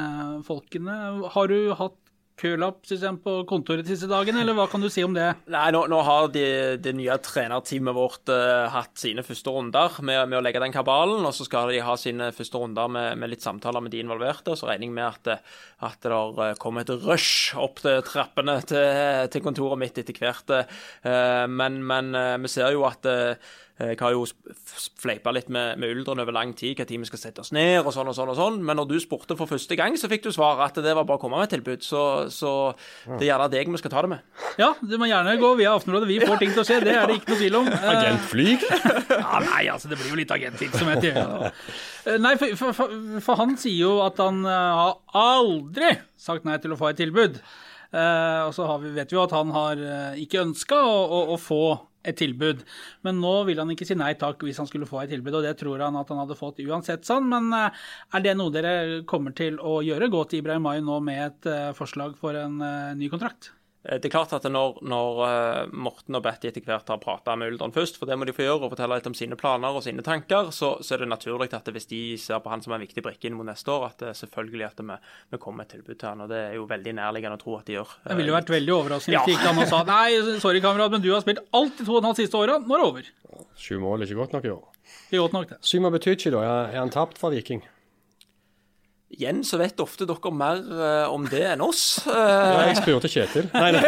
folkene. 0.46 0.94
Har 1.34 1.50
du 1.52 1.74
hatt 1.76 1.98
kølapp 2.40 2.86
på 3.20 3.32
kontoret 3.44 3.84
de 3.84 3.92
siste 3.92 4.08
dagene, 4.08 4.40
eller 4.40 4.56
hva 4.56 4.64
kan 4.72 4.80
du 4.80 4.88
si 4.88 5.02
om 5.04 5.12
det? 5.12 5.26
Nei, 5.52 5.66
nå, 5.76 5.82
nå 5.92 5.98
har 6.06 6.30
de, 6.32 6.44
det 6.80 6.94
nye 6.96 7.18
trenerteamet 7.20 7.92
vårt 7.92 8.32
uh, 8.32 8.64
hatt 8.72 8.96
sine 8.96 9.20
første 9.26 9.52
runder 9.52 9.98
med, 10.00 10.22
med 10.32 10.38
å 10.38 10.42
legge 10.46 10.62
den 10.64 10.72
kabalen, 10.72 11.20
og 11.28 11.36
så 11.36 11.44
skal 11.44 11.68
de 11.68 11.82
ha 11.84 11.98
sine 12.00 12.30
første 12.32 12.62
runder 12.62 12.88
med, 12.88 13.20
med 13.20 13.34
litt 13.34 13.44
samtaler 13.44 13.84
med 13.84 13.92
de 13.92 14.00
involverte. 14.00 14.54
og 14.54 14.56
Så 14.62 14.70
regner 14.70 14.88
jeg 14.88 14.96
med 14.96 15.08
at, 15.10 15.20
det- 15.28 15.40
at 15.84 16.00
det 16.08 16.16
eh, 16.46 16.56
kommer 16.64 16.88
et 16.88 16.96
rush 17.04 17.52
opp 17.60 17.84
til 17.84 18.00
trappene 18.08 18.56
til, 18.64 19.28
til 19.36 19.44
kontoret 19.44 19.80
mitt 19.84 20.00
etter 20.00 20.16
hvert. 20.24 20.56
Uh, 21.04 21.44
Men, 21.44 21.82
men 21.84 22.14
uh, 22.16 22.38
vi 22.40 22.48
ser 22.56 22.72
jo 22.72 22.88
at 22.88 23.04
eh, 23.04 23.36
jeg 23.80 23.96
har 24.00 24.12
jo 24.12 24.26
fleipa 25.00 25.32
litt 25.32 25.48
med, 25.52 25.78
med 25.80 25.94
Uldren 25.96 26.20
over 26.20 26.34
lang 26.36 26.52
tid, 26.56 26.76
hva 26.76 26.84
tid 26.88 27.00
vi 27.00 27.08
skal 27.08 27.22
sette 27.22 27.40
oss 27.40 27.52
ned, 27.56 27.80
og 27.80 27.94
sånn 27.94 28.10
og 28.10 28.16
sånn. 28.16 28.32
og 28.32 28.36
sånn. 28.38 28.58
Men 28.66 28.76
når 28.80 28.90
du 28.90 28.96
spurte 29.00 29.36
for 29.38 29.48
første 29.50 29.78
gang, 29.78 29.96
så 29.96 30.10
fikk 30.10 30.26
du 30.26 30.30
svar 30.34 30.60
at 30.66 30.76
det 30.76 30.92
var 30.96 31.06
bare 31.08 31.20
å 31.20 31.22
komme 31.22 31.40
med 31.40 31.48
et 31.48 31.54
tilbud. 31.56 31.84
Så, 31.86 32.02
så 32.34 32.52
det 33.16 33.24
er 33.24 33.30
gjerne 33.30 33.48
deg 33.54 33.70
vi 33.72 33.80
skal 33.80 33.94
ta 33.94 34.04
det 34.04 34.12
med. 34.12 34.26
Ja, 34.60 34.72
du 34.82 34.96
må 35.00 35.08
gjerne 35.08 35.36
gå 35.40 35.52
via 35.60 35.72
Aftenrådet. 35.78 36.10
Vi 36.10 36.20
får 36.24 36.42
ting 36.42 36.52
til 36.52 36.62
å 36.62 36.66
skje, 36.68 36.80
det 36.84 36.96
er 36.98 37.08
det 37.08 37.18
ikke 37.20 37.32
noe 37.32 37.40
tvil 37.40 37.58
om. 37.62 37.70
Eh, 37.80 37.88
Agentfly? 37.90 38.50
Ja, 39.20 39.40
nei, 39.42 39.62
altså, 39.72 39.88
det 39.90 39.96
blir 40.00 40.12
jo 40.12 40.18
litt 40.20 40.32
agentvirksomhet. 40.34 41.06
i 41.08 41.12
det. 41.16 41.24
Eh, 42.04 42.18
Nei, 42.20 42.34
for, 42.40 42.52
for, 42.58 42.76
for, 42.76 42.94
for 43.24 43.40
han 43.40 43.56
sier 43.60 43.86
jo 43.86 43.96
at 44.04 44.20
han 44.20 44.42
eh, 44.44 44.80
har 44.80 44.94
aldri 45.16 45.94
sagt 46.20 46.46
nei 46.48 46.58
til 46.60 46.74
å 46.74 46.78
få 46.80 46.90
et 46.90 47.00
tilbud. 47.00 47.40
Eh, 47.90 48.40
og 48.46 48.52
så 48.54 48.66
har 48.68 48.82
vi, 48.82 48.92
vet 48.94 49.10
vi 49.10 49.16
jo 49.18 49.22
at 49.24 49.34
han 49.34 49.50
har 49.54 49.80
eh, 49.82 50.20
ikke 50.22 50.44
ønska 50.44 50.78
å, 50.86 50.98
å, 51.06 51.20
å 51.34 51.38
få 51.40 51.62
et 52.04 52.16
tilbud. 52.20 52.64
Men 53.06 53.20
nå 53.22 53.32
vil 53.48 53.60
han 53.60 53.70
ikke 53.74 53.88
si 53.88 53.96
nei 53.98 54.12
takk 54.20 54.42
hvis 54.46 54.60
han 54.62 54.68
skulle 54.70 54.88
få 54.88 55.02
et 55.02 55.12
tilbud, 55.12 55.36
og 55.38 55.46
det 55.46 55.56
tror 55.60 55.84
han 55.84 55.98
at 56.00 56.10
han 56.12 56.22
hadde 56.22 56.38
fått 56.38 56.62
uansett 56.64 57.06
sånn. 57.08 57.28
Men 57.30 57.52
eh, 57.56 57.86
er 58.16 58.26
det 58.26 58.36
noe 58.38 58.54
dere 58.54 58.74
kommer 59.10 59.36
til 59.36 59.60
å 59.60 59.80
gjøre? 59.84 60.10
Gå 60.12 60.24
til 60.30 60.44
Ibrahim 60.44 60.68
Mai 60.68 60.78
nå 60.84 61.00
med 61.04 61.24
et 61.26 61.50
eh, 61.50 61.70
forslag 61.76 62.16
for 62.20 62.38
en 62.38 62.60
eh, 62.64 62.92
ny 63.00 63.10
kontrakt? 63.12 63.52
Eh, 63.84 63.96
Det 63.98 64.10
er 64.10 64.12
klart 64.12 64.32
at 64.36 64.44
når, 64.44 64.78
når 64.84 65.20
eh, 65.26 65.70
Morten 65.72 66.14
og 66.18 66.22
Betty 66.22 66.48
etter 66.50 66.60
hvert 66.66 66.88
har 66.92 66.98
prata 67.00 67.34
med 67.36 67.52
Uldren 67.54 67.72
først, 67.72 67.96
for 67.96 68.04
det 68.10 68.18
må 68.20 68.26
de 68.28 68.34
få 68.36 68.44
gjøre, 68.44 68.60
og 68.66 68.74
fortelle 68.74 68.98
litt 68.98 69.06
om 69.08 69.14
sine 69.16 69.36
planer 69.40 69.72
og 69.78 69.82
sine 69.86 70.02
tanker, 70.04 70.50
så, 70.52 70.74
så 70.84 70.94
er 70.94 71.04
det 71.04 71.08
naturlig 71.08 71.48
at 71.56 71.70
hvis 71.72 71.88
de 71.88 72.00
ser 72.20 72.42
på 72.44 72.50
han 72.52 72.60
som 72.64 72.74
en 72.76 72.82
viktig 72.84 73.02
brikke 73.06 73.30
inn 73.30 73.38
mot 73.38 73.48
neste 73.48 73.72
år, 73.72 73.86
at 73.88 73.98
det 74.04 74.12
selvfølgelig 74.20 74.66
at 74.68 74.82
vi, 74.84 74.98
vi 75.32 75.40
kommer 75.40 75.62
med 75.64 75.70
et 75.70 75.74
tilbud 75.78 75.96
til 75.98 76.08
han. 76.10 76.20
og 76.26 76.28
Det 76.28 76.42
er 76.50 76.54
jo 76.58 76.66
veldig 76.70 76.94
nærliggende 77.00 77.38
å 77.40 77.42
tro 77.44 77.56
at 77.56 77.66
de 77.70 77.78
gjør. 77.78 77.96
Det 78.04 78.18
ville 78.20 78.32
jo 78.34 78.36
vært 78.36 78.52
veldig 78.56 78.76
overraskende 78.76 79.16
Ja. 79.16 79.24
hvis 79.24 79.32
de 79.32 79.38
gikk 79.38 79.48
an 79.54 79.62
og 79.64 79.68
sa 79.72 79.82
nei, 79.88 80.38
sorry 80.44 80.60
kamerat, 80.60 80.92
men 80.92 81.00
du 81.04 81.10
har 81.14 81.24
spilt 81.24 81.40
alt 81.56 81.78
de 81.80 81.84
to 81.88 81.96
og 81.96 82.02
et 82.02 82.10
halvt 82.10 82.22
siste 82.24 82.36
åra, 82.40 82.60
nå 82.60 82.76
er 82.76 82.84
det 82.84 82.90
over. 82.92 83.10
Sju 83.56 83.78
mål 83.80 84.02
er 84.02 84.06
ikke 84.10 84.20
godt 84.20 84.36
nok 84.36 84.44
i 84.44 84.54
år. 84.58 84.64
Det 85.10 85.16
er 85.16 85.22
godt 85.24 85.32
nok, 85.36 85.48
det. 85.54 85.58
Syma 85.64 85.90
Betychi, 85.94 86.30
da? 86.34 86.40
Er 86.44 86.74
er 86.74 86.80
han 86.82 86.90
tapt 86.92 87.16
for 87.20 87.30
Viking? 87.32 87.62
Igjen 89.10 89.40
så 89.42 89.58
vet 89.58 89.80
ofte 89.82 90.06
dere 90.06 90.30
mer 90.30 90.60
uh, 90.70 91.10
om 91.10 91.24
det 91.26 91.42
enn 91.50 91.62
oss. 91.64 92.06
Uh, 92.06 92.14
Ja, 92.60 92.68
jeg 92.68 92.76
spurte 92.78 93.08
Kjetil. 93.10 93.48
Nei, 93.58 93.72
nei. 93.74 93.80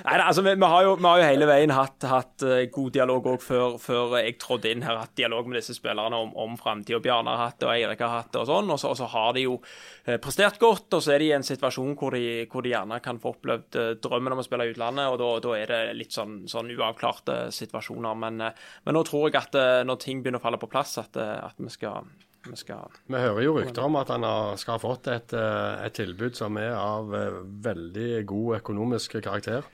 Nei, 0.00 0.16
nei, 0.16 0.24
altså, 0.24 0.40
vi, 0.46 0.54
vi, 0.54 0.68
har 0.72 0.86
jo, 0.86 0.94
vi 0.96 1.04
har 1.04 1.20
jo 1.20 1.26
hele 1.26 1.48
veien 1.50 1.72
hatt, 1.76 2.06
hatt 2.08 2.44
eh, 2.46 2.62
god 2.72 2.94
dialog 2.94 3.28
òg 3.34 3.44
før, 3.44 3.76
før 3.82 4.16
jeg 4.20 4.38
trådte 4.40 4.72
inn 4.72 4.84
her. 4.86 4.96
Hatt 5.02 5.12
dialog 5.18 5.50
med 5.50 5.60
disse 5.60 5.76
spillerne 5.76 6.16
om, 6.24 6.32
om 6.40 6.56
framtida. 6.60 7.02
Bjarne 7.04 7.34
har 7.34 7.50
hatt 7.50 7.58
det, 7.60 7.68
og 7.68 7.74
Eirik 7.74 8.04
har 8.04 8.14
hatt 8.14 8.32
det, 8.32 8.40
og 8.40 8.48
sånn. 8.48 8.72
Og 8.72 8.80
så, 8.80 8.94
og 8.94 8.98
så 9.02 9.10
har 9.12 9.36
de 9.36 9.44
jo 9.44 9.58
eh, 10.06 10.16
prestert 10.22 10.56
godt, 10.62 10.88
og 10.96 11.04
så 11.04 11.14
er 11.14 11.20
de 11.20 11.28
i 11.28 11.36
en 11.36 11.46
situasjon 11.46 11.92
hvor 12.00 12.16
de, 12.16 12.46
hvor 12.50 12.64
de 12.64 12.72
gjerne 12.72 13.00
kan 13.04 13.20
få 13.20 13.34
opplevd 13.34 13.80
drømmen 14.00 14.38
om 14.38 14.40
å 14.40 14.46
spille 14.46 14.70
i 14.70 14.72
utlandet, 14.72 15.12
og 15.12 15.20
da, 15.20 15.30
da 15.44 15.56
er 15.58 15.74
det 15.74 15.82
litt 16.00 16.16
sånn, 16.16 16.40
sånn 16.48 16.72
uavklarte 16.72 17.38
situasjoner. 17.54 18.16
Men, 18.24 18.40
men 18.40 18.96
nå 18.96 19.04
tror 19.04 19.28
jeg 19.28 19.40
at 19.42 19.60
når 19.84 20.00
ting 20.00 20.24
begynner 20.24 20.40
å 20.40 20.46
falle 20.48 20.60
på 20.60 20.70
plass, 20.70 20.96
at, 21.02 21.09
eh, 21.16 21.38
at 21.46 21.58
vi 21.58 21.72
skal 21.72 22.06
vi 22.48 22.56
skal 22.56 22.88
Vi 23.06 23.20
hører 23.20 23.44
jo 23.44 23.54
rykter 23.58 23.84
om 23.84 23.98
at 24.00 24.10
han 24.12 24.24
har, 24.24 24.56
skal 24.60 24.78
ha 24.78 24.82
fått 24.82 25.10
et, 25.12 25.34
eh, 25.36 25.84
et 25.84 25.96
tilbud 25.96 26.36
som 26.38 26.56
er 26.60 26.72
av 26.72 27.14
eh, 27.16 27.40
veldig 27.66 28.24
god 28.28 28.60
økonomisk 28.60 29.18
karakter 29.20 29.66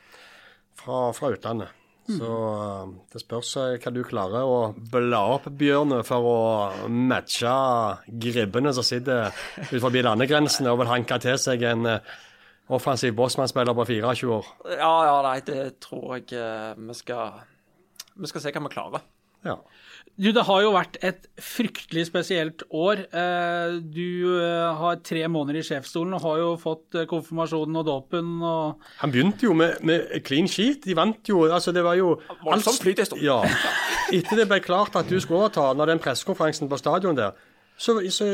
fra, 0.77 1.11
fra 1.17 1.33
utlandet. 1.35 1.83
Så 2.07 2.27
eh, 2.27 2.93
det 3.13 3.23
spørs 3.23 3.55
hva 3.83 3.95
du 3.95 4.03
klarer 4.07 4.47
å 4.47 4.59
bla 4.75 5.23
opp, 5.37 5.49
Bjørne, 5.51 6.03
for 6.07 6.27
å 6.27 6.39
matche 6.91 7.57
gribbene 8.27 8.75
som 8.75 8.87
sitter 8.87 9.31
ut 9.71 9.83
forbi 9.83 10.03
landegrensene 10.07 10.73
og 10.73 10.83
vil 10.83 10.95
hanke 10.95 11.21
til 11.23 11.39
seg 11.39 11.63
en 11.71 11.91
offensiv 12.67 13.15
bossmannsspiller 13.15 13.77
på 13.79 13.87
24 13.93 14.33
år. 14.41 14.55
Ja, 14.75 14.95
ja, 15.07 15.19
nei, 15.23 15.39
det 15.47 15.77
tror 15.87 16.17
jeg 16.19 16.75
vi 16.83 16.99
skal 16.99 17.45
Vi 18.17 18.27
skal 18.27 18.43
se 18.43 18.51
hva 18.51 18.63
vi 18.65 18.73
klarer. 18.73 19.05
Ja. 19.47 19.61
Du, 20.17 20.31
det 20.33 20.47
har 20.49 20.63
jo 20.65 20.71
vært 20.73 20.95
et 21.05 21.27
fryktelig 21.45 22.07
spesielt 22.09 22.63
år. 22.73 23.03
Eh, 23.13 23.75
Du 23.85 24.39
eh, 24.41 24.79
har 24.81 25.03
tre 25.05 25.27
måneder 25.29 25.61
i 25.61 25.65
sjefsstolen 25.67 26.17
og 26.17 26.23
har 26.25 26.39
jo 26.41 26.47
fått 26.61 26.97
eh, 26.97 27.05
konfirmasjonen 27.11 27.77
og 27.83 27.85
dåpen 27.85 28.31
og 28.41 28.87
Han 29.03 29.13
begynte 29.13 29.45
jo 29.45 29.53
med, 29.53 29.77
med 29.85 30.09
clean 30.25 30.49
sheet. 30.49 30.87
De 30.89 30.97
vant 30.97 31.21
jo 31.29 31.45
altså 31.51 31.75
Det 31.77 31.85
var 31.85 31.99
jo 32.01 32.15
Voldsom 32.47 32.81
flyt 32.81 33.05
en 33.05 33.11
stund. 33.11 33.21
Ja. 33.27 33.43
Etter 34.09 34.41
det 34.41 34.49
ble 34.49 34.63
klart 34.65 34.97
at 34.97 35.11
du 35.13 35.19
skulle 35.21 35.45
overta, 35.45 35.69
når 35.77 35.93
den 35.93 36.01
pressekonferansen 36.01 36.73
på 36.73 36.81
stadion 36.81 37.19
der, 37.19 37.37
så, 37.77 37.99
så 38.09 38.25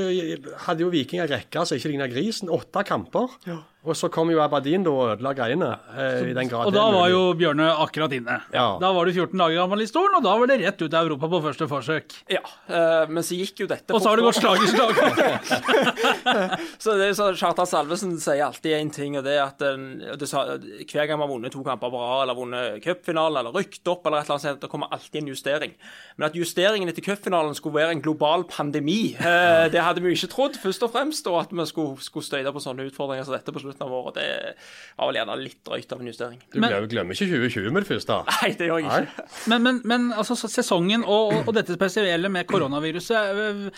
hadde 0.68 0.84
jo 0.84 0.92
Viking 0.92 1.18
en 1.24 1.30
rekke 1.32 1.64
som 1.66 1.74
ikke 1.74 1.90
ligna 1.90 2.06
grisen. 2.06 2.52
Åtte 2.52 2.84
kamper. 2.86 3.34
Og 3.82 3.96
så 3.98 4.06
kom 4.14 4.28
jo 4.30 4.38
Aberdeen 4.38 4.84
da 4.86 4.92
og 4.94 5.08
ødela 5.16 5.32
greiene. 5.34 5.68
Eh, 5.98 6.28
i 6.30 6.34
den 6.36 6.46
grad 6.50 6.68
Og 6.68 6.74
da 6.74 6.84
var 6.94 7.08
jo 7.10 7.22
Bjørne 7.34 7.66
akkurat 7.82 8.12
inne. 8.14 8.36
Ja. 8.54 8.76
Da 8.78 8.92
var 8.94 9.08
du 9.08 9.10
14 9.10 9.34
dager 9.34 9.58
gammel 9.58 9.82
i 9.82 9.88
stolen, 9.90 10.14
og 10.20 10.22
da 10.22 10.36
var 10.38 10.50
det 10.50 10.60
rett 10.60 10.84
ut 10.84 10.94
av 10.94 11.08
Europa 11.08 11.26
på 11.32 11.40
første 11.48 11.66
forsøk. 11.66 12.14
Ja, 12.30 12.42
eh, 12.70 13.10
men 13.10 13.26
så 13.26 13.34
gikk 13.34 13.64
jo 13.64 13.66
dette 13.66 13.90
Og 13.90 14.04
så 14.04 14.12
har 14.12 14.20
det 14.20 14.26
gått 14.28 14.38
slag 14.38 14.62
i 14.62 14.70
slag. 14.70 15.00
Så 16.82 16.94
det 16.98 17.08
er 17.10 17.16
så 17.16 17.28
Kjartan 17.38 17.66
Salvesen 17.68 18.14
sier 18.22 18.44
alltid 18.46 18.74
én 18.76 18.90
ting, 18.94 19.16
og 19.18 19.24
det 19.26 19.34
er 19.34 19.42
at 19.44 19.62
en, 19.66 19.84
det 20.18 20.28
sa, 20.30 20.44
hver 20.58 21.08
gang 21.08 21.18
vi 21.18 21.24
har 21.24 21.30
vunnet 21.30 21.54
to 21.54 21.62
kamper 21.66 21.90
på 21.92 22.00
rad, 22.00 22.22
eller 22.24 22.38
vunnet 22.38 22.78
cupfinalen, 22.84 23.40
eller 23.40 23.54
rykt 23.54 23.86
opp, 23.90 24.06
eller 24.06 24.22
et 24.22 24.26
eller 24.28 24.36
annet 24.38 24.46
sånt, 24.46 24.62
det 24.62 24.70
kommer 24.72 24.92
alltid 24.94 25.22
en 25.22 25.30
justering. 25.32 25.74
Men 26.18 26.28
at 26.28 26.38
justeringen 26.38 26.90
etter 26.90 27.04
cupfinalen 27.06 27.54
skulle 27.58 27.80
være 27.80 27.96
en 27.96 28.04
global 28.04 28.46
pandemi, 28.50 29.14
eh, 29.18 29.66
det 29.72 29.82
hadde 29.82 30.02
vi 30.04 30.12
jo 30.12 30.20
ikke 30.20 30.32
trodd, 30.34 30.58
først 30.62 30.86
og 30.86 30.94
fremst, 30.94 31.30
og 31.30 31.40
at 31.42 31.54
vi 31.54 31.66
skulle, 31.70 31.98
skulle 32.02 32.26
støyte 32.26 32.54
på 32.54 32.62
sånne 32.62 32.86
utfordringer 32.90 33.26
som 33.26 33.36
dette 33.36 33.54
på 33.54 33.62
slutten 33.62 33.71
slutten 33.72 33.87
av 33.87 33.94
året. 33.96 34.18
Det 34.20 34.54
var 34.98 35.11
vel 35.11 35.18
gjerne 35.20 35.37
litt 35.40 35.58
drøyt 35.66 35.94
av 35.94 36.02
en 36.02 36.11
justering. 36.11 36.38
Du 36.44 36.58
glemmer, 36.58 36.87
glemmer 36.90 37.16
ikke 37.16 37.30
2020 37.32 37.72
med 37.72 37.85
det 37.85 37.90
første. 37.90 38.18
Nei, 38.28 38.50
det 38.58 38.68
gjør 38.68 38.82
jeg 38.82 39.08
ikke. 39.08 39.26
Men, 39.52 39.66
men, 39.66 39.80
men 39.88 40.06
altså, 40.12 40.37
sesongen 40.44 41.06
og, 41.06 41.35
og, 41.42 41.52
dette 41.56 41.76
spesielle 41.76 42.30
med 42.32 42.46
koronaviruset 42.50 43.72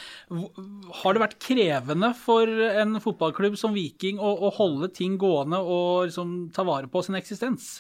Har 1.00 1.16
det 1.16 1.22
vært 1.22 1.38
krevende 1.42 2.12
for 2.18 2.50
en 2.68 3.00
fotballklubb 3.02 3.58
som 3.60 3.74
Viking 3.76 4.20
å, 4.22 4.34
å 4.48 4.52
holde 4.58 4.90
ting 4.94 5.18
gående 5.20 5.60
og 5.60 6.10
liksom 6.10 6.36
ta 6.54 6.66
vare 6.66 6.90
på 6.90 7.02
sin 7.04 7.18
eksistens? 7.18 7.76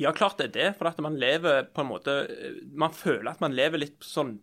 Ja, 0.00 0.14
klart 0.16 0.38
det 0.40 0.50
er 0.50 0.54
det. 0.54 0.68
For 0.78 0.88
at 0.88 1.00
man 1.04 1.18
lever 1.20 1.66
på 1.74 1.82
en 1.82 1.90
måte 1.90 2.14
Man 2.78 2.94
føler 2.96 3.34
at 3.34 3.42
man 3.42 3.56
lever 3.56 3.82
litt 3.82 3.98
sånn 4.06 4.38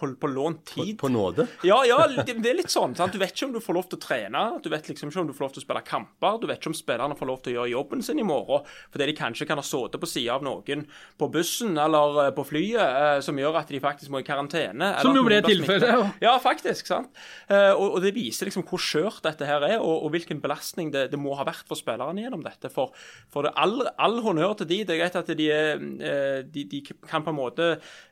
på, 0.00 0.08
på 0.20 0.30
lånt 0.32 0.64
tid. 0.72 0.94
På 1.00 1.10
nåde. 1.12 1.46
Ja, 1.68 1.82
ja, 1.86 2.00
det 2.08 2.38
det 2.40 2.50
er 2.54 2.58
litt 2.62 2.72
sånn. 2.72 2.96
sant? 2.98 3.12
Du 3.14 3.20
vet 3.20 3.34
ikke 3.36 3.50
om 3.50 3.54
du 3.54 3.60
får 3.62 3.76
lov 3.76 3.86
til 3.90 3.98
å 4.00 4.02
trene, 4.02 4.44
du 4.64 4.70
vet 4.72 4.88
liksom 4.90 5.12
ikke 5.12 5.20
om 5.22 5.28
du 5.30 5.34
får 5.36 5.44
lov 5.46 5.52
til 5.54 5.62
å 5.62 5.66
spille 5.66 5.84
kamper, 5.86 6.38
du 6.42 6.48
vet 6.48 6.58
ikke 6.62 6.72
om 6.72 6.78
spillerne 6.78 7.16
får 7.18 7.28
lov 7.30 7.42
til 7.44 7.52
å 7.52 7.56
gjøre 7.60 7.72
jobben 7.74 8.02
sin 8.06 8.18
i 8.22 8.26
morgen 8.26 8.64
fordi 8.90 9.06
de 9.10 9.14
kanskje 9.18 9.46
kan 9.50 9.60
ha 9.60 9.64
sittet 9.66 10.00
på 10.02 10.08
sida 10.08 10.38
av 10.38 10.44
noen 10.46 10.86
på 11.20 11.28
bussen 11.32 11.76
eller 11.78 12.20
eh, 12.24 12.30
på 12.36 12.44
flyet, 12.48 12.80
eh, 12.80 13.20
som 13.24 13.38
gjør 13.38 13.60
at 13.60 13.68
de 13.70 13.80
faktisk 13.82 14.10
må 14.14 14.22
i 14.22 14.26
karantene. 14.26 14.92
Som 15.04 15.16
jo 15.18 15.22
ble 15.26 15.42
tilfellet, 15.44 15.84
smittet. 15.90 16.22
Ja, 16.24 16.34
faktisk. 16.42 16.88
sant? 16.90 17.12
Eh, 17.50 17.70
Og, 17.76 17.96
og 17.96 18.02
det 18.04 18.14
viser 18.16 18.48
liksom 18.48 18.64
hvor 18.68 18.80
skjørt 18.82 19.20
dette 19.24 19.46
her 19.46 19.62
er, 19.66 19.76
og, 19.80 20.06
og 20.06 20.10
hvilken 20.14 20.40
belastning 20.42 20.90
det, 20.94 21.06
det 21.12 21.18
må 21.20 21.34
ha 21.38 21.44
vært 21.46 21.66
for 21.68 21.78
spillerne 21.78 22.24
gjennom 22.24 22.42
dette. 22.44 22.70
For, 22.72 22.94
for 23.32 23.46
det 23.46 23.52
all, 23.60 23.76
all 24.00 24.18
honnør 24.24 24.56
til 24.60 24.68
de. 24.70 24.80
Det 24.88 24.96
er 24.96 25.00
greit 25.04 25.18
at 25.20 25.30
de, 25.38 25.48
de, 26.50 26.64
de 26.70 26.80
kan 27.08 27.24
på 27.26 27.32
en 27.32 27.38
måte 27.38 27.68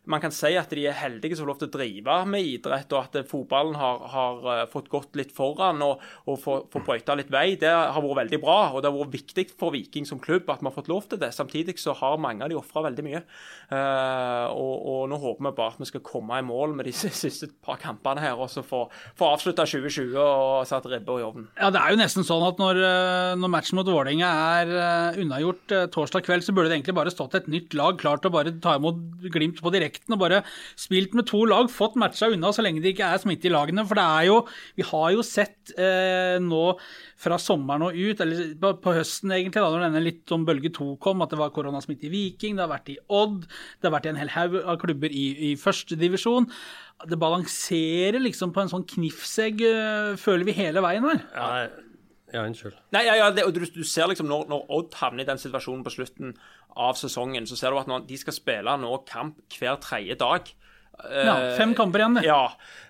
Man 0.08 0.22
kan 0.22 0.32
si 0.32 0.54
at 0.56 0.70
de 0.72 0.86
er 0.88 0.96
heldige 0.96 1.36
som 1.36 1.44
får 1.44 1.50
lov 1.50 1.58
til 1.60 1.68
å 1.68 1.74
drive 1.74 2.14
med 2.32 2.46
idrett, 2.48 2.92
og 2.96 3.00
at 3.02 3.18
eh, 3.20 3.26
fotballen 3.28 3.76
har, 3.76 4.04
har 4.12 4.46
eh, 4.54 4.62
fått 4.72 4.88
gått 4.88 5.18
litt 5.20 5.34
foran 5.36 5.82
og, 5.84 6.00
og 6.24 6.38
få, 6.40 6.54
brøyta 6.72 7.16
litt 7.18 7.32
vei. 7.32 7.58
Det 7.60 7.68
har 7.68 8.00
vært 8.00 8.22
veldig 8.22 8.40
bra, 8.40 8.56
og 8.72 8.80
det 8.80 8.88
har 8.88 8.96
vært 8.96 9.18
viktig 9.18 9.44
for 9.60 9.74
Viking 9.74 10.08
som 10.08 10.20
klubb 10.22 10.48
at 10.48 10.62
vi 10.62 10.68
har 10.70 10.76
fått 10.76 10.88
lov 10.88 11.10
til 11.10 11.20
det. 11.20 11.28
Samtidig 11.36 11.76
så 11.82 11.92
har 11.98 12.16
mange 12.20 12.46
av 12.46 12.48
de 12.48 12.56
ofra 12.56 12.86
veldig 12.86 13.04
mye. 13.04 13.20
Uh, 13.68 14.48
og, 14.48 14.74
og 14.88 15.02
nå 15.12 15.18
håper 15.20 15.44
vi 15.44 15.52
bare 15.58 15.74
at 15.74 15.82
vi 15.82 15.88
skal 15.90 16.02
komme 16.06 16.38
i 16.40 16.46
mål 16.46 16.72
med 16.78 16.88
de 16.88 16.94
siste 17.22 17.50
par 17.64 17.76
kampene 17.82 18.24
her, 18.24 18.40
og 18.40 18.48
så 18.52 18.64
få, 18.64 18.86
få 19.18 19.28
avslutta 19.34 19.68
2020 19.68 20.16
og 20.22 20.64
satt 20.70 20.88
ribba 20.88 21.18
i 21.20 21.26
ovnen. 21.26 21.50
Ja, 21.60 21.68
Det 21.74 21.82
er 21.82 21.92
jo 21.92 22.00
nesten 22.00 22.24
sånn 22.26 22.46
at 22.48 22.62
når, 22.62 22.80
når 23.42 23.52
matchen 23.52 23.76
mot 23.76 23.88
Vålerenga 23.92 24.32
er 24.62 25.20
unnagjort 25.20 25.76
torsdag 25.92 26.24
kveld, 26.24 26.46
så 26.46 26.56
burde 26.56 26.72
det 26.72 26.78
egentlig 26.78 26.96
bare 26.96 27.12
stått 27.12 27.36
et 27.36 27.52
nytt 27.52 27.76
lag 27.76 28.00
klart 28.00 28.24
til 28.24 28.32
å 28.32 28.36
bare 28.38 28.56
ta 28.64 28.78
imot 28.80 29.04
Glimt 29.28 29.60
på 29.60 29.72
direkten 29.98 30.16
og 30.16 30.22
bare 30.22 30.42
spilt 30.78 31.14
med 31.14 31.26
to 31.28 31.44
lag, 31.48 31.68
fått 31.70 31.96
matcha 31.98 32.30
unna 32.30 32.52
så 32.52 32.62
lenge 32.62 32.82
det 32.82 32.94
ikke 32.94 33.08
er 33.08 33.20
smitte 33.20 33.48
i 33.48 33.52
lagene. 33.52 33.84
For 33.86 33.98
det 33.98 34.04
er 34.04 34.26
jo 34.28 34.46
Vi 34.76 34.82
har 34.86 35.12
jo 35.12 35.22
sett 35.22 35.72
eh, 35.76 36.38
nå 36.40 36.78
fra 37.18 37.38
sommeren 37.38 37.82
og 37.82 37.96
ut, 37.96 38.20
eller 38.20 38.54
på, 38.60 38.72
på 38.82 38.94
høsten 38.94 39.32
egentlig, 39.32 39.60
da 39.60 39.70
når 39.70 39.88
denne 39.88 40.04
litt 40.04 40.30
om 40.32 40.44
bølge 40.46 40.70
to 40.70 40.96
kom, 41.02 41.22
at 41.22 41.30
det 41.30 41.38
var 41.40 41.50
koronasmitte 41.50 42.06
i 42.06 42.12
Viking, 42.12 42.56
det 42.56 42.64
har 42.64 42.70
vært 42.70 42.92
i 42.92 42.98
Odd, 43.08 43.42
det 43.80 43.88
har 43.88 43.96
vært 43.96 44.06
i 44.06 44.12
en 44.12 44.20
hel 44.20 44.30
haug 44.36 44.60
av 44.62 44.78
klubber 44.78 45.10
i, 45.10 45.26
i 45.50 45.56
førstedivisjon. 45.58 46.46
Det 47.10 47.18
balanserer 47.18 48.20
liksom 48.22 48.54
på 48.54 48.62
en 48.62 48.70
sånn 48.70 48.86
knivsegg, 48.86 49.66
øh, 49.66 50.14
føler 50.18 50.46
vi 50.46 50.56
hele 50.60 50.82
veien 50.84 51.06
her. 51.10 51.26
Ja, 51.34 51.50
ja 52.34 52.42
unnskyld. 52.44 52.76
Nei, 52.94 53.04
ja, 53.06 53.14
ja, 53.22 53.30
det, 53.34 53.44
og 53.48 53.54
du, 53.56 53.62
du 53.72 53.82
ser 53.88 54.08
liksom 54.10 54.28
når, 54.28 54.46
når 54.52 54.64
Odd 54.78 54.94
havner 55.00 55.24
i 55.24 55.28
den 55.28 55.40
situasjonen 55.40 55.84
på 55.86 55.94
slutten 55.94 56.34
av 56.78 56.98
sesongen, 57.00 57.46
så 57.48 57.56
ser 57.58 57.72
du 57.74 57.80
at 57.80 57.88
når 57.90 58.04
de 58.08 58.18
skal 58.20 58.36
spille 58.36 58.74
nå 58.82 59.02
kamp 59.08 59.40
hver 59.58 59.78
tredje 59.82 60.14
dag 60.20 60.50
Ja, 60.98 61.34
fem 61.54 61.76
kamper 61.78 62.02
igjen, 62.02 62.16
det. 62.18 62.24
Ja. 62.26 62.40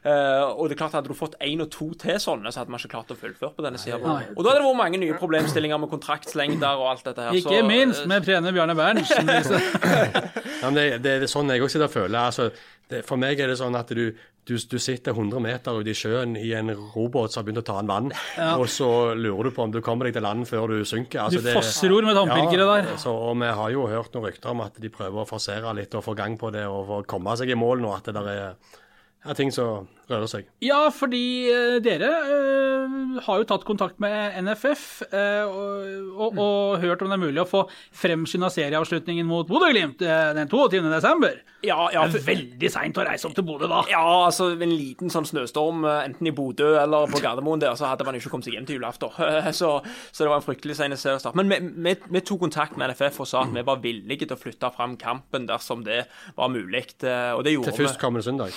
eh, 0.00 0.44
og 0.48 0.68
det 0.70 0.74
er 0.74 0.80
klart 0.80 0.94
Hadde 0.96 1.10
du 1.12 1.16
fått 1.18 1.34
én 1.44 1.60
og 1.60 1.68
to 1.74 1.90
til 2.00 2.16
sånne, 2.20 2.48
så 2.48 2.62
hadde 2.62 2.72
man 2.72 2.80
ikke 2.80 2.94
klart 2.94 3.12
å 3.12 3.16
fullføre 3.20 3.52
på 3.58 3.64
denne 3.66 3.76
sida. 3.80 3.98
Og 4.00 4.40
da 4.40 4.48
hadde 4.48 4.62
det 4.62 4.64
vært 4.64 4.78
mange 4.80 5.00
nye 5.02 5.18
problemstillinger 5.20 5.80
med 5.82 5.90
kontraktslengder 5.92 6.80
og 6.80 6.88
alt 6.94 7.04
dette 7.10 7.26
her. 7.26 7.36
Ikke 7.36 7.60
så, 7.60 7.66
minst 7.68 8.08
med 8.08 8.24
trener 8.24 8.56
Bjarne 8.56 8.76
Berntsen. 8.78 9.28
Ja, 10.58 10.72
men 10.72 10.74
det, 10.80 10.86
det 11.04 11.12
er 11.22 11.28
sånn 11.30 11.52
jeg 11.52 11.62
også 11.62 11.76
sitter 11.76 11.86
og 11.86 11.92
føler. 11.94 12.18
Altså, 12.18 12.48
det, 12.88 13.04
for 13.06 13.20
meg 13.20 13.40
er 13.40 13.50
det 13.52 13.58
sånn 13.60 13.76
at 13.76 13.90
du, 13.92 14.10
du, 14.48 14.54
du 14.56 14.78
sitter 14.80 15.12
100 15.12 15.42
meter 15.44 15.76
ute 15.76 15.92
i 15.92 15.96
sjøen 15.96 16.36
i 16.40 16.50
en 16.56 16.72
robåt 16.94 17.34
som 17.34 17.42
har 17.42 17.46
begynt 17.48 17.60
å 17.60 17.66
ta 17.68 17.78
en 17.82 17.90
vann, 17.90 18.10
og 18.54 18.64
så 18.72 18.90
lurer 19.18 19.50
du 19.50 19.54
på 19.56 19.66
om 19.66 19.74
du 19.74 19.82
kommer 19.84 20.08
deg 20.08 20.16
til 20.16 20.24
land 20.24 20.48
før 20.48 20.72
du 20.72 20.82
synker. 20.88 21.28
Du 21.28 21.38
Altså, 21.38 21.44
ord 21.44 21.60
fosseror 21.60 22.08
med 22.08 22.16
tannpirkere 22.16 22.68
der. 22.72 22.90
Så, 23.00 23.12
og 23.12 23.36
vi 23.42 23.52
har 23.60 23.74
jo 23.76 23.86
hørt 23.92 24.16
noen 24.16 24.28
rykter 24.30 24.54
om 24.54 24.64
at 24.64 24.80
de 24.80 24.92
prøver 24.94 25.20
å 25.24 25.28
forsere 25.28 25.76
litt 25.76 25.94
og 26.00 26.06
få 26.06 26.16
gang 26.18 26.38
på 26.40 26.52
det 26.54 26.64
og 26.68 26.84
få 26.88 27.02
komme 27.12 27.36
seg 27.40 27.52
i 27.52 27.58
mål 27.60 27.84
nå, 27.84 27.92
at 27.98 28.08
det 28.08 28.16
der 28.16 28.32
er 28.34 28.78
ja, 29.24 29.34
ting 29.34 29.50
som 29.50 29.88
rører 30.08 30.28
seg. 30.30 30.46
Ja, 30.64 30.86
fordi 30.94 31.50
eh, 31.50 31.76
dere 31.84 32.08
eh, 32.08 33.16
har 33.26 33.40
jo 33.40 33.46
tatt 33.50 33.64
kontakt 33.68 33.98
med 34.00 34.38
NFF 34.46 34.84
eh, 35.10 35.42
og, 35.44 36.06
og, 36.14 36.38
og 36.38 36.78
hørt 36.80 37.02
om 37.04 37.10
det 37.10 37.18
er 37.18 37.22
mulig 37.26 37.42
å 37.42 37.48
få 37.48 37.64
fremskynda 37.98 38.48
serieavslutningen 38.54 39.26
mot 39.28 39.48
Bodø-Glimt 39.50 40.00
eh, 40.06 40.30
den 40.38 40.48
22. 40.48 40.80
desember. 40.86 41.36
Ja, 41.66 41.90
ja, 41.92 42.06
Det 42.06 42.22
er 42.22 42.28
veldig 42.28 42.70
seint 42.70 43.00
å 43.02 43.04
reise 43.08 43.28
opp 43.28 43.34
til 43.36 43.44
Bodø 43.48 43.68
da. 43.68 43.82
Ja, 43.90 44.04
altså 44.28 44.52
en 44.54 44.72
liten 44.72 45.12
sånn 45.12 45.26
snøstorm, 45.28 45.82
enten 45.90 46.30
i 46.30 46.34
Bodø 46.34 46.70
eller 46.78 47.10
på 47.10 47.20
Gardermoen 47.24 47.60
der, 47.60 47.74
så 47.76 47.90
hadde 47.90 48.06
man 48.06 48.16
ikke 48.16 48.32
kommet 48.32 48.48
seg 48.48 48.56
hjem 48.56 48.70
til 48.70 48.78
julaften. 48.78 49.12
Så, 49.58 49.68
så 50.12 50.22
det 50.22 50.28
var 50.30 50.38
en 50.38 50.44
fryktelig 50.44 50.76
sein 50.78 50.94
seriestart. 50.94 51.34
Men 51.38 51.50
vi, 51.50 51.58
vi, 51.88 51.94
vi 52.14 52.20
tok 52.22 52.44
kontakt 52.44 52.76
med 52.78 52.92
NFF 52.92 53.18
og 53.24 53.28
sa 53.28 53.42
at 53.42 53.52
vi 53.54 53.64
var 53.66 53.80
villige 53.82 54.28
til 54.28 54.36
å 54.36 54.40
flytte 54.40 54.70
fram 54.76 54.94
kampen 55.00 55.48
dersom 55.48 55.82
det 55.86 56.04
var 56.38 56.52
mulig. 56.52 56.84
Og 57.02 57.42
det 57.46 57.56
gjorde 57.56 57.72
Til 57.72 57.86
førstkommende 57.88 58.26
søndag. 58.26 58.54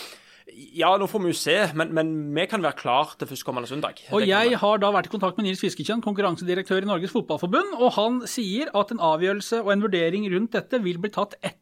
Ja, 0.52 0.92
nå 1.00 1.08
får 1.10 1.24
vi 1.24 1.32
jo 1.32 1.38
se, 1.38 1.56
men, 1.78 1.94
men 1.96 2.12
vi 2.36 2.46
kan 2.50 2.64
være 2.64 2.80
klar 2.80 3.16
til 3.20 3.30
førstkommende 3.30 3.70
søndag. 3.70 4.02
Og 4.16 4.26
jeg 4.28 4.60
har 4.62 4.82
da 4.82 4.92
vært 4.94 5.10
i 5.10 5.14
kontakt 5.14 5.40
med 5.40 5.48
Nils 5.48 5.64
Fiskekjønn, 5.64 6.04
konkurransedirektør 6.04 6.84
i 6.84 6.90
Norges 6.90 7.14
Fotballforbund, 7.16 7.76
og 7.80 7.96
han 7.98 8.22
sier 8.30 8.72
at 8.78 8.94
en 8.94 9.04
avgjørelse 9.12 9.62
og 9.64 9.74
en 9.74 9.86
vurdering 9.86 10.28
rundt 10.34 10.56
dette 10.58 10.82
vil 10.84 11.00
bli 11.02 11.14
tatt 11.14 11.38
etter 11.40 11.61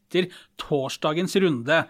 torsdagens 0.59 1.35
runde. 1.41 1.83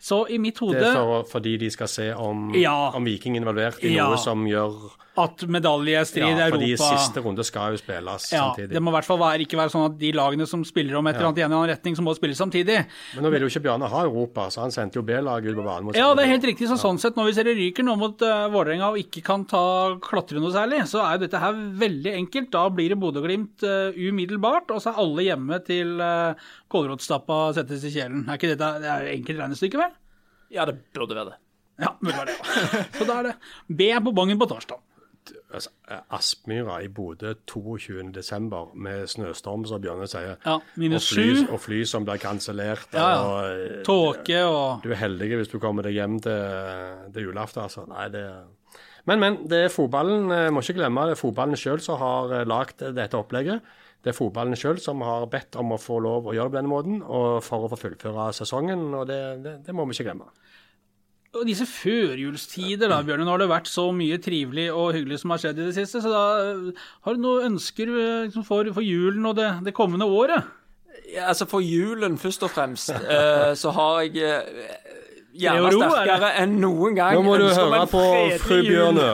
Så 0.00 0.22
i 0.30 0.38
mitt 0.40 0.58
hode 0.58 0.78
Det 0.80 0.86
er 0.88 0.94
for, 0.96 1.24
fordi 1.28 1.58
de 1.58 1.70
skal 1.70 1.88
se 1.88 2.12
om, 2.14 2.54
Ja. 2.54 2.90
om 2.94 3.04
Viking 3.04 3.36
er 3.36 3.40
involvert 3.42 3.82
i 3.84 3.94
Ja. 3.94 4.08
noe 4.08 4.16
som 4.18 4.44
gjør 4.46 4.90
at 5.18 5.42
medaljestrid 5.48 6.22
i 6.24 6.38
Ja, 6.38 6.48
fordi 6.50 6.72
Europa 6.72 6.96
siste 6.96 7.20
runde 7.22 7.44
skal 7.44 7.72
jo 7.72 7.76
spilles 7.76 8.32
Ja, 8.32 8.54
samtidig. 8.54 8.70
det 8.70 8.80
må 8.80 8.88
i 8.88 8.94
hvert 8.94 9.04
fall 9.04 9.18
være, 9.18 9.40
ikke 9.44 9.58
være 9.58 9.70
sånn 9.70 9.84
at 9.90 9.98
de 9.98 10.12
lagene 10.12 10.46
som 10.46 10.64
spiller 10.64 10.96
om 10.96 11.06
et 11.06 11.16
eller 11.16 11.26
annet 11.28 11.38
i 11.38 11.42
en 11.42 11.50
eller 11.52 11.60
annen 11.64 11.76
retning, 11.76 11.96
som 11.96 12.04
må 12.06 12.14
spille 12.16 12.32
samtidig. 12.34 12.86
Men 13.14 13.24
nå 13.24 13.30
vil 13.30 13.42
jo 13.42 13.48
ikke 13.48 13.62
Bjarne 13.62 13.88
ha 13.88 14.02
Europa, 14.04 14.46
så 14.48 14.60
han 14.62 14.70
sendte 14.70 14.94
jo 14.94 15.02
B-laget 15.02 15.50
ut 15.50 15.56
på 15.56 15.64
banen. 15.64 15.94
Ja, 15.94 16.14
det 16.14 16.24
er 16.24 16.28
helt 16.28 16.44
riktig. 16.44 16.68
Så 16.68 16.78
sånn 16.78 16.98
sett, 16.98 17.16
når 17.16 17.26
vi 17.26 17.32
ser 17.32 17.44
det 17.44 17.56
ryker 17.56 17.84
nå 17.84 17.98
mot 17.98 18.22
uh, 18.22 18.48
Vålerenga 18.48 18.88
og 18.92 18.96
ikke 18.96 19.22
kan 19.22 19.44
ta 19.44 19.96
klatre 20.00 20.40
noe 20.40 20.52
særlig, 20.52 20.86
så 20.88 21.04
er 21.04 21.18
jo 21.18 21.26
dette 21.26 21.38
her 21.40 21.52
veldig 21.52 22.14
enkelt. 22.16 22.50
Da 22.50 22.68
blir 22.70 22.88
det 22.88 22.98
Bodø-Glimt 23.00 23.62
uh, 23.64 23.92
umiddelbart, 23.92 24.70
og 24.70 24.80
så 24.80 24.94
er 24.94 25.02
alle 25.02 25.22
hjemme 25.26 25.62
til 25.66 26.00
uh, 26.00 26.34
kålrotstappa 26.72 27.40
settes 27.58 27.84
i 27.88 27.92
kjelen. 27.94 28.24
Er 28.28 28.38
ikke 28.38 28.52
dette 28.54 28.70
det 28.84 28.90
er 28.92 29.08
enkelt 29.16 29.42
regnestykke, 29.44 29.80
vel? 29.82 29.96
Ja, 30.54 30.64
det 30.68 30.78
burde 30.96 31.16
være 31.18 31.32
det. 31.32 31.40
Ja, 31.80 31.94
burde 32.00 32.16
være 32.18 32.30
det. 32.32 32.86
Så 32.98 33.06
da 33.08 33.18
er 33.22 33.28
det 33.30 33.34
B 33.80 33.90
på 34.06 34.12
bongen 34.16 34.38
på 34.40 34.48
torsdag. 34.50 34.80
Altså, 35.54 35.68
Aspmyra 36.16 36.78
i 36.82 36.88
Bodø 36.88 37.34
22.12. 37.50 38.74
med 38.74 39.06
snøstorm, 39.10 39.64
som 39.68 39.82
Bjørne 39.82 40.06
sier. 40.10 40.36
Ja, 40.46 40.54
og, 40.56 40.70
minus 40.80 41.10
fly, 41.12 41.26
og 41.52 41.60
fly 41.62 41.82
som 41.86 42.06
blir 42.08 42.20
kansellert. 42.22 42.86
Ja, 42.96 43.08
ja. 43.18 43.42
eh, 43.50 43.82
Tåke 43.86 44.40
og 44.48 44.84
Du 44.84 44.90
er 44.94 45.00
heldig 45.02 45.28
hvis 45.42 45.52
du 45.52 45.58
kommer 45.62 45.86
deg 45.86 45.98
hjem 45.98 46.16
til, 46.24 47.12
til 47.14 47.28
julaften. 47.28 47.66
Altså. 47.66 47.84
Nei, 47.90 48.08
det 48.14 48.24
Men, 49.08 49.20
men. 49.22 49.38
Det 49.50 49.64
er 49.66 49.72
fotballen. 49.74 50.30
eh, 50.34 50.48
Må 50.54 50.62
ikke 50.64 50.78
glemme 50.80 51.06
det 51.10 51.16
er 51.18 51.20
fotballen 51.22 51.58
sjøl 51.58 51.80
som 51.84 52.00
har 52.00 52.34
eh, 52.40 52.46
lagd 52.48 52.82
dette 52.96 53.18
opplegget. 53.20 53.60
Det 54.00 54.12
er 54.12 54.16
fotballen 54.16 54.56
sjøl 54.56 54.80
som 54.80 55.02
har 55.04 55.26
bedt 55.32 55.58
om 55.60 55.74
å 55.74 55.80
få 55.80 55.98
lov 56.00 56.30
å 56.30 56.36
gjøre 56.36 56.48
det 56.48 56.54
på 56.54 56.60
denne 56.60 56.72
måten, 56.72 57.02
og 57.04 57.42
for 57.44 57.66
å 57.66 57.72
få 57.72 57.78
fullføre 57.82 58.30
sesongen. 58.36 58.88
og 58.96 59.06
Det, 59.10 59.20
det, 59.44 59.56
det 59.66 59.76
må 59.76 59.84
vi 59.88 59.96
ikke 59.96 60.08
glemme. 60.08 60.30
Og 61.30 61.44
disse 61.46 61.62
førjulstider, 61.68 62.90
da, 62.90 63.02
Bjørne. 63.06 63.22
Nå 63.22 63.36
har 63.36 63.42
det 63.44 63.50
vært 63.52 63.68
så 63.70 63.84
mye 63.94 64.16
trivelig 64.22 64.66
og 64.74 64.96
hyggelig 64.96 65.20
som 65.22 65.30
har 65.30 65.42
skjedd 65.42 65.60
i 65.60 65.68
det 65.68 65.76
siste. 65.76 66.00
Så 66.02 66.10
da 66.10 66.24
uh, 66.56 66.88
har 67.06 67.14
du 67.14 67.22
noen 67.22 67.52
ønsker 67.52 67.92
uh, 67.92 68.00
liksom, 68.24 68.46
for, 68.48 68.66
for 68.74 68.82
julen 68.82 69.28
og 69.30 69.36
det, 69.38 69.52
det 69.68 69.76
kommende 69.76 70.08
året? 70.10 70.48
Ja, 71.14 71.28
altså 71.30 71.46
For 71.46 71.62
julen, 71.62 72.18
først 72.18 72.42
og 72.46 72.50
fremst, 72.50 72.90
eh, 72.90 73.52
så 73.58 73.70
har 73.74 74.00
jeg 74.02 74.22
eh, 74.22 74.98
gjerne 75.40 75.70
er 75.70 75.76
sterkere 75.76 76.30
enn 76.42 76.56
noen 76.62 76.96
gang 76.98 77.16
Nå 77.16 77.22
må 77.26 77.36
du 77.40 77.46
høre 77.48 77.80
på 77.90 78.02
fru 78.44 78.58
Bjørnø. 78.66 79.08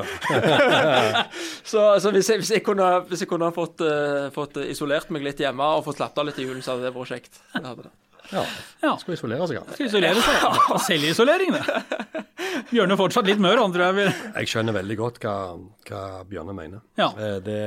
Så, 1.67 1.83
så 2.01 2.11
hvis, 2.15 2.29
jeg, 2.31 2.41
hvis 2.43 2.51
jeg 2.55 2.63
kunne, 2.67 2.87
hvis 3.11 3.25
jeg 3.25 3.29
kunne 3.31 3.49
fått, 3.55 3.83
uh, 3.83 4.29
fått 4.35 4.61
isolert 4.67 5.09
meg 5.15 5.25
litt 5.27 5.41
hjemme 5.43 5.67
og 5.77 5.85
fått 5.87 5.99
slappet 5.99 6.23
av 6.23 6.29
litt 6.29 6.39
i 6.39 6.47
julen, 6.47 6.63
så 6.63 6.75
hadde 6.77 6.87
det 6.87 6.93
vært 6.95 7.11
kjekt. 7.11 7.41
Det 7.57 7.65
hadde 7.65 7.87
det. 7.89 7.95
Ja, 8.33 8.43
Ja. 8.83 8.93
skal 8.99 9.15
isolere 9.15 9.47
seg. 9.47 9.59
ja. 9.61 9.65
Skal 9.75 9.87
isolere 9.87 10.23
seg. 10.23 10.39
Ja. 10.43 10.79
Selvisolering, 10.89 11.55
det. 11.55 12.25
Bjørne 12.71 12.97
er 12.97 13.01
fortsatt 13.01 13.29
litt 13.29 13.43
mør, 13.43 13.61
han 13.63 13.75
tror 13.75 13.99
jeg. 14.01 14.15
Jeg 14.41 14.51
skjønner 14.51 14.75
veldig 14.81 14.97
godt 14.99 15.21
hva, 15.23 15.35
hva 15.91 16.03
Bjørne 16.31 16.55
mener. 16.57 16.83
Ja. 16.99 17.11
det 17.19 17.33
Det, 17.47 17.59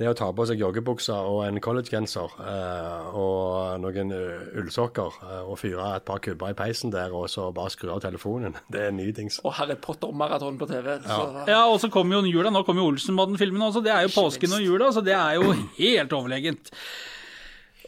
det 0.00 0.08
å 0.10 0.14
ta 0.18 0.26
på 0.34 0.44
seg 0.48 0.58
joggebukser 0.58 1.28
og 1.30 1.44
en 1.44 1.60
collegegenser 1.62 2.32
eh, 2.42 3.14
og 3.14 3.78
noen 3.82 4.10
eh, 4.14 4.48
ullsokker 4.58 5.20
eh, 5.22 5.42
og 5.46 5.58
fyre 5.60 5.92
et 6.00 6.06
par 6.08 6.18
kubber 6.24 6.50
i 6.50 6.56
peisen 6.58 6.90
der, 6.94 7.14
og 7.14 7.28
så 7.30 7.46
bare 7.54 7.70
skru 7.70 7.92
av 7.94 8.02
telefonen, 8.02 8.58
det 8.74 8.88
er 8.88 8.96
nydings. 8.96 9.38
Og 9.46 9.54
Harry 9.60 9.78
Potter-maraton 9.78 10.58
på 10.58 10.68
TV. 10.70 10.96
Så, 11.06 11.20
Ja, 11.46 11.62
og 11.70 11.78
så 11.82 11.90
kommer 11.94 12.18
jo 12.18 12.34
jula. 12.34 12.50
Nå 12.50 12.64
kommer 12.66 12.82
jo 12.82 12.90
Olsenbanden-filmen 12.94 13.68
også. 13.68 13.84
Det 13.84 13.94
er 13.94 14.08
jo 14.08 14.14
påsken 14.16 14.58
og 14.58 14.64
jula, 14.64 14.90
så 14.94 15.02
det 15.04 15.14
er 15.14 15.38
jo 15.38 15.54
helt 15.84 16.16
overlegent. 16.18 16.74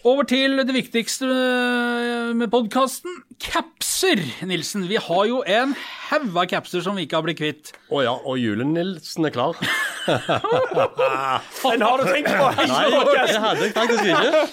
Over 0.07 0.23
til 0.23 0.53
det 0.63 0.71
viktigste 0.71 1.27
øh, 1.27 2.37
med 2.39 2.47
podkasten. 2.53 3.11
Capser, 3.43 4.21
Nilsen. 4.47 4.85
Vi 4.87 5.01
har 5.03 5.25
jo 5.27 5.41
en 5.43 5.73
haug 6.11 6.37
av 6.39 6.47
capser 6.47 6.85
som 6.85 6.95
vi 6.95 7.09
ikke 7.09 7.19
har 7.19 7.25
blitt 7.27 7.41
kvitt. 7.41 7.73
Å 7.91 8.05
ja, 8.05 8.13
og 8.15 8.39
Julenilsen 8.39 9.27
er 9.27 9.35
klar. 9.35 9.59
Den 10.07 11.83
har 11.83 11.99
du 11.99 12.05
tenkt 12.07 12.31
på! 12.31 12.51
Nei, 12.71 12.85
det 13.27 13.41
hadde 13.43 13.67
jeg 13.67 13.75
faktisk 13.75 14.07
ikke. 14.13 14.31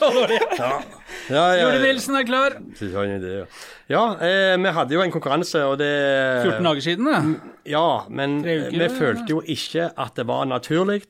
Ja, 1.29 1.35
ja, 1.37 1.43
ja. 1.55 1.67
Jule-Nilsen 1.67 2.17
er 2.17 2.25
klar. 2.25 2.55
Det, 2.79 2.87
ja. 2.89 3.43
Ja, 3.93 4.01
eh, 4.25 4.55
vi 4.59 4.71
hadde 4.75 4.95
jo 4.95 5.03
en 5.05 5.13
konkurranse, 5.13 5.61
og 5.69 5.77
det 5.79 5.91
14 6.41 6.65
dager 6.65 6.83
siden. 6.83 7.05
det. 7.07 7.21
Ja, 7.69 7.85
men 8.09 8.39
uker, 8.41 8.73
vi 8.73 8.89
følte 8.97 9.29
jo 9.29 9.43
ikke 9.45 9.91
at 9.93 10.17
det 10.17 10.25
var 10.27 10.49
naturlig 10.49 11.03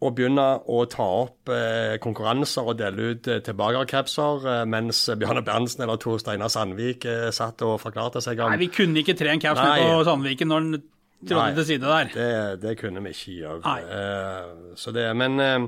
å 0.00 0.10
begynne 0.16 0.46
å 0.64 0.84
ta 0.88 1.06
opp 1.26 1.50
eh, 1.52 1.98
konkurranser 2.00 2.70
og 2.70 2.78
dele 2.80 3.10
ut 3.12 3.28
eh, 3.28 3.42
tilbakercapser, 3.44 4.46
eh, 4.48 4.62
mens 4.70 5.02
Bjarne 5.20 5.42
Berntsen 5.44 5.84
eller 5.84 6.00
Tor 6.00 6.16
Steinar 6.22 6.48
Sandvik 6.52 7.04
eh, 7.04 7.28
satt 7.36 7.60
og 7.66 7.76
forklarte 7.82 8.22
seg 8.24 8.40
om 8.40 8.54
Nei, 8.54 8.62
vi 8.62 8.70
kunne 8.72 9.02
ikke 9.02 9.16
tre 9.18 9.34
en 9.34 9.42
caps 9.42 9.60
på 9.60 10.00
Sandviken 10.08 10.48
når 10.48 10.66
den 10.66 10.82
trådde 11.28 11.60
til 11.60 11.68
side 11.74 11.90
der. 11.92 12.12
Det, 12.14 12.30
det 12.62 12.76
kunne 12.80 13.02
vi 13.04 13.12
ikke 13.12 13.34
gjøre. 13.42 13.74
Eh, 13.84 14.74
så 14.80 14.94
det, 14.96 15.04
men 15.20 15.36
eh, 15.44 15.58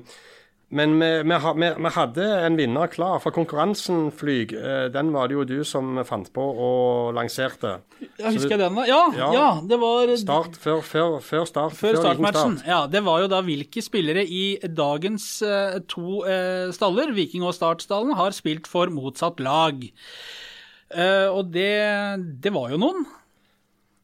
men 0.73 0.95
vi, 0.97 1.09
vi, 1.29 1.37
vi, 1.61 1.69
vi 1.85 1.91
hadde 1.93 2.27
en 2.47 2.57
vinner 2.57 2.89
klar, 2.89 3.19
for 3.21 3.35
konkurransen 3.37 4.07
Flyg, 4.17 4.55
eh, 4.57 4.87
den 4.95 5.11
var 5.13 5.29
det 5.29 5.37
jo 5.37 5.45
du 5.49 5.59
som 5.69 6.01
fant 6.09 6.31
på 6.33 6.47
og 6.67 7.13
lanserte. 7.17 7.75
Ja, 8.17 8.31
husker 8.33 8.55
jeg 8.57 8.63
den 8.63 8.79
da? 8.81 8.87
Ja, 8.89 9.03
ja. 9.19 9.31
Ja. 9.37 9.49
det 9.69 9.79
var 9.83 10.13
Start 10.17 10.57
før, 10.61 10.81
før, 10.81 11.19
før 11.21 11.45
start. 11.49 11.77
før 11.77 11.93
før 11.97 12.01
startmatchen. 12.07 12.59
start. 12.63 12.71
Ja, 12.73 12.81
det 12.89 13.05
var 13.05 13.21
jo 13.23 13.31
da 13.33 13.43
hvilke 13.45 13.85
spillere 13.85 14.25
i 14.25 14.45
dagens 14.65 15.27
eh, 15.45 15.81
to 15.93 16.23
eh, 16.25 16.73
staller, 16.73 17.13
Viking 17.17 17.45
og 17.45 17.55
Startstallen, 17.57 18.17
har 18.17 18.33
spilt 18.37 18.71
for 18.71 18.89
motsatt 18.93 19.45
lag. 19.45 19.85
Eh, 20.93 21.29
og 21.29 21.53
det, 21.53 21.73
det 22.41 22.53
var 22.57 22.73
jo 22.73 22.81
noen. 22.81 23.05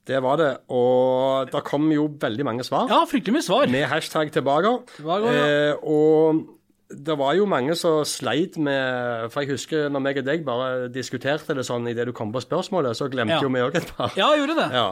Det 0.09 0.21
var 0.25 0.39
det. 0.41 0.53
Og 0.73 1.51
det 1.53 1.61
kom 1.69 1.91
jo 1.93 2.07
veldig 2.21 2.45
mange 2.49 2.64
svar. 2.64 2.89
Ja, 2.89 3.03
fryktelig 3.09 3.35
mye 3.37 3.45
svar. 3.45 3.66
Med 3.73 3.85
hashtag 3.91 4.31
tilbake. 4.33 4.71
Tilbake, 4.97 5.35
ja. 5.37 5.49
Eh, 5.73 5.83
og 5.85 6.47
det 6.89 7.16
var 7.20 7.34
jo 7.36 7.45
mange 7.45 7.74
som 7.76 8.01
sleit 8.09 8.57
med 8.57 9.28
For 9.34 9.43
jeg 9.45 9.51
husker 9.59 9.91
når 9.93 10.01
meg 10.01 10.18
og 10.22 10.24
deg 10.24 10.45
bare 10.47 10.89
diskuterte 10.89 11.55
det 11.59 11.66
sånn 11.68 11.84
idet 11.91 12.07
du 12.09 12.12
kom 12.16 12.30
på 12.32 12.41
spørsmålet, 12.41 12.97
så 12.97 13.11
glemte 13.12 13.36
Ja. 13.36 13.43
jo 13.45 13.51
vi 13.53 13.61
òg 13.66 13.76
et 13.76 13.91
par. 13.97 14.12
Ja, 14.16 14.30
gjorde 14.41 14.57
det. 14.57 14.68
Ja. 14.72 14.86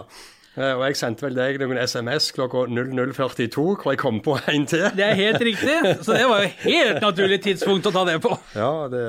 Eh, 0.57 0.75
Og 0.77 0.85
jeg 0.87 0.97
sendte 0.97 1.25
vel 1.27 1.35
deg 1.37 1.59
noen 1.61 1.79
SMS 1.81 2.31
klokka 2.37 2.67
00.42 2.69 3.65
hvor 3.81 3.93
jeg 3.93 3.99
kom 4.01 4.21
på 4.25 4.37
en 4.49 4.67
til. 4.69 4.87
Det 4.97 5.05
er 5.09 5.15
helt 5.15 5.41
riktig. 5.41 5.77
Så 6.05 6.13
det 6.17 6.29
var 6.29 6.45
jo 6.45 6.53
helt 6.69 7.01
naturlig 7.05 7.41
tidspunkt 7.45 7.89
å 7.89 7.93
ta 7.97 8.05
det 8.09 8.21
på. 8.25 8.33
Ja, 8.57 8.71
det 8.93 9.03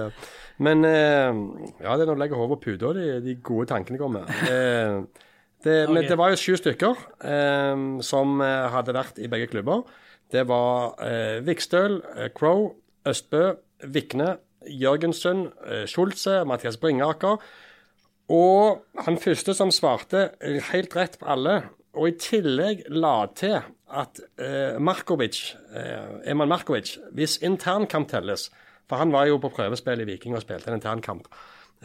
Men 0.59 0.83
eh, 0.87 1.31
ja, 1.83 1.93
det 1.97 2.01
er 2.01 2.09
når 2.09 2.15
du 2.15 2.21
legger 2.23 2.39
hodet 2.39 2.57
på 2.57 2.71
puta 2.71 2.93
de, 2.97 3.19
de 3.21 3.35
gode 3.45 3.67
tankene 3.69 3.99
kommer. 4.01 4.25
Det, 4.47 5.05
det, 5.63 5.75
men 5.91 6.07
det 6.07 6.17
var 6.17 6.31
jo 6.33 6.39
sju 6.39 6.55
stykker 6.57 6.95
eh, 7.27 7.85
som 8.05 8.39
eh, 8.41 8.67
hadde 8.73 8.95
vært 8.95 9.19
i 9.21 9.27
begge 9.27 9.51
klubber. 9.51 9.83
Det 10.31 10.43
var 10.49 10.97
eh, 11.03 11.39
Vikstøl, 11.45 12.01
eh, 12.15 12.29
Crow, 12.35 12.73
Østbø, 13.07 13.55
Vikne, 13.87 14.37
Jørgensen, 14.67 15.47
eh, 15.65 15.85
Schulze, 15.87 16.43
Mathias 16.45 16.77
Bringaker. 16.77 17.39
Og 18.27 18.83
han 19.05 19.17
første 19.23 19.55
som 19.55 19.71
svarte 19.71 20.29
helt 20.71 20.95
rett 20.95 21.15
på 21.19 21.29
alle, 21.31 21.61
og 21.95 22.09
i 22.09 22.17
tillegg 22.19 22.83
la 22.91 23.15
til 23.37 23.61
at 23.87 24.19
eh, 24.43 24.75
Markovic, 24.83 25.55
eh, 25.71 26.31
Eman 26.31 26.51
Markovic, 26.51 26.97
hvis 27.15 27.37
internkamp 27.45 28.09
telles, 28.11 28.49
for 28.87 28.99
han 28.99 29.13
var 29.15 29.29
jo 29.29 29.39
på 29.39 29.51
prøvespill 29.55 30.03
i 30.03 30.09
Viking 30.09 30.35
og 30.35 30.43
spilte 30.43 30.71
en 30.71 30.79
internkamp, 30.81 31.29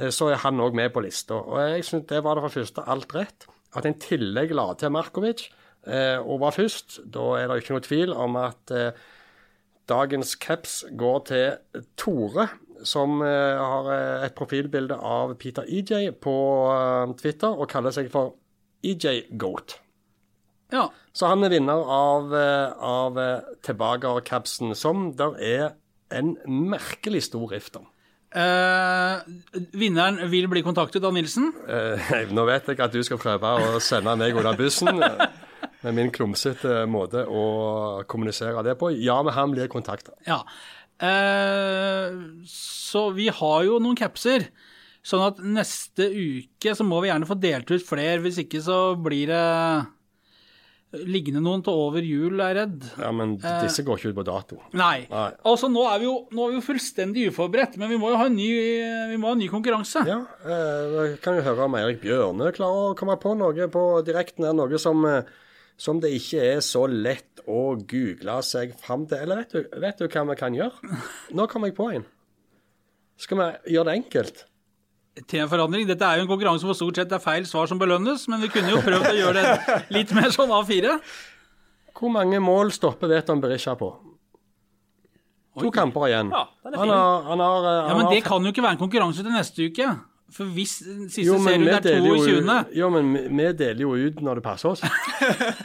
eh, 0.01 0.11
så 0.11 0.33
er 0.33 0.43
han 0.43 0.61
òg 0.63 0.75
med 0.75 0.91
på 0.95 1.05
lista. 1.07 1.39
Og 1.39 1.63
jeg 1.63 1.87
syns 1.87 2.09
det 2.11 2.25
var 2.27 2.37
det 2.37 2.47
for 2.49 2.59
første 2.59 2.87
alt 2.91 3.15
rett. 3.15 3.47
At 3.79 3.87
en 3.89 3.97
tillegg 4.03 4.53
la 4.53 4.73
til 4.75 4.93
Markovic 4.93 5.47
og 6.23 6.39
var 6.45 6.55
først, 6.55 7.01
da 7.11 7.33
er 7.41 7.49
det 7.51 7.63
ikke 7.63 7.75
noe 7.75 7.85
tvil 7.87 8.13
om 8.15 8.39
at 8.39 8.71
eh, 8.71 8.93
Dagens 9.91 10.37
caps 10.39 10.85
går 10.99 11.19
til 11.27 11.83
Tore, 11.99 12.47
som 12.87 13.23
eh, 13.23 13.59
har 13.59 13.89
eh, 13.95 14.27
et 14.27 14.35
profilbilde 14.39 14.95
av 14.95 15.35
Peter 15.43 15.67
EJ 15.67 16.13
på 16.23 16.35
eh, 16.71 17.15
Twitter 17.19 17.51
og 17.51 17.71
kaller 17.71 17.95
seg 17.95 18.11
for 18.13 18.37
EJ 18.87 19.27
Goat. 19.39 19.79
Ja. 20.73 20.87
Så 21.13 21.29
han 21.29 21.45
er 21.45 21.53
vinner 21.53 21.83
av, 21.83 22.33
eh, 22.35 22.73
av 22.79 23.19
eh, 23.21 24.75
som 24.79 25.11
der 25.19 25.37
er 25.39 25.67
en 26.13 26.37
merkelig 26.47 27.27
stor 27.29 27.51
rift 27.53 27.77
om. 27.77 27.89
Uh, 28.33 29.21
vinneren 29.77 30.23
vil 30.33 30.47
bli 30.49 30.63
kontaktet 30.65 31.05
av 31.05 31.13
Nilsen. 31.13 31.51
Uh, 31.69 32.01
nå 32.37 32.47
vet 32.49 32.71
jeg 32.71 32.81
at 32.81 32.95
du 32.95 33.03
skal 33.05 33.21
prøve 33.21 33.51
å 33.61 33.81
sende 33.85 34.15
meg 34.17 34.39
under 34.39 34.57
bussen 34.57 35.03
eh, 35.05 35.27
med 35.83 35.97
min 35.99 36.13
klumsete 36.15 36.83
måte 36.91 37.25
å 37.27 37.45
kommunisere 38.11 38.63
det 38.67 38.77
på. 38.81 38.93
Ja, 38.97 39.21
men 39.23 39.35
han 39.37 39.55
blir 39.55 39.71
kontakta. 39.73 40.15
Ja. 40.29 40.43
Eh, 41.03 42.13
så 42.49 43.09
vi 43.17 43.29
har 43.33 43.65
jo 43.67 43.81
noen 43.83 43.99
capser. 43.99 44.51
Sånn 45.03 45.25
at 45.27 45.41
neste 45.43 46.07
uke 46.07 46.77
så 46.79 46.87
må 46.87 47.01
vi 47.03 47.11
gjerne 47.11 47.27
få 47.27 47.35
delt 47.43 47.71
ut 47.75 47.83
flere. 47.83 48.21
Hvis 48.23 48.39
ikke 48.45 48.63
så 48.63 48.95
blir 48.95 49.33
det 49.33 49.43
liggende 50.93 51.41
noen 51.41 51.63
til 51.65 51.79
over 51.87 52.05
jul, 52.05 52.37
er 52.37 52.53
jeg 52.53 52.59
redd. 52.59 52.87
Ja, 53.01 53.11
men 53.17 53.35
disse 53.41 53.85
går 53.87 53.99
ikke 53.99 54.13
ut 54.13 54.19
på 54.19 54.25
dato. 54.29 54.59
Nei. 54.77 55.07
Nei. 55.11 55.29
Altså, 55.49 55.71
nå 55.73 55.87
er, 55.89 56.03
vi 56.03 56.09
jo, 56.09 56.17
nå 56.37 56.45
er 56.45 56.53
vi 56.53 56.59
jo 56.59 56.65
fullstendig 56.67 57.29
uforberedt, 57.33 57.79
men 57.81 57.91
vi 57.91 57.99
må 58.01 58.13
jo 58.13 58.19
ha 58.21 58.27
en 58.29 58.37
ny, 58.37 58.49
vi 59.11 59.21
må 59.21 59.31
ha 59.31 59.37
en 59.39 59.41
ny 59.41 59.49
konkurranse. 59.53 60.05
Ja, 60.09 60.21
eh, 60.45 61.15
kan 61.25 61.39
jo 61.39 61.47
høre 61.47 61.67
om 61.67 61.79
Eirik 61.81 62.03
Bjørne 62.05 62.53
klarer 62.55 62.93
å 62.93 62.99
komme 62.99 63.17
på 63.23 63.33
noe 63.41 63.69
på 63.73 63.87
direkten. 64.07 64.47
Er 64.51 64.59
noe 64.59 64.81
som, 64.83 65.01
eh, 65.09 65.33
som 65.83 65.99
det 66.03 66.13
ikke 66.15 66.43
er 66.53 66.61
så 66.63 66.85
lett 66.87 67.43
å 67.51 67.75
google 67.91 68.39
seg 68.47 68.75
fram 68.79 69.07
til. 69.11 69.25
Eller 69.25 69.43
vet 69.43 69.55
du, 69.57 69.81
vet 69.83 69.99
du 69.99 70.07
hva 70.07 70.23
vi 70.29 70.39
kan 70.39 70.55
gjøre? 70.55 70.99
Nå 71.35 71.47
kom 71.51 71.67
jeg 71.67 71.75
på 71.79 71.89
en. 71.97 72.05
Skal 73.19 73.41
vi 73.41 73.75
gjøre 73.75 73.91
det 73.91 73.97
enkelt? 73.99 74.45
Til 75.29 75.43
en 75.43 75.51
forandring. 75.51 75.85
Dette 75.91 76.07
er 76.07 76.21
jo 76.21 76.25
en 76.27 76.31
konkurranse 76.31 76.69
hvor 76.69 76.79
stort 76.79 77.01
sett 77.01 77.11
det 77.11 77.19
er 77.19 77.25
feil 77.25 77.49
svar 77.49 77.67
som 77.69 77.81
belønnes, 77.83 78.29
men 78.31 78.41
vi 78.45 78.53
kunne 78.55 78.73
jo 78.73 78.81
prøvd 78.85 79.11
å 79.11 79.19
gjøre 79.19 79.43
det 79.43 79.77
litt 79.97 80.15
mer 80.17 80.31
sånn 80.33 80.55
A4. 80.55 80.95
Hvor 81.99 82.15
mange 82.15 82.39
mål 82.43 82.73
stopper 82.75 83.11
Veton 83.11 83.43
Berisha 83.43 83.75
på? 83.79 83.91
To 85.61 85.69
kamper 85.75 86.07
igjen. 86.09 86.31
Ja, 86.33 86.47
han 86.65 86.79
har, 86.79 87.27
han 87.27 87.43
har, 87.45 87.67
han 87.67 87.91
Ja, 87.91 87.97
Men 87.99 88.07
har 88.07 88.15
det 88.15 88.23
kan 88.25 88.47
jo 88.47 88.55
ikke 88.55 88.65
være 88.65 88.79
en 88.79 88.81
konkurranse 88.81 89.27
til 89.27 89.35
neste 89.35 89.67
uke. 89.69 89.91
For 90.33 90.49
hvis 90.49 90.79
siste 90.81 91.27
Jo, 91.27 91.37
serien 91.45 91.69
er 91.69 91.83
deler 91.85 92.09
jo 92.09 92.21
22. 92.25 92.77
Jo, 92.79 92.89
men 92.95 93.13
vi- 93.13 93.53
deler 93.59 93.85
jo 93.85 93.95
ut 93.95 94.23
når 94.25 94.41
det 94.41 94.45
passer 94.47 94.73
oss. 94.73 94.81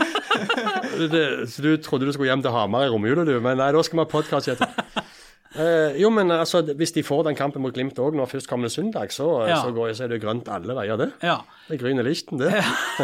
det, 1.13 1.23
så 1.49 1.63
du 1.63 1.71
trodde 1.77 2.07
du 2.07 2.11
skulle 2.11 2.29
hjem 2.31 2.43
til 2.43 2.51
Hamar 2.51 2.87
i 2.87 2.91
romjula, 2.91 3.23
du. 3.27 3.37
Men 3.39 3.61
nei, 3.61 3.71
da 3.71 3.83
skal 3.85 4.01
vi 4.01 4.03
ha 4.05 4.11
podkast 4.11 4.55
etterpå. 4.55 5.05
Uh, 5.57 5.95
jo, 5.97 6.09
men 6.13 6.29
altså, 6.29 6.59
hvis 6.77 6.91
de 6.93 7.01
får 7.07 7.23
den 7.25 7.37
kampen 7.39 7.63
mot 7.63 7.73
Glimt 7.73 7.97
òg 8.03 8.13
når 8.13 8.27
førstkommende 8.29 8.69
søndag, 8.69 9.09
så, 9.15 9.25
Ja. 9.47 9.55
så, 9.63 9.71
går, 9.73 9.93
så 9.97 10.03
er 10.05 10.11
det 10.11 10.19
grønt 10.21 10.49
alle 10.53 10.75
veier, 10.75 10.99
det. 10.99 11.07
Ja. 11.23 11.37
Det 11.65 11.79
er 11.79 11.81
grüne 11.81 12.03
lichten, 12.05 12.37
det. 12.37 12.51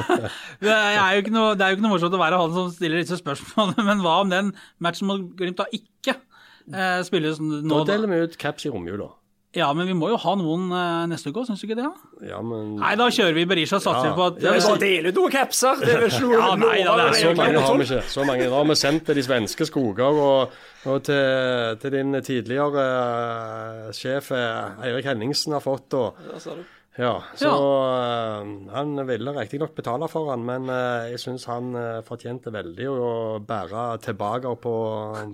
Det 0.62 0.70
er, 0.70 1.16
jo 1.16 1.24
ikke 1.24 1.34
noe, 1.34 1.56
det 1.56 1.66
er 1.66 1.72
jo 1.72 1.80
ikke 1.80 1.86
noe 1.88 1.94
morsomt 1.96 2.14
å 2.14 2.22
være 2.22 2.42
han 2.44 2.54
som 2.54 2.70
stiller 2.76 3.02
disse 3.02 3.18
spørsmålene, 3.24 3.88
men 3.88 4.04
hva 4.06 4.20
om 4.22 4.30
den 4.30 4.52
matchen 4.84 5.10
mot 5.10 5.24
Glimt 5.40 5.58
da 5.64 5.66
ikke 5.74 6.20
uh, 6.20 7.00
spilles 7.08 7.42
nå? 7.42 7.64
Da? 7.74 7.96
deler 7.96 8.12
vi 8.12 8.22
ut 8.28 8.38
caps 8.38 8.68
i 8.68 8.74
romjula. 8.76 9.10
Ja, 9.54 9.68
men 9.78 9.86
vi 9.86 9.94
må 9.94 10.08
jo 10.10 10.16
ha 10.18 10.32
noen 10.34 10.72
eh, 10.74 11.04
neste 11.12 11.30
uke 11.30 11.44
òg, 11.44 11.46
syns 11.46 11.62
du 11.62 11.68
ikke 11.68 11.76
det? 11.78 11.86
da? 11.86 12.22
Ja, 12.26 12.40
men 12.42 12.72
Nei, 12.80 12.96
da 12.98 13.06
kjører 13.14 13.36
vi 13.38 13.44
Berisha 13.52 13.78
og 13.78 13.84
satser 13.86 14.10
Ja. 14.10 14.14
på 14.18 14.26
at 14.32 14.40
Ja, 14.42 14.54
Vi 14.56 14.64
bare 14.66 14.82
deler 14.82 15.14
ut 15.14 15.20
noen 15.20 15.34
capser. 15.36 15.78
Det 15.84 15.92
er 15.94 16.02
vel 16.02 16.16
noe 16.24 16.40
Ja, 16.40 16.48
nei, 16.58 16.80
da, 16.88 16.96
det 16.98 17.06
er 17.06 17.14
Så 17.20 17.34
mange 17.38 17.62
har 17.62 17.78
vi 17.78 17.86
ikke. 17.86 18.02
Så 18.16 18.26
mange 18.26 18.48
Da 18.50 18.56
har 18.58 18.66
vi 18.72 18.78
sendt 18.82 19.06
til 19.06 19.20
de 19.22 19.26
svenske 19.28 19.70
skoger 19.70 20.22
og, 20.26 20.58
og 20.90 21.04
til, 21.06 21.78
til 21.84 21.96
din 22.00 22.18
tidligere 22.26 22.88
uh, 22.90 23.94
sjef 23.94 24.32
eh, 24.34 24.86
Eirik 24.90 25.06
Henningsen 25.12 25.54
har 25.54 25.62
fått. 25.62 25.94
Og, 26.02 26.18
du. 26.18 26.66
ja, 26.98 27.16
så 27.38 27.54
ja. 27.54 28.44
Han 28.74 29.06
ville 29.06 29.38
riktignok 29.38 29.76
betale 29.78 30.10
for 30.10 30.34
han, 30.34 30.42
men 30.50 30.66
jeg 31.14 31.22
syns 31.22 31.46
han 31.46 31.76
fortjente 32.10 32.50
veldig 32.54 32.90
å 32.90 33.12
bære 33.46 33.86
tilbake 34.10 34.58
på, 34.66 34.78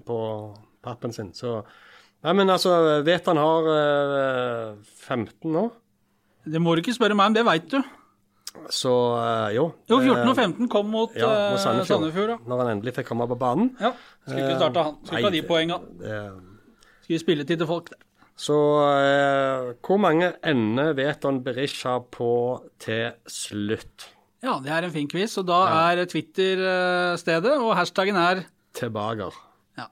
på 0.03 0.19
pappen 0.83 1.15
sin. 1.15 1.31
Så 1.31 1.61
Nei, 2.19 2.33
men 2.35 2.49
altså, 2.51 2.73
vet 3.07 3.27
han 3.31 3.39
har 3.39 3.67
eh, 3.71 4.73
15 5.07 5.53
nå? 5.53 5.61
Det 6.49 6.59
må 6.59 6.73
du 6.75 6.81
ikke 6.83 6.95
spørre 6.97 7.15
meg 7.15 7.31
om, 7.31 7.37
det 7.37 7.45
veit 7.47 7.69
du. 7.71 7.77
Så 8.73 8.91
eh, 9.21 9.53
jo. 9.55 9.69
Jo, 9.87 10.01
14 10.01 10.25
og 10.25 10.33
eh, 10.33 10.41
15 10.43 10.69
kom 10.73 10.89
mot, 10.91 11.15
Ja, 11.15 11.29
mot 11.53 11.61
Sandefjord. 11.63 11.87
Sandefjord. 11.93 12.33
ja. 12.35 12.37
Når 12.49 12.63
han 12.63 12.71
endelig 12.73 12.95
fikk 12.97 13.07
komme 13.13 13.27
på 13.29 13.37
banen. 13.39 13.71
Ja, 13.79 13.93
skulle 14.25 14.43
ikke 14.49 14.59
starta 14.59 14.85
han. 14.89 14.99
Skulle 15.05 15.21
ikke 15.21 15.29
ha 15.31 15.35
de 15.37 15.43
poenga. 15.47 15.79
Skulle 17.05 17.21
spille 17.23 17.47
til 17.47 17.61
til 17.61 17.69
folk 17.69 17.89
der. 17.93 18.03
Så 18.39 18.55
eh, 18.87 19.71
hvor 19.83 19.99
mange 19.99 20.33
ender 20.47 20.93
vet 20.95 21.23
han 21.27 21.41
Berisha 21.43 21.97
på 22.11 22.31
til 22.83 23.09
slutt? 23.31 24.09
Ja, 24.43 24.57
det 24.63 24.71
er 24.71 24.87
en 24.87 24.93
fin 24.95 25.07
quiz, 25.11 25.33
og 25.39 25.47
da 25.49 25.63
er 25.91 26.05
Twitter 26.07 26.61
stedet, 27.19 27.57
og 27.59 27.73
hashtaggen 27.75 28.15
er 28.19 28.45
Tilbaker. 28.79 29.35
Ja. 29.79 29.87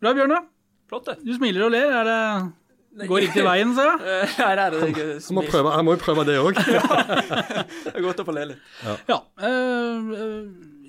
Bra, 0.00 0.14
Bjørne. 0.16 0.38
Flott, 0.92 1.06
det. 1.08 1.14
Du 1.24 1.32
smiler 1.38 1.64
og 1.64 1.72
ler. 1.72 1.88
Er 2.02 2.04
det 2.04 3.08
Går 3.08 3.22
riktig 3.24 3.40
veien, 3.46 3.70
sa 3.72 3.86
jeg. 3.88 4.26
Her 4.36 4.60
er 4.60 4.74
det 4.74 4.88
ikke. 4.90 5.06
jeg 5.16 5.32
må, 5.32 5.44
prøve, 5.48 5.70
må 5.86 5.94
jo 5.94 6.00
prøve 6.02 6.24
det 6.28 6.34
òg. 6.36 6.58
Det 7.86 7.94
er 7.94 8.04
godt 8.04 8.20
å 8.20 8.26
få 8.28 8.34
le 8.36 8.42
litt. 8.50 8.66
Ja, 8.84 8.96
ja 9.08 9.16
eh, 9.48 10.10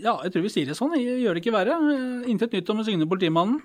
ja, 0.04 0.18
jeg 0.26 0.34
tror 0.34 0.44
vi 0.44 0.52
sier 0.52 0.68
det 0.68 0.76
sånn. 0.76 0.98
Jeg 1.00 1.22
Gjør 1.24 1.40
det 1.40 1.44
ikke 1.46 1.54
verre. 1.56 1.78
Eh, 1.94 2.28
Intet 2.34 2.58
nytt 2.58 2.74
om 2.74 2.82
den 2.82 2.90
syngende 2.90 3.08
politimannen. 3.08 3.62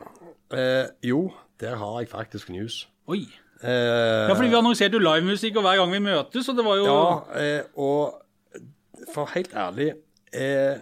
eh, 0.54 0.86
jo, 1.10 1.24
der 1.58 1.74
har 1.82 1.98
jeg 2.04 2.12
faktisk 2.14 2.54
news. 2.54 2.84
Oi. 3.10 3.24
Eh, 3.58 4.28
Ja, 4.30 4.36
fordi 4.38 4.52
vi 4.52 4.60
annonserte 4.60 4.94
jo 4.94 5.02
livemusikk 5.02 5.58
hver 5.58 5.82
gang 5.82 5.90
vi 5.90 6.04
møtes, 6.06 6.46
og 6.52 6.60
det 6.60 6.68
var 6.68 6.78
jo 6.78 6.86
Ja, 6.86 7.02
eh, 7.42 7.62
og 7.74 8.22
for 9.10 9.30
helt 9.34 9.50
ærlig 9.58 9.90
eh, 10.30 10.78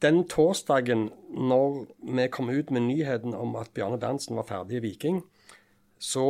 Den 0.00 0.24
torsdagen 0.32 1.10
når 1.28 1.82
vi 2.16 2.28
kom 2.32 2.50
ut 2.50 2.70
med 2.74 2.86
nyheten 2.88 3.34
om 3.36 3.56
at 3.60 3.72
Bjarne 3.76 3.98
Berntsen 4.00 4.38
var 4.38 4.48
ferdig 4.48 4.78
i 4.78 4.84
Viking, 4.86 5.20
så 5.98 6.24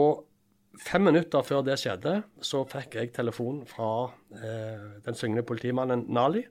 fem 0.78 1.04
minutter 1.06 1.44
før 1.46 1.64
det 1.66 1.78
skjedde, 1.80 2.20
så 2.44 2.64
fikk 2.68 2.98
jeg 2.98 3.14
telefon 3.16 3.64
fra 3.68 4.10
eh, 4.34 5.00
den 5.04 5.18
syngende 5.18 5.46
politimannen 5.46 6.06
Nali. 6.14 6.44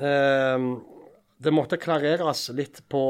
Eh, 0.00 0.68
det 1.44 1.52
måtte 1.52 1.76
klareres 1.80 2.46
litt 2.56 2.80
på 2.88 3.00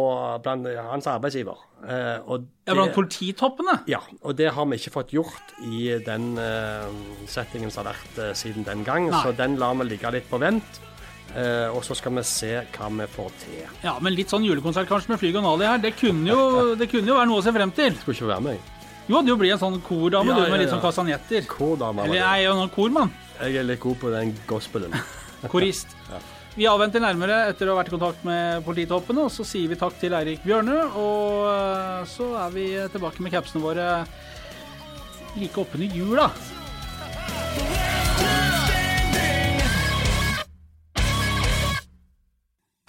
blant 0.42 0.66
hans 0.88 1.06
arbeidsgiver. 1.10 1.60
Eh, 1.84 2.16
ja, 2.24 2.38
blant 2.72 2.96
polititoppene. 2.96 3.76
ja, 3.90 4.00
og 4.22 4.34
det 4.38 4.50
har 4.56 4.66
vi 4.70 4.78
ikke 4.80 4.94
fått 4.94 5.12
gjort 5.14 5.54
i 5.68 5.92
den 6.06 6.32
eh, 6.40 6.88
settingen 7.30 7.70
som 7.70 7.84
har 7.84 7.92
vært 7.92 8.18
eh, 8.22 8.32
siden 8.38 8.66
den 8.66 8.82
gang. 8.86 9.10
Nei. 9.12 9.22
Så 9.22 9.34
den 9.36 9.58
lar 9.60 9.76
vi 9.78 9.90
ligge 9.92 10.14
litt 10.16 10.28
på 10.30 10.40
vent. 10.42 10.80
Eh, 11.34 11.66
og 11.74 11.82
så 11.86 11.96
skal 11.98 12.14
vi 12.18 12.24
se 12.28 12.52
hva 12.76 12.90
vi 12.98 13.08
får 13.14 13.34
til. 13.42 13.64
Ja, 13.84 13.96
men 14.02 14.14
litt 14.16 14.32
sånn 14.32 14.46
julekonsert 14.46 14.88
kanskje 14.90 15.14
med 15.14 15.22
Flyg 15.22 15.40
og 15.40 15.46
Nali 15.46 15.68
her, 15.68 15.82
det 15.82 15.94
kunne, 15.98 16.28
jo, 16.30 16.74
det 16.78 16.88
kunne 16.92 17.12
jo 17.12 17.18
være 17.18 17.30
noe 17.30 17.42
å 17.42 17.46
se 17.46 17.54
frem 17.54 17.74
til. 17.74 17.98
Skulle 18.02 18.18
ikke 18.18 18.30
være 18.32 18.46
med. 18.50 18.70
Jo, 19.04 19.20
du 19.20 19.34
blir 19.36 19.52
en 19.52 19.60
sånn 19.60 19.82
kordame 19.84 20.32
Ja, 20.32 20.38
du, 20.38 20.46
med 20.48 20.56
ja, 20.56 20.62
litt 20.62 20.72
sånn 20.72 20.80
ja. 20.80 20.86
kastanjetter. 20.86 21.50
Eller 22.06 22.16
jeg 22.16 22.24
er 22.24 22.46
jo 22.46 22.54
noen 22.56 22.72
kormann. 22.72 23.12
Jeg 23.36 23.60
er 23.60 23.68
litt 23.68 23.82
god 23.82 24.00
på 24.00 24.14
den 24.14 24.32
gospelen. 24.48 24.96
Korist. 25.52 25.92
Vi 26.54 26.68
avventer 26.70 27.02
nærmere 27.02 27.48
etter 27.50 27.66
å 27.66 27.74
ha 27.74 27.80
vært 27.80 27.90
i 27.90 27.96
kontakt 27.96 28.20
med 28.26 28.62
polititoppene, 28.62 29.24
og 29.26 29.32
så 29.34 29.42
sier 29.42 29.72
vi 29.72 29.78
takk 29.78 29.96
til 29.98 30.14
Eirik 30.14 30.44
Bjørne. 30.46 30.84
Og 31.02 31.48
eh, 31.50 32.04
så 32.06 32.28
er 32.44 32.52
vi 32.54 32.66
tilbake 32.92 33.24
med 33.26 33.34
capsene 33.34 33.64
våre 33.64 33.88
like 35.34 35.58
oppunder 35.58 35.98
jula. 35.98 36.28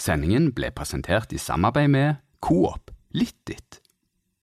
Sendingen 0.06 0.52
ble 0.54 0.68
presentert 0.70 1.32
i 1.34 1.40
samarbeid 1.42 1.90
med 1.90 2.20
Coop 2.46 2.92
Litt 3.18 3.40
Ditt. 3.50 3.80